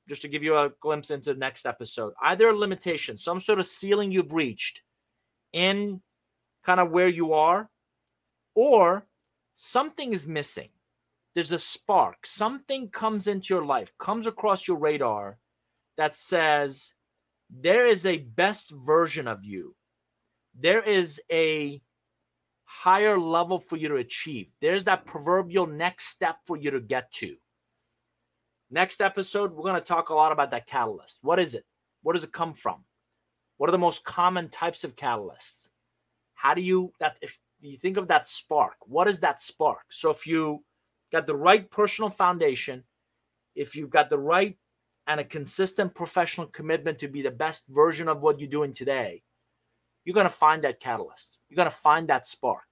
just 0.07 0.21
to 0.21 0.27
give 0.27 0.43
you 0.43 0.55
a 0.55 0.71
glimpse 0.79 1.09
into 1.09 1.33
the 1.33 1.39
next 1.39 1.65
episode, 1.65 2.13
either 2.21 2.49
a 2.49 2.55
limitation, 2.55 3.17
some 3.17 3.39
sort 3.39 3.59
of 3.59 3.65
ceiling 3.65 4.11
you've 4.11 4.33
reached 4.33 4.83
in 5.51 6.01
kind 6.63 6.79
of 6.79 6.91
where 6.91 7.07
you 7.07 7.33
are, 7.33 7.69
or 8.55 9.07
something 9.53 10.13
is 10.13 10.27
missing. 10.27 10.69
There's 11.35 11.51
a 11.51 11.59
spark, 11.59 12.27
something 12.27 12.89
comes 12.89 13.27
into 13.27 13.53
your 13.53 13.65
life, 13.65 13.91
comes 13.97 14.27
across 14.27 14.67
your 14.67 14.77
radar 14.77 15.39
that 15.97 16.15
says, 16.15 16.93
there 17.49 17.87
is 17.87 18.05
a 18.05 18.17
best 18.17 18.71
version 18.71 19.27
of 19.27 19.45
you. 19.45 19.75
There 20.55 20.81
is 20.81 21.21
a 21.31 21.81
higher 22.65 23.19
level 23.19 23.59
for 23.59 23.77
you 23.77 23.87
to 23.89 23.95
achieve. 23.95 24.47
There's 24.61 24.83
that 24.85 25.05
proverbial 25.05 25.67
next 25.67 26.05
step 26.05 26.37
for 26.45 26.57
you 26.57 26.71
to 26.71 26.79
get 26.79 27.11
to. 27.13 27.35
Next 28.69 29.01
episode, 29.01 29.53
we're 29.53 29.63
going 29.63 29.75
to 29.75 29.81
talk 29.81 30.09
a 30.09 30.15
lot 30.15 30.31
about 30.31 30.51
that 30.51 30.67
catalyst. 30.67 31.19
What 31.21 31.39
is 31.39 31.53
it? 31.53 31.65
Where 32.01 32.13
does 32.13 32.23
it 32.23 32.31
come 32.31 32.53
from? 32.53 32.83
What 33.57 33.69
are 33.69 33.71
the 33.71 33.77
most 33.77 34.03
common 34.03 34.49
types 34.49 34.83
of 34.83 34.95
catalysts? 34.95 35.69
How 36.33 36.53
do 36.53 36.61
you 36.61 36.91
that 36.99 37.19
if 37.21 37.39
you 37.69 37.77
think 37.77 37.97
of 37.97 38.07
that 38.07 38.27
spark, 38.27 38.75
what 38.81 39.07
is 39.07 39.19
that 39.21 39.41
spark? 39.41 39.85
So 39.89 40.09
if 40.09 40.27
you 40.27 40.63
got 41.11 41.27
the 41.27 41.35
right 41.35 41.69
personal 41.69 42.09
foundation, 42.09 42.83
if 43.55 43.75
you've 43.75 43.89
got 43.89 44.09
the 44.09 44.19
right 44.19 44.57
and 45.07 45.19
a 45.19 45.23
consistent 45.23 45.93
professional 45.93 46.47
commitment 46.47 46.99
to 46.99 47.07
be 47.07 47.21
the 47.21 47.31
best 47.31 47.67
version 47.67 48.07
of 48.07 48.21
what 48.21 48.39
you're 48.39 48.49
doing 48.49 48.73
today, 48.73 49.21
you're 50.05 50.13
going 50.13 50.25
to 50.25 50.33
find 50.33 50.63
that 50.63 50.79
catalyst. 50.79 51.39
You're 51.49 51.57
going 51.57 51.69
to 51.69 51.75
find 51.75 52.07
that 52.09 52.27
spark. 52.27 52.63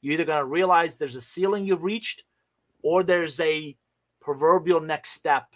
You're 0.00 0.14
either 0.14 0.24
going 0.24 0.38
to 0.38 0.44
realize 0.44 0.96
there's 0.96 1.16
a 1.16 1.20
ceiling 1.20 1.66
you've 1.66 1.82
reached 1.82 2.24
or 2.82 3.02
there's 3.02 3.40
a 3.40 3.76
proverbial 4.20 4.80
next 4.80 5.10
step 5.10 5.54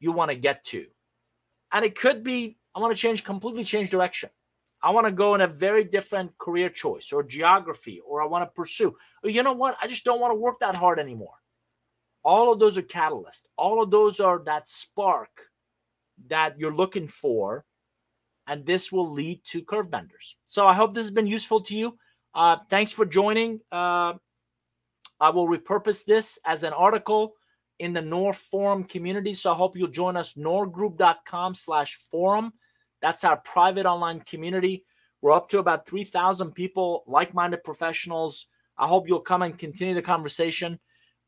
you 0.00 0.12
want 0.12 0.30
to 0.30 0.36
get 0.36 0.64
to. 0.64 0.86
And 1.72 1.84
it 1.84 1.98
could 1.98 2.22
be, 2.22 2.56
I 2.74 2.80
want 2.80 2.94
to 2.94 3.00
change, 3.00 3.24
completely 3.24 3.64
change 3.64 3.90
direction. 3.90 4.30
I 4.84 4.90
want 4.90 5.06
to 5.06 5.12
go 5.12 5.34
in 5.34 5.40
a 5.40 5.46
very 5.46 5.82
different 5.82 6.36
career 6.36 6.68
choice 6.68 7.10
or 7.10 7.22
geography, 7.22 8.02
or 8.06 8.22
I 8.22 8.26
want 8.26 8.42
to 8.42 8.54
pursue. 8.54 8.94
Or 9.22 9.30
you 9.30 9.42
know 9.42 9.54
what? 9.54 9.78
I 9.80 9.86
just 9.86 10.04
don't 10.04 10.20
want 10.20 10.32
to 10.32 10.38
work 10.38 10.60
that 10.60 10.76
hard 10.76 10.98
anymore. 10.98 11.36
All 12.22 12.52
of 12.52 12.58
those 12.58 12.76
are 12.76 12.82
catalysts. 12.82 13.44
All 13.56 13.82
of 13.82 13.90
those 13.90 14.20
are 14.20 14.42
that 14.44 14.68
spark 14.68 15.30
that 16.28 16.58
you're 16.58 16.74
looking 16.74 17.08
for 17.08 17.64
and 18.46 18.66
this 18.66 18.92
will 18.92 19.10
lead 19.10 19.42
to 19.44 19.62
curve 19.62 19.90
benders. 19.90 20.36
So 20.46 20.66
I 20.66 20.74
hope 20.74 20.94
this 20.94 21.06
has 21.06 21.14
been 21.14 21.26
useful 21.26 21.62
to 21.62 21.74
you. 21.74 21.98
Uh, 22.34 22.56
thanks 22.68 22.92
for 22.92 23.06
joining. 23.06 23.60
Uh, 23.72 24.14
I 25.18 25.30
will 25.30 25.48
repurpose 25.48 26.04
this 26.04 26.38
as 26.44 26.62
an 26.62 26.74
article 26.74 27.34
in 27.78 27.94
the 27.94 28.02
Nour 28.02 28.34
forum 28.34 28.84
community. 28.84 29.32
So 29.32 29.52
I 29.52 29.54
hope 29.54 29.76
you'll 29.76 29.88
join 29.88 30.16
us, 30.16 30.34
nourgroup.com 30.34 31.54
slash 31.54 31.96
forum. 31.96 32.52
That's 33.04 33.22
our 33.22 33.36
private 33.36 33.84
online 33.84 34.20
community. 34.20 34.86
We're 35.20 35.32
up 35.32 35.50
to 35.50 35.58
about 35.58 35.86
3,000 35.86 36.52
people, 36.52 37.04
like-minded 37.06 37.62
professionals. 37.62 38.46
I 38.78 38.86
hope 38.86 39.06
you'll 39.06 39.20
come 39.20 39.42
and 39.42 39.58
continue 39.58 39.92
the 39.92 40.00
conversation. 40.00 40.80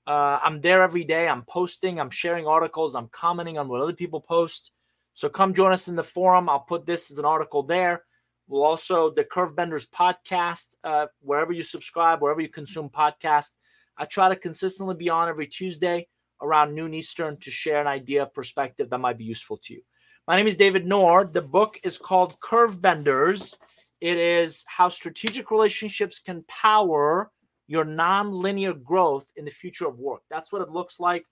Uh, 0.07 0.39
I'm 0.43 0.63
there 0.63 0.83
every 0.83 1.05
day. 1.05 1.29
I'm 1.29 1.43
posting, 1.43 2.01
I'm 2.01 2.09
sharing 2.09 2.47
articles, 2.47 2.95
I'm 2.95 3.09
commenting 3.09 3.59
on 3.59 3.69
what 3.69 3.83
other 3.83 3.93
people 3.93 4.23
post. 4.23 4.71
So 5.13 5.29
come 5.29 5.53
join 5.53 5.71
us 5.71 5.87
in 5.87 5.97
the 5.97 6.03
forum. 6.03 6.49
I'll 6.49 6.61
put 6.61 6.87
this 6.87 7.11
as 7.11 7.19
an 7.19 7.27
article 7.27 7.63
there. 7.63 8.05
We'll 8.49 8.65
also 8.65 9.11
the 9.11 9.25
Curve 9.25 9.55
Benders 9.55 9.87
podcast, 9.87 10.77
uh, 10.83 11.09
wherever 11.21 11.53
you 11.53 11.63
subscribe, 11.63 12.23
wherever 12.23 12.41
you 12.41 12.49
consume 12.49 12.89
podcast. 12.89 13.51
I 13.99 14.07
try 14.07 14.31
to 14.31 14.37
consistently 14.37 14.95
be 14.95 15.11
on 15.11 15.29
every 15.29 15.47
Tuesday 15.47 16.09
around 16.41 16.75
noon 16.75 16.95
Eastern 16.95 17.37
to 17.41 17.51
share 17.51 17.83
an 17.83 17.87
idea, 17.87 18.25
perspective 18.25 18.89
that 18.89 18.99
might 18.99 19.19
be 19.19 19.25
useful 19.25 19.59
to 19.65 19.75
you. 19.75 19.83
My 20.29 20.37
name 20.37 20.49
is 20.49 20.57
David 20.57 20.85
Nour. 20.85 21.31
The 21.33 21.41
book 21.41 21.79
is 21.85 21.99
called 21.99 22.41
Curve 22.41 22.83
Benders. 22.83 23.57
It 24.01 24.19
is 24.19 24.65
how 24.67 24.89
strategic 24.89 25.53
relationships 25.53 26.19
can 26.19 26.45
power 26.49 27.31
your 27.69 27.85
non-linear 27.85 28.73
growth 28.73 29.31
in 29.37 29.45
the 29.45 29.53
future 29.53 29.87
of 29.87 30.01
work. 30.01 30.23
That's 30.29 30.51
what 30.51 30.63
it 30.63 30.71
looks 30.71 30.99
like. 30.99 31.25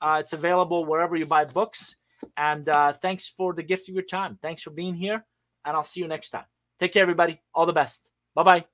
Uh, 0.00 0.16
it's 0.18 0.32
available 0.32 0.84
wherever 0.84 1.14
you 1.14 1.26
buy 1.26 1.44
books. 1.44 1.94
And 2.36 2.68
uh, 2.68 2.92
thanks 2.94 3.28
for 3.28 3.54
the 3.54 3.62
gift 3.62 3.88
of 3.88 3.94
your 3.94 4.04
time. 4.04 4.36
Thanks 4.42 4.62
for 4.62 4.70
being 4.70 4.94
here. 4.94 5.24
And 5.64 5.76
I'll 5.76 5.84
see 5.84 6.00
you 6.00 6.08
next 6.08 6.30
time. 6.30 6.44
Take 6.80 6.92
care, 6.92 7.02
everybody. 7.02 7.40
All 7.54 7.66
the 7.66 7.72
best. 7.72 8.10
Bye 8.34 8.42
bye. 8.42 8.64